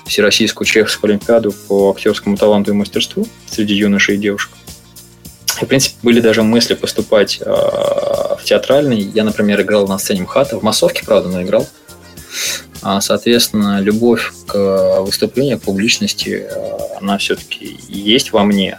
Всероссийскую 0.06 0.66
Чеховскую 0.66 1.10
Олимпиаду 1.10 1.52
по 1.52 1.90
актерскому 1.90 2.36
таланту 2.36 2.70
и 2.70 2.74
мастерству 2.74 3.28
среди 3.46 3.74
юношей 3.74 4.14
и 4.14 4.18
девушек. 4.18 4.52
И, 5.60 5.64
в 5.64 5.68
принципе, 5.68 5.96
были 6.02 6.20
даже 6.20 6.42
мысли 6.42 6.74
поступать 6.74 7.40
э, 7.40 7.44
в 7.44 8.40
театральный. 8.44 9.00
Я, 9.00 9.24
например, 9.24 9.60
играл 9.60 9.86
на 9.86 9.98
сцене 9.98 10.22
МХАТа, 10.22 10.58
в 10.58 10.62
массовке, 10.62 11.04
правда, 11.04 11.28
но 11.28 11.42
играл. 11.42 11.68
А, 12.82 13.00
соответственно, 13.00 13.80
любовь 13.80 14.32
к 14.46 15.00
выступлению, 15.00 15.58
к 15.58 15.62
публичности, 15.62 16.46
э, 16.48 16.78
она 17.00 17.18
все-таки 17.18 17.78
есть 17.88 18.32
во 18.32 18.44
мне. 18.44 18.78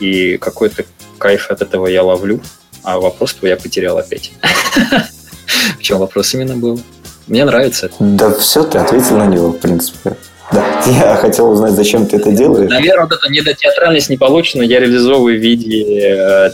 И 0.00 0.36
какой-то 0.36 0.84
кайф 1.18 1.50
от 1.50 1.62
этого 1.62 1.86
я 1.86 2.02
ловлю. 2.02 2.40
А 2.82 2.98
вопрос 2.98 3.36
я 3.42 3.56
потерял 3.56 3.96
опять. 3.98 4.32
В 5.78 5.82
чем 5.82 5.98
вопрос 5.98 6.34
именно 6.34 6.56
был? 6.56 6.80
Мне 7.26 7.44
нравится 7.44 7.86
это. 7.86 7.96
Да 8.00 8.34
все, 8.34 8.64
ты 8.64 8.78
ответил 8.78 9.16
на 9.16 9.26
него, 9.26 9.48
в 9.48 9.58
принципе. 9.58 10.16
Да, 10.52 10.82
я 10.86 11.16
хотел 11.16 11.50
узнать, 11.50 11.72
зачем 11.72 12.06
ты 12.06 12.16
это 12.16 12.30
делаешь. 12.32 12.70
Наверное, 12.70 13.06
вот 13.06 13.12
эта 13.12 13.30
недотеатральность 13.30 14.10
не 14.10 14.18
получена, 14.18 14.62
я 14.62 14.80
реализовываю 14.80 15.38
в 15.38 15.42
виде 15.42 16.10
э, 16.10 16.50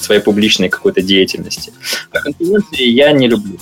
своей 0.00 0.20
публичной 0.20 0.68
какой-то 0.68 1.02
деятельности. 1.02 1.72
А 2.12 2.20
конференции 2.20 2.84
я 2.84 3.12
не 3.12 3.28
люблю. 3.28 3.58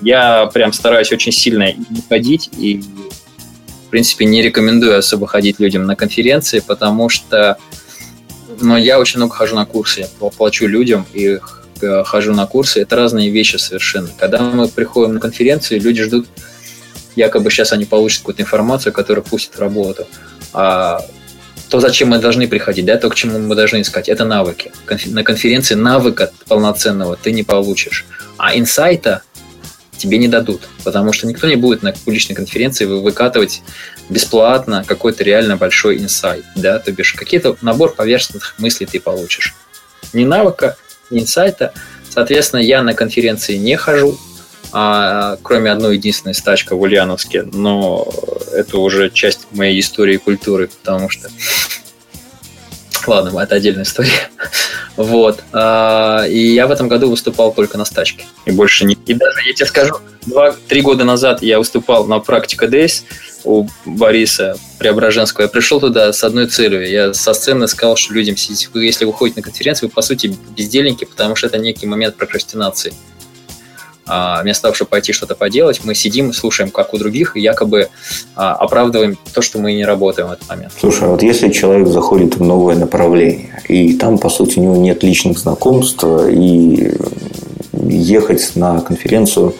Я 0.00 0.46
прям 0.46 0.72
стараюсь 0.72 1.12
очень 1.12 1.32
сильно 1.32 1.72
не 1.72 2.02
ходить 2.08 2.50
и, 2.56 2.80
в 3.86 3.90
принципе, 3.90 4.24
не 4.24 4.42
рекомендую 4.42 4.98
особо 4.98 5.26
ходить 5.26 5.58
людям 5.58 5.86
на 5.86 5.96
конференции, 5.96 6.60
потому 6.60 7.08
что 7.08 7.58
но 8.60 8.74
ну, 8.74 8.76
я 8.76 8.98
очень 8.98 9.18
много 9.18 9.34
хожу 9.34 9.54
на 9.54 9.64
курсы, 9.64 10.00
я 10.00 10.28
плачу 10.30 10.66
людям 10.66 11.06
и 11.12 11.38
э, 11.80 12.02
хожу 12.04 12.34
на 12.34 12.46
курсы. 12.46 12.80
Это 12.80 12.96
разные 12.96 13.30
вещи 13.30 13.56
совершенно. 13.56 14.08
Когда 14.18 14.40
мы 14.40 14.68
приходим 14.68 15.14
на 15.14 15.20
конференции, 15.20 15.78
люди 15.78 16.02
ждут, 16.02 16.26
якобы 17.14 17.50
сейчас 17.50 17.72
они 17.72 17.84
получат 17.84 18.20
какую-то 18.20 18.42
информацию, 18.42 18.92
которая 18.92 19.24
пустит 19.24 19.56
в 19.56 19.60
работу. 19.60 20.06
А 20.52 21.04
то, 21.68 21.80
зачем 21.80 22.08
мы 22.08 22.18
должны 22.18 22.48
приходить, 22.48 22.86
да, 22.86 22.96
то, 22.96 23.10
к 23.10 23.14
чему 23.14 23.38
мы 23.38 23.54
должны 23.54 23.82
искать, 23.82 24.08
это 24.08 24.24
навыки. 24.24 24.72
На 25.06 25.22
конференции 25.22 25.74
навыка 25.74 26.32
полноценного 26.48 27.16
ты 27.16 27.30
не 27.32 27.42
получишь. 27.42 28.06
А 28.38 28.56
инсайта 28.56 29.22
тебе 29.98 30.18
не 30.18 30.28
дадут, 30.28 30.68
потому 30.84 31.12
что 31.12 31.26
никто 31.26 31.46
не 31.46 31.56
будет 31.56 31.82
на 31.82 31.92
публичной 31.92 32.36
конференции 32.36 32.84
выкатывать 32.84 33.62
бесплатно 34.08 34.84
какой-то 34.86 35.24
реально 35.24 35.56
большой 35.56 35.98
инсайт, 35.98 36.44
да, 36.56 36.78
то 36.78 36.90
бишь 36.92 37.12
какие-то 37.12 37.56
набор 37.60 37.94
поверхностных 37.94 38.54
мыслей 38.58 38.86
ты 38.86 39.00
получишь. 39.00 39.54
Ни 40.12 40.24
навыка, 40.24 40.76
ни 41.10 41.20
инсайта. 41.20 41.72
Соответственно, 42.08 42.60
я 42.60 42.82
на 42.82 42.94
конференции 42.94 43.56
не 43.56 43.76
хожу, 43.76 44.18
а, 44.72 45.38
кроме 45.42 45.70
одной 45.70 45.96
единственной 45.96 46.34
стачка 46.34 46.74
в 46.74 46.80
Ульяновске, 46.80 47.42
но 47.42 48.08
это 48.52 48.78
уже 48.78 49.10
часть 49.10 49.46
моей 49.50 49.80
истории 49.80 50.14
и 50.14 50.18
культуры, 50.18 50.68
потому 50.68 51.08
что 51.08 51.28
Ладно, 53.08 53.38
это 53.40 53.54
отдельная 53.54 53.84
история. 53.84 54.12
Вот. 54.96 55.44
А, 55.52 56.24
и 56.28 56.54
я 56.54 56.66
в 56.66 56.72
этом 56.72 56.88
году 56.88 57.08
выступал 57.08 57.54
только 57.54 57.78
на 57.78 57.84
стачке. 57.84 58.24
И 58.46 58.50
больше 58.50 58.84
не... 58.84 58.94
И 59.06 59.14
даже, 59.14 59.42
я 59.46 59.54
тебе 59.54 59.66
скажу, 59.66 59.94
два-три 60.26 60.80
года 60.80 61.04
назад 61.04 61.40
я 61.40 61.58
выступал 61.58 62.06
на 62.06 62.18
практика 62.18 62.66
Days 62.66 63.04
у 63.44 63.68
Бориса 63.86 64.56
Преображенского. 64.80 65.42
Я 65.42 65.48
пришел 65.48 65.78
туда 65.78 66.12
с 66.12 66.24
одной 66.24 66.48
целью. 66.48 66.84
Я 66.90 67.14
со 67.14 67.32
сцены 67.32 67.68
сказал, 67.68 67.94
что 67.94 68.12
людям, 68.12 68.34
если 68.36 69.04
вы 69.04 69.12
ходите 69.12 69.38
на 69.38 69.44
конференцию, 69.44 69.88
вы, 69.88 69.94
по 69.94 70.02
сути, 70.02 70.36
бездельники, 70.56 71.04
потому 71.04 71.36
что 71.36 71.46
это 71.46 71.58
некий 71.58 71.86
момент 71.86 72.16
прокрастинации. 72.16 72.92
А, 74.08 74.42
вместо 74.42 74.62
того, 74.62 74.74
чтобы 74.74 74.90
пойти 74.90 75.12
что-то 75.12 75.34
поделать, 75.34 75.80
мы 75.84 75.94
сидим 75.94 76.30
и 76.30 76.32
слушаем, 76.32 76.70
как 76.70 76.94
у 76.94 76.98
других, 76.98 77.36
и 77.36 77.40
якобы 77.40 77.88
а, 78.34 78.54
оправдываем 78.54 79.18
то, 79.34 79.42
что 79.42 79.58
мы 79.58 79.74
не 79.74 79.84
работаем 79.84 80.28
в 80.28 80.32
этот 80.32 80.48
момент. 80.48 80.72
Слушай, 80.78 81.04
а 81.04 81.08
вот 81.08 81.22
если 81.22 81.50
человек 81.50 81.88
заходит 81.88 82.36
в 82.36 82.42
новое 82.42 82.76
направление, 82.76 83.62
и 83.68 83.94
там, 83.94 84.18
по 84.18 84.30
сути, 84.30 84.58
у 84.58 84.62
него 84.62 84.76
нет 84.76 85.02
личных 85.02 85.38
знакомств, 85.38 86.04
и 86.04 86.92
ехать 87.72 88.56
на 88.56 88.80
конференцию, 88.80 89.54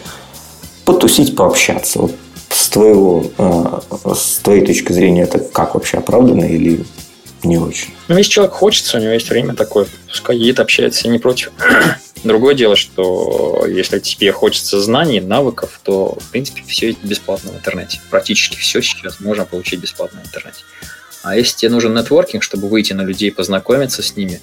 потусить, 0.85 1.35
пообщаться. 1.35 1.99
Вот 1.99 2.15
с, 2.49 2.69
твоего, 2.69 3.23
с 4.15 4.39
твоей 4.39 4.65
точки 4.65 4.91
зрения, 4.91 5.23
это 5.23 5.39
как 5.39 5.75
вообще 5.75 5.97
оправданно 5.97 6.45
или 6.45 6.83
не 7.43 7.57
очень? 7.57 7.89
Ну, 8.07 8.17
если 8.17 8.31
человек 8.31 8.53
хочется, 8.53 8.97
у 8.97 9.01
него 9.01 9.11
есть 9.11 9.29
время 9.29 9.53
такое, 9.53 9.87
пускай 10.07 10.37
едет, 10.37 10.59
общается, 10.59 11.07
я 11.07 11.11
не 11.11 11.19
против. 11.19 11.51
Другое 12.23 12.53
дело, 12.53 12.75
что 12.75 13.65
если 13.67 13.99
тебе 13.99 14.31
хочется 14.31 14.81
знаний, 14.81 15.21
навыков, 15.21 15.79
то, 15.83 16.17
в 16.19 16.31
принципе, 16.31 16.63
все 16.67 16.91
это 16.91 17.07
бесплатно 17.07 17.51
в 17.51 17.55
интернете. 17.55 18.01
Практически 18.09 18.57
все 18.57 18.81
сейчас 18.81 19.19
можно 19.19 19.45
получить 19.45 19.79
бесплатно 19.79 20.21
в 20.21 20.27
интернете. 20.27 20.63
А 21.23 21.35
если 21.35 21.57
тебе 21.57 21.71
нужен 21.71 21.93
нетворкинг, 21.93 22.43
чтобы 22.43 22.67
выйти 22.67 22.93
на 22.93 23.01
людей, 23.01 23.31
познакомиться 23.31 24.01
с 24.01 24.15
ними, 24.15 24.41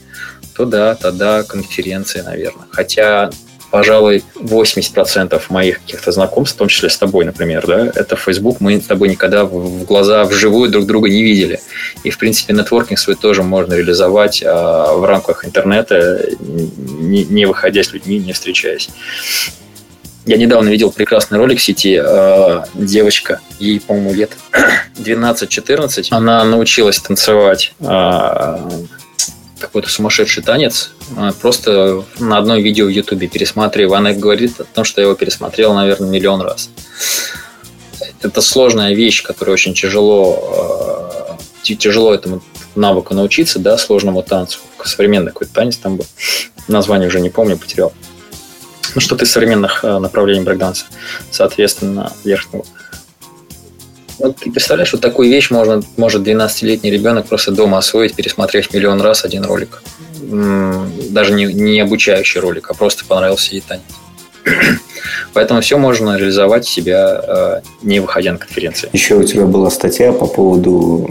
то 0.55 0.65
да, 0.65 0.95
тогда 0.95 1.43
конференции, 1.43 2.21
наверное. 2.21 2.67
Хотя 2.71 3.31
пожалуй, 3.71 4.25
80% 4.35 5.43
моих 5.49 5.81
каких-то 5.81 6.13
знакомств, 6.13 6.57
в 6.57 6.59
том 6.59 6.69
числе 6.69 6.89
с 6.89 6.97
тобой, 6.97 7.25
например, 7.25 7.67
да, 7.67 7.93
это 7.95 8.17
Facebook, 8.17 8.61
мы 8.61 8.81
с 8.81 8.87
тобой 8.87 9.09
никогда 9.09 9.45
в 9.45 9.85
глаза 9.85 10.25
вживую 10.25 10.71
друг 10.71 10.87
друга 10.87 11.09
не 11.09 11.23
видели. 11.23 11.61
И, 12.05 12.11
в 12.11 12.19
принципе, 12.19 12.55
нетворкинг 12.55 12.99
свой 12.99 13.17
тоже 13.17 13.43
можно 13.43 13.75
реализовать 13.75 14.43
а, 14.45 14.95
в 14.95 15.05
рамках 15.05 15.45
интернета, 15.45 16.27
не, 16.41 17.47
выходя 17.47 17.83
с 17.83 17.93
людьми, 17.93 18.19
не 18.19 18.33
встречаясь. 18.33 18.89
Я 20.27 20.39
недавно 20.39 20.71
видел 20.71 20.91
прекрасный 20.91 21.39
ролик 21.39 21.61
в 21.61 21.63
сети. 21.63 22.01
Э, 22.05 22.65
девочка, 22.75 23.41
ей, 23.61 23.79
по-моему, 23.79 24.13
лет 24.13 24.33
12-14. 24.97 26.09
Она 26.11 26.45
научилась 26.45 26.99
танцевать 26.99 27.73
э, 27.79 28.59
какой-то 29.59 29.89
сумасшедший 29.89 30.43
танец. 30.43 30.91
А, 31.17 31.33
просто 31.33 32.05
на 32.19 32.39
одном 32.39 32.59
видео 32.61 32.87
в 32.87 32.91
Ютубе 32.91 33.29
пересматриваю. 33.29 33.97
Она 33.97 34.13
говорит 34.13 34.61
о 34.61 34.65
том, 34.65 34.85
что 34.85 35.01
я 35.01 35.07
его 35.07 35.17
пересмотрел, 35.17 35.75
наверное, 35.75 36.09
миллион 36.09 36.41
раз. 36.43 36.71
Это 38.23 38.41
сложная 38.41 38.95
вещь, 38.95 39.23
которая 39.23 39.55
очень 39.55 39.75
тяжело, 39.75 41.37
а, 41.37 41.39
тяжело 41.63 42.15
этому 42.15 42.43
навыку 42.75 43.15
научиться, 43.15 43.59
да, 43.59 43.79
сложному 43.79 44.23
танцу. 44.23 44.61
Современный 44.85 45.33
какой-то 45.33 45.53
танец 45.53 45.77
там 45.77 45.97
был. 45.97 46.07
Название 46.69 47.09
уже 47.09 47.21
не 47.21 47.31
помню, 47.31 47.57
потерял. 47.57 47.93
Ну, 48.95 49.01
что-то 49.01 49.25
из 49.25 49.31
современных 49.31 49.85
а, 49.85 49.99
направлений 49.99 50.45
брейкданса. 50.45 50.87
Соответственно, 51.31 52.13
верхнего. 52.25 52.65
Вот 54.19 54.37
ты 54.37 54.51
представляешь, 54.51 54.93
вот 54.93 55.03
такую 55.03 55.29
вещь 55.29 55.51
можно, 55.51 55.83
может 55.97 56.27
12-летний 56.27 56.91
ребенок 56.91 57.27
просто 57.27 57.53
дома 57.53 57.79
освоить, 57.79 58.15
пересмотрев 58.15 58.73
миллион 58.73 59.01
раз 59.01 59.25
один 59.25 59.45
ролик. 59.45 59.83
Даже 61.11 61.33
не, 61.33 61.45
не 61.45 61.81
обучающий 61.81 62.41
ролик, 62.41 62.71
а 62.71 62.75
просто 62.75 63.05
понравился 63.05 63.53
ей 63.53 63.63
танец. 63.67 63.85
Поэтому 65.33 65.61
все 65.61 65.77
можно 65.77 66.17
реализовать 66.17 66.67
себя, 66.67 67.21
э, 67.27 67.61
не 67.83 68.01
выходя 68.01 68.33
на 68.33 68.39
конференции. 68.39 68.89
Еще 68.93 69.17
у 69.17 69.25
тебя 69.25 69.45
была 69.45 69.71
статья 69.71 70.13
по 70.13 70.27
поводу 70.27 71.09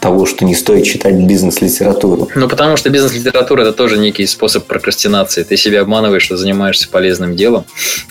того, 0.00 0.26
что 0.26 0.44
не 0.44 0.54
стоит 0.54 0.84
читать 0.84 1.14
бизнес-литературу. 1.14 2.28
Ну, 2.34 2.48
потому 2.48 2.76
что 2.76 2.90
бизнес-литература– 2.90 3.62
это 3.62 3.72
тоже 3.72 3.98
некий 3.98 4.26
способ 4.26 4.64
прокрастинации. 4.66 5.42
Ты 5.42 5.56
себя 5.56 5.80
обманываешь, 5.80 6.22
что 6.22 6.36
занимаешься 6.36 6.88
полезным 6.88 7.34
делом, 7.34 7.64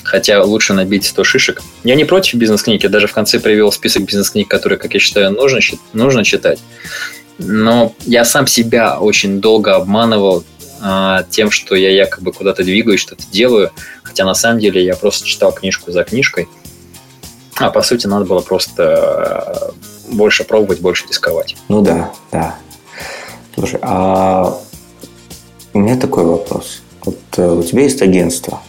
хотя 0.04 0.44
лучше 0.44 0.74
набить 0.74 1.06
100 1.06 1.24
шишек. 1.24 1.62
Я 1.84 1.96
не 1.96 2.06
против 2.06 2.36
бизнес-книг, 2.36 2.84
я 2.84 2.90
даже 2.90 3.08
в 3.08 3.14
конце 3.14 3.40
привел 3.40 3.72
список 3.72 4.04
бизнес-книг, 4.04 4.48
которые, 4.48 4.78
как 4.78 4.94
я 4.94 5.00
считаю, 5.00 5.32
нужно, 5.32 5.60
нужно 5.94 6.24
читать. 6.24 6.60
Но 7.38 7.94
я 8.06 8.26
сам 8.26 8.48
себя 8.48 9.00
очень 9.00 9.40
долго 9.40 9.76
обманывал 9.76 10.44
а, 10.82 11.24
тем, 11.30 11.52
что 11.52 11.76
я 11.76 11.92
якобы 11.92 12.34
куда-то 12.34 12.64
двигаюсь, 12.64 13.00
что-то 13.00 13.24
делаю, 13.32 13.72
хотя 14.04 14.26
на 14.26 14.34
самом 14.34 14.60
деле 14.60 14.84
я 14.84 14.96
просто 14.96 15.26
читал 15.26 15.52
книжку 15.52 15.92
за 15.92 16.04
книжкой, 16.04 16.48
а 17.56 17.70
по 17.70 17.82
сути 17.82 18.08
надо 18.08 18.26
было 18.26 18.42
просто 18.42 19.74
больше 20.08 20.44
пробовать, 20.44 20.82
больше 20.82 21.06
рисковать. 21.08 21.56
Ну 21.68 21.82
да, 21.82 22.12
да. 22.32 22.56
Слушай, 23.56 23.80
а 23.82 24.60
у 25.74 25.80
меня 25.80 25.98
такой 25.98 26.26
вопрос. 26.26 26.82
Вот 27.04 27.18
э, 27.38 27.52
у 27.52 27.64
тебя 27.64 27.84
есть 27.84 28.02
агентство, 28.02 28.62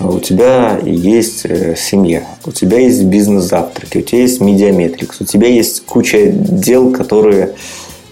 у 0.00 0.18
тебя 0.18 0.78
есть 0.78 1.44
э, 1.44 1.76
семья, 1.76 2.26
у 2.44 2.52
тебя 2.52 2.78
есть 2.78 3.04
бизнес-завтраки, 3.04 3.98
у 3.98 4.02
тебя 4.02 4.20
есть 4.22 4.40
медиаметрикс, 4.40 5.20
у 5.20 5.24
тебя 5.24 5.48
есть 5.48 5.84
куча 5.84 6.28
дел, 6.32 6.92
которые, 6.92 7.54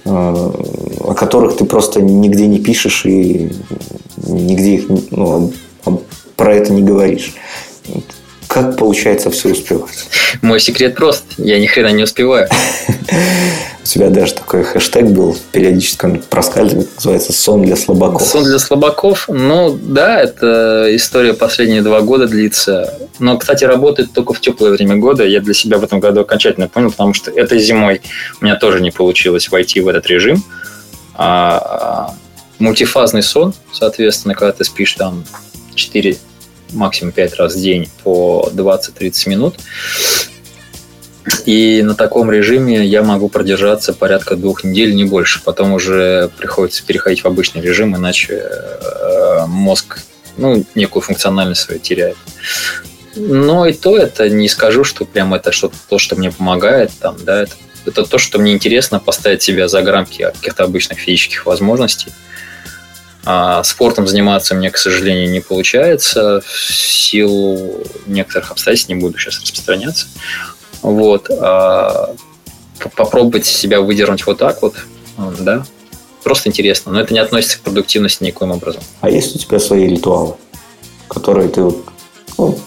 э, 0.04 0.10
о 0.10 1.14
которых 1.14 1.56
ты 1.56 1.64
просто 1.64 2.00
нигде 2.00 2.46
не 2.46 2.58
пишешь 2.58 3.04
и 3.04 3.52
нигде 4.26 4.74
их 4.76 4.88
ну, 5.10 5.52
про 6.36 6.54
это 6.54 6.72
не 6.72 6.82
говоришь. 6.82 7.34
Как 8.52 8.76
получается 8.76 9.30
все 9.30 9.48
успевать? 9.48 10.08
Мой 10.42 10.60
секрет 10.60 10.94
прост. 10.94 11.24
Я 11.38 11.58
ни 11.58 11.66
хрена 11.66 11.90
не 11.92 12.02
успеваю. 12.02 12.48
У 13.82 13.84
тебя 13.84 14.10
даже 14.10 14.34
такой 14.34 14.62
хэштег 14.62 15.06
был, 15.06 15.36
периодически 15.52 16.04
он 16.04 16.22
проскальзывает, 16.22 16.94
называется 16.96 17.32
«Сон 17.32 17.62
для 17.62 17.76
слабаков». 17.76 18.22
«Сон 18.22 18.44
для 18.44 18.60
слабаков», 18.60 19.24
ну 19.28 19.76
да, 19.82 20.20
это 20.20 20.86
история 20.90 21.34
последние 21.34 21.82
два 21.82 22.00
года 22.02 22.28
длится. 22.28 22.96
Но, 23.18 23.36
кстати, 23.38 23.64
работает 23.64 24.12
только 24.12 24.34
в 24.34 24.40
теплое 24.40 24.70
время 24.70 24.96
года. 24.96 25.24
Я 25.24 25.40
для 25.40 25.54
себя 25.54 25.78
в 25.78 25.84
этом 25.84 25.98
году 25.98 26.20
окончательно 26.20 26.68
понял, 26.68 26.90
потому 26.92 27.12
что 27.12 27.30
этой 27.30 27.58
зимой 27.58 28.02
у 28.40 28.44
меня 28.44 28.56
тоже 28.56 28.80
не 28.80 28.92
получилось 28.92 29.48
войти 29.48 29.80
в 29.80 29.88
этот 29.88 30.06
режим. 30.06 30.44
А, 31.14 31.58
а 31.58 32.14
мультифазный 32.60 33.22
сон, 33.22 33.52
соответственно, 33.72 34.34
когда 34.34 34.52
ты 34.52 34.64
спишь 34.64 34.92
там 34.94 35.24
4 35.74 36.18
максимум 36.72 37.12
5 37.12 37.34
раз 37.36 37.54
в 37.54 37.60
день 37.60 37.88
по 38.02 38.50
20-30 38.52 39.28
минут. 39.28 39.54
И 41.46 41.82
на 41.82 41.94
таком 41.94 42.30
режиме 42.30 42.84
я 42.84 43.02
могу 43.02 43.28
продержаться 43.28 43.92
порядка 43.92 44.34
двух 44.34 44.64
недель, 44.64 44.94
не 44.94 45.04
больше. 45.04 45.40
Потом 45.44 45.72
уже 45.72 46.30
приходится 46.36 46.84
переходить 46.84 47.22
в 47.22 47.26
обычный 47.26 47.62
режим, 47.62 47.94
иначе 47.96 48.42
э, 48.44 49.46
мозг 49.46 50.00
ну, 50.36 50.64
некую 50.74 51.02
функциональность 51.02 51.62
свою 51.62 51.80
теряет. 51.80 52.16
Но 53.14 53.66
и 53.66 53.72
то 53.72 53.96
это 53.96 54.28
не 54.28 54.48
скажу, 54.48 54.84
что 54.84 55.04
прям 55.04 55.34
это 55.34 55.52
что-то 55.52 55.76
то, 55.88 55.98
что 55.98 56.16
мне 56.16 56.30
помогает. 56.30 56.90
Там, 56.98 57.16
да, 57.22 57.42
это, 57.42 57.52
это 57.86 58.04
то, 58.04 58.18
что 58.18 58.38
мне 58.38 58.52
интересно 58.52 58.98
поставить 58.98 59.42
себя 59.42 59.68
за 59.68 59.82
грамки 59.82 60.30
каких-то 60.34 60.64
обычных 60.64 60.98
физических 60.98 61.46
возможностей. 61.46 62.12
А 63.24 63.62
спортом 63.62 64.06
заниматься 64.06 64.54
мне, 64.54 64.70
к 64.70 64.76
сожалению, 64.76 65.30
не 65.30 65.40
получается 65.40 66.42
в 66.44 66.58
силу 66.60 67.84
некоторых 68.06 68.50
обстоятельств, 68.50 68.88
не 68.88 68.96
буду 68.96 69.18
сейчас 69.18 69.40
распространяться. 69.40 70.06
Вот. 70.82 71.28
А 71.30 72.14
попробовать 72.96 73.46
себя 73.46 73.80
выдернуть 73.80 74.26
вот 74.26 74.38
так 74.38 74.60
вот, 74.62 74.74
да, 75.38 75.64
просто 76.24 76.48
интересно. 76.48 76.90
Но 76.92 77.00
это 77.00 77.14
не 77.14 77.20
относится 77.20 77.58
к 77.58 77.60
продуктивности 77.60 78.24
никоим 78.24 78.50
образом. 78.50 78.82
А 79.00 79.08
есть 79.08 79.36
у 79.36 79.38
тебя 79.38 79.60
свои 79.60 79.86
ритуалы, 79.86 80.34
которые 81.08 81.48
ты 81.48 81.60
ну, 82.38 82.58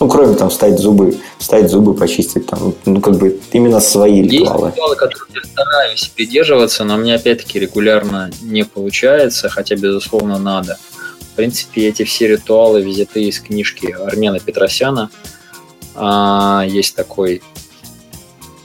ну, 0.00 0.08
кроме 0.08 0.34
там 0.34 0.50
встать 0.50 0.78
зубы, 0.78 1.18
встать 1.44 1.70
зубы, 1.70 1.92
почистить 1.92 2.46
там, 2.46 2.74
ну, 2.86 3.02
как 3.02 3.18
бы 3.18 3.38
именно 3.52 3.78
свои 3.78 4.22
Есть 4.22 4.32
ритуалы. 4.32 4.68
Есть 4.68 4.76
ритуалы, 4.76 4.96
которых 4.96 5.28
я 5.34 5.42
стараюсь 5.44 6.08
придерживаться, 6.08 6.84
но 6.84 6.96
мне 6.96 7.16
опять-таки 7.16 7.60
регулярно 7.60 8.30
не 8.40 8.64
получается, 8.64 9.50
хотя, 9.50 9.76
безусловно, 9.76 10.38
надо. 10.38 10.78
В 11.20 11.36
принципе, 11.36 11.88
эти 11.88 12.04
все 12.04 12.28
ритуалы 12.28 12.80
взяты 12.80 13.24
из 13.24 13.40
книжки 13.40 13.94
Армена 14.06 14.40
Петросяна. 14.40 15.10
А, 15.94 16.64
есть 16.66 16.96
такой, 16.96 17.42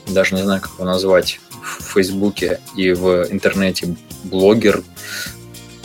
даже 0.08 0.34
не 0.34 0.42
знаю, 0.42 0.62
как 0.62 0.70
его 0.78 0.86
назвать, 0.86 1.38
в 1.62 1.82
Фейсбуке 1.92 2.60
и 2.76 2.94
в 2.94 3.26
интернете 3.30 3.94
блогер, 4.24 4.82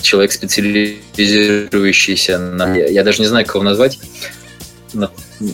человек, 0.02 0.32
специализирующийся 0.32 2.38
на... 2.38 2.74
Я 2.74 3.04
даже 3.04 3.20
не 3.20 3.28
знаю, 3.28 3.46
как 3.46 3.56
его 3.56 3.66
назвать 3.66 4.00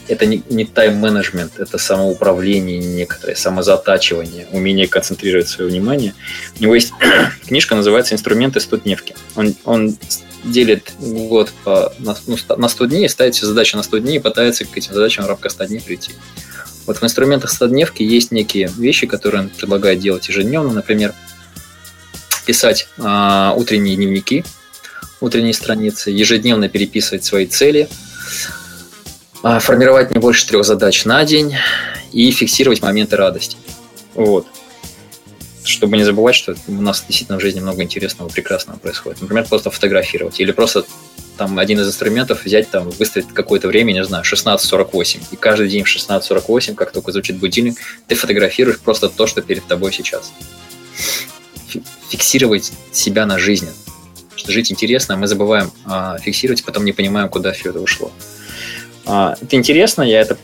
это 0.07 0.25
не, 0.25 0.43
не 0.49 0.65
тайм-менеджмент, 0.65 1.59
это 1.59 1.77
самоуправление 1.77 2.79
некоторое, 2.79 3.35
самозатачивание, 3.35 4.47
умение 4.51 4.87
концентрировать 4.87 5.49
свое 5.49 5.69
внимание. 5.69 6.13
У 6.59 6.63
него 6.63 6.75
есть 6.75 6.93
книжка, 7.47 7.75
называется 7.75 8.13
«Инструменты 8.13 8.59
студневки». 8.59 9.15
Он, 9.35 9.55
он 9.65 9.97
делит 10.43 10.93
год 10.99 11.51
по, 11.63 11.93
на, 11.99 12.15
ну, 12.27 12.37
на 12.57 12.67
100 12.67 12.85
дней, 12.85 13.09
ставит 13.09 13.35
себе 13.35 13.47
задачу 13.47 13.77
на 13.77 13.83
100 13.83 13.97
дней 13.99 14.17
и 14.17 14.19
пытается 14.19 14.65
к 14.65 14.75
этим 14.75 14.93
задачам 14.93 15.25
в 15.25 15.27
рамках 15.27 15.51
100 15.51 15.65
дней 15.65 15.81
прийти. 15.81 16.13
Вот 16.87 16.97
в 16.97 17.03
инструментах 17.03 17.51
стодневки 17.51 18.03
есть 18.03 18.31
некие 18.31 18.69
вещи, 18.75 19.05
которые 19.05 19.41
он 19.41 19.49
предлагает 19.49 19.99
делать 19.99 20.27
ежедневно. 20.27 20.73
Например, 20.73 21.13
писать 22.45 22.87
э, 22.97 23.53
утренние 23.55 23.95
дневники, 23.95 24.43
утренние 25.19 25.53
страницы, 25.53 26.09
ежедневно 26.09 26.69
переписывать 26.69 27.23
свои 27.23 27.45
цели, 27.45 27.87
формировать 29.43 30.11
не 30.11 30.19
больше 30.19 30.47
трех 30.47 30.65
задач 30.65 31.05
на 31.05 31.23
день 31.25 31.55
и 32.11 32.31
фиксировать 32.31 32.81
моменты 32.81 33.15
радости. 33.15 33.57
Вот. 34.13 34.45
Чтобы 35.63 35.97
не 35.97 36.03
забывать, 36.03 36.35
что 36.35 36.55
у 36.67 36.73
нас 36.73 37.03
действительно 37.07 37.39
в 37.39 37.41
жизни 37.41 37.59
много 37.59 37.83
интересного, 37.83 38.29
прекрасного 38.29 38.77
происходит. 38.77 39.21
Например, 39.21 39.45
просто 39.47 39.71
фотографировать 39.71 40.39
или 40.39 40.51
просто 40.51 40.85
там 41.37 41.57
один 41.57 41.79
из 41.79 41.87
инструментов 41.87 42.45
взять, 42.45 42.69
там, 42.69 42.89
выставить 42.91 43.27
какое-то 43.33 43.67
время, 43.67 43.93
не 43.93 44.03
знаю, 44.03 44.23
16.48. 44.23 45.21
И 45.31 45.35
каждый 45.35 45.69
день 45.69 45.83
в 45.83 45.87
16.48, 45.87 46.75
как 46.75 46.91
только 46.91 47.11
звучит 47.11 47.37
будильник, 47.37 47.77
ты 48.07 48.15
фотографируешь 48.15 48.79
просто 48.79 49.09
то, 49.09 49.25
что 49.25 49.41
перед 49.41 49.65
тобой 49.65 49.91
сейчас. 49.91 50.31
Фиксировать 52.09 52.71
себя 52.91 53.25
на 53.25 53.39
жизни. 53.39 53.69
Что 54.35 54.51
жить 54.51 54.71
интересно, 54.71 55.15
а 55.15 55.17
мы 55.17 55.27
забываем 55.27 55.71
а, 55.85 56.17
фиксировать, 56.19 56.63
потом 56.63 56.85
не 56.85 56.91
понимаем, 56.91 57.29
куда 57.29 57.53
все 57.53 57.69
это 57.69 57.79
ушло. 57.79 58.11
А, 59.05 59.35
это 59.41 59.55
интересно, 59.55 60.03
я 60.03 60.21
это 60.21 60.37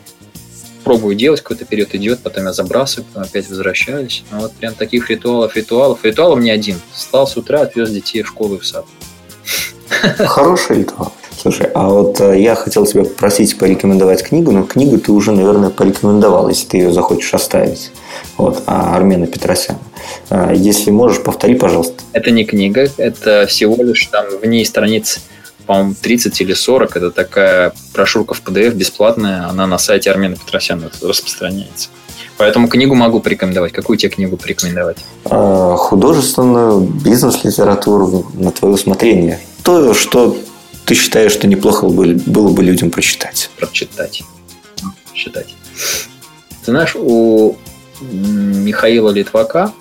пробую 0.83 1.15
делать, 1.15 1.41
какой-то 1.41 1.65
период 1.65 1.93
идет, 1.95 2.19
потом 2.19 2.45
я 2.45 2.53
забрасываю, 2.53 3.05
потом 3.05 3.23
опять 3.23 3.49
возвращаюсь. 3.49 4.23
А 4.31 4.39
вот 4.39 4.53
прям 4.53 4.73
таких 4.73 5.09
ритуалов, 5.09 5.55
ритуалов. 5.55 5.99
Ритуал 6.03 6.33
у 6.33 6.35
меня 6.37 6.53
один. 6.53 6.79
Встал 6.93 7.27
с 7.27 7.35
утра, 7.35 7.61
отвез 7.61 7.89
детей 7.89 8.21
в 8.23 8.27
школу 8.27 8.55
и 8.55 8.59
в 8.59 8.65
сад. 8.65 8.85
Хороший 10.17 10.79
ритуал. 10.79 11.11
Слушай, 11.39 11.69
а 11.73 11.89
вот 11.89 12.19
э, 12.19 12.41
я 12.41 12.55
хотел 12.55 12.85
тебя 12.85 13.03
попросить 13.03 13.57
порекомендовать 13.57 14.23
книгу, 14.23 14.51
но 14.51 14.63
книгу 14.63 14.97
ты 14.97 15.11
уже, 15.11 15.31
наверное, 15.33 15.69
порекомендовал, 15.69 16.49
если 16.49 16.67
ты 16.67 16.77
ее 16.77 16.91
захочешь 16.91 17.33
оставить. 17.33 17.91
Вот, 18.37 18.63
а 18.65 18.95
Армена 18.95 19.27
Петросяна. 19.27 19.79
Э, 20.29 20.53
если 20.55 20.89
можешь, 20.89 21.21
повтори, 21.21 21.55
пожалуйста. 21.55 22.03
Это 22.13 22.31
не 22.31 22.43
книга, 22.43 22.89
это 22.97 23.45
всего 23.47 23.75
лишь 23.83 24.05
там 24.07 24.25
в 24.41 24.45
ней 24.45 24.65
страниц, 24.65 25.19
по-моему, 25.67 25.95
30 26.01 26.41
или 26.41 26.53
40. 26.53 26.97
Это 26.97 27.11
такая 27.11 27.73
брошюрка 27.93 28.33
в 28.33 28.41
PDF 28.43 28.73
бесплатная, 28.73 29.47
она 29.47 29.67
на 29.67 29.77
сайте 29.77 30.09
Армена 30.09 30.35
Петросяна 30.35 30.89
распространяется. 31.01 31.89
Поэтому 32.37 32.67
книгу 32.67 32.95
могу 32.95 33.19
порекомендовать. 33.19 33.73
Какую 33.73 33.97
тебе 33.97 34.11
книгу 34.11 34.37
порекомендовать? 34.37 34.97
Э, 35.25 35.75
художественную, 35.77 36.81
бизнес-литературу 36.81 38.31
на 38.33 38.51
твое 38.51 38.75
усмотрение 38.75 39.39
то, 39.67 39.93
что 39.93 40.37
ты 40.85 40.95
считаешь, 40.95 41.33
что 41.33 41.45
неплохо 41.45 41.89
было 41.89 42.49
бы 42.53 42.63
людям 42.63 42.89
прочитать? 42.89 43.49
Прочитать. 43.57 44.23
Читать. 45.13 45.53
Ты 46.63 46.71
знаешь, 46.71 46.95
у 46.95 47.57
Михаила 47.99 49.09
Литвака, 49.09 49.73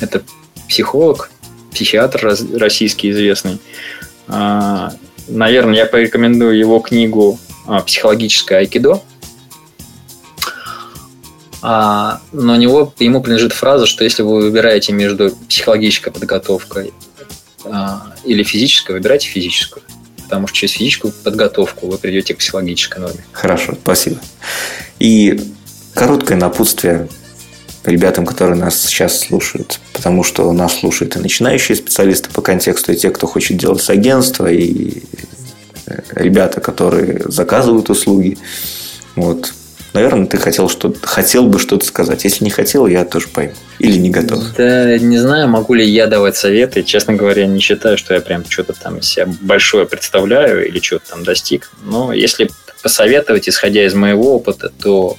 это 0.00 0.24
психолог, 0.68 1.30
психиатр 1.70 2.36
российский 2.54 3.12
известный, 3.12 3.58
а, 4.02 4.03
наверное, 4.26 5.76
я 5.76 5.86
порекомендую 5.86 6.58
его 6.58 6.80
книгу 6.80 7.38
а, 7.66 7.80
«Психологическое 7.80 8.58
айкидо». 8.58 9.02
А, 11.66 12.20
но 12.32 12.52
у 12.52 12.56
него, 12.56 12.92
ему 12.98 13.22
принадлежит 13.22 13.54
фраза, 13.54 13.86
что 13.86 14.04
если 14.04 14.22
вы 14.22 14.42
выбираете 14.42 14.92
между 14.92 15.34
психологической 15.48 16.12
подготовкой 16.12 16.92
а, 17.64 18.12
или 18.24 18.42
физическую, 18.42 18.98
выбирайте 18.98 19.28
физическую. 19.28 19.82
Потому 20.24 20.46
что 20.46 20.58
через 20.58 20.74
физическую 20.74 21.12
подготовку 21.12 21.86
вы 21.86 21.96
придете 21.96 22.34
к 22.34 22.38
психологической 22.38 23.00
норме. 23.00 23.24
Хорошо, 23.32 23.74
спасибо. 23.80 24.18
И 24.98 25.40
короткое 25.94 26.36
напутствие 26.36 27.08
ребятам, 27.84 28.26
которые 28.26 28.56
нас 28.56 28.80
сейчас 28.80 29.20
слушают. 29.20 29.80
Потому 29.92 30.22
что 30.22 30.50
нас 30.52 30.80
слушают 30.80 31.16
и 31.16 31.18
начинающие 31.18 31.76
специалисты 31.76 32.30
по 32.30 32.42
контексту, 32.42 32.92
и 32.92 32.96
те, 32.96 33.10
кто 33.10 33.26
хочет 33.26 33.56
делать 33.56 33.82
с 33.82 33.90
агентства, 33.90 34.46
и 34.46 35.02
э, 35.86 36.00
ребята, 36.16 36.60
которые 36.60 37.22
заказывают 37.26 37.90
услуги. 37.90 38.38
Вот. 39.16 39.52
Наверное, 39.92 40.26
ты 40.26 40.38
хотел, 40.38 40.68
что 40.68 40.92
хотел 41.02 41.46
бы 41.46 41.60
что-то 41.60 41.86
сказать. 41.86 42.24
Если 42.24 42.42
не 42.42 42.50
хотел, 42.50 42.88
я 42.88 43.04
тоже 43.04 43.28
пойму. 43.28 43.52
Или 43.78 43.96
не 43.96 44.10
готов. 44.10 44.42
Да, 44.56 44.98
не 44.98 45.18
знаю, 45.18 45.48
могу 45.48 45.74
ли 45.74 45.88
я 45.88 46.08
давать 46.08 46.36
советы. 46.36 46.82
Честно 46.82 47.14
говоря, 47.14 47.46
не 47.46 47.60
считаю, 47.60 47.96
что 47.96 48.12
я 48.12 48.20
прям 48.20 48.44
что-то 48.48 48.72
там 48.72 49.00
себя 49.02 49.28
большое 49.40 49.86
представляю 49.86 50.66
или 50.66 50.80
что-то 50.80 51.10
там 51.10 51.22
достиг. 51.22 51.70
Но 51.84 52.12
если 52.12 52.50
посоветовать, 52.82 53.48
исходя 53.48 53.86
из 53.86 53.94
моего 53.94 54.34
опыта, 54.34 54.72
то 54.82 55.16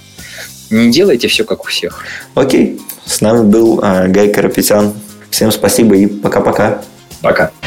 не 0.70 0.92
делайте 0.92 1.28
все 1.28 1.44
как 1.44 1.66
у 1.66 1.68
всех. 1.68 2.04
Окей. 2.34 2.82
С 3.06 3.22
нами 3.22 3.44
был 3.44 3.80
э, 3.84 4.08
Гай 4.08 4.32
Карапетян. 4.32 4.94
Всем 5.30 5.52
спасибо 5.52 5.96
и 5.96 6.08
пока-пока. 6.08 6.82
Пока. 7.22 7.46
-пока. 7.46 7.52
пока. 7.62 7.65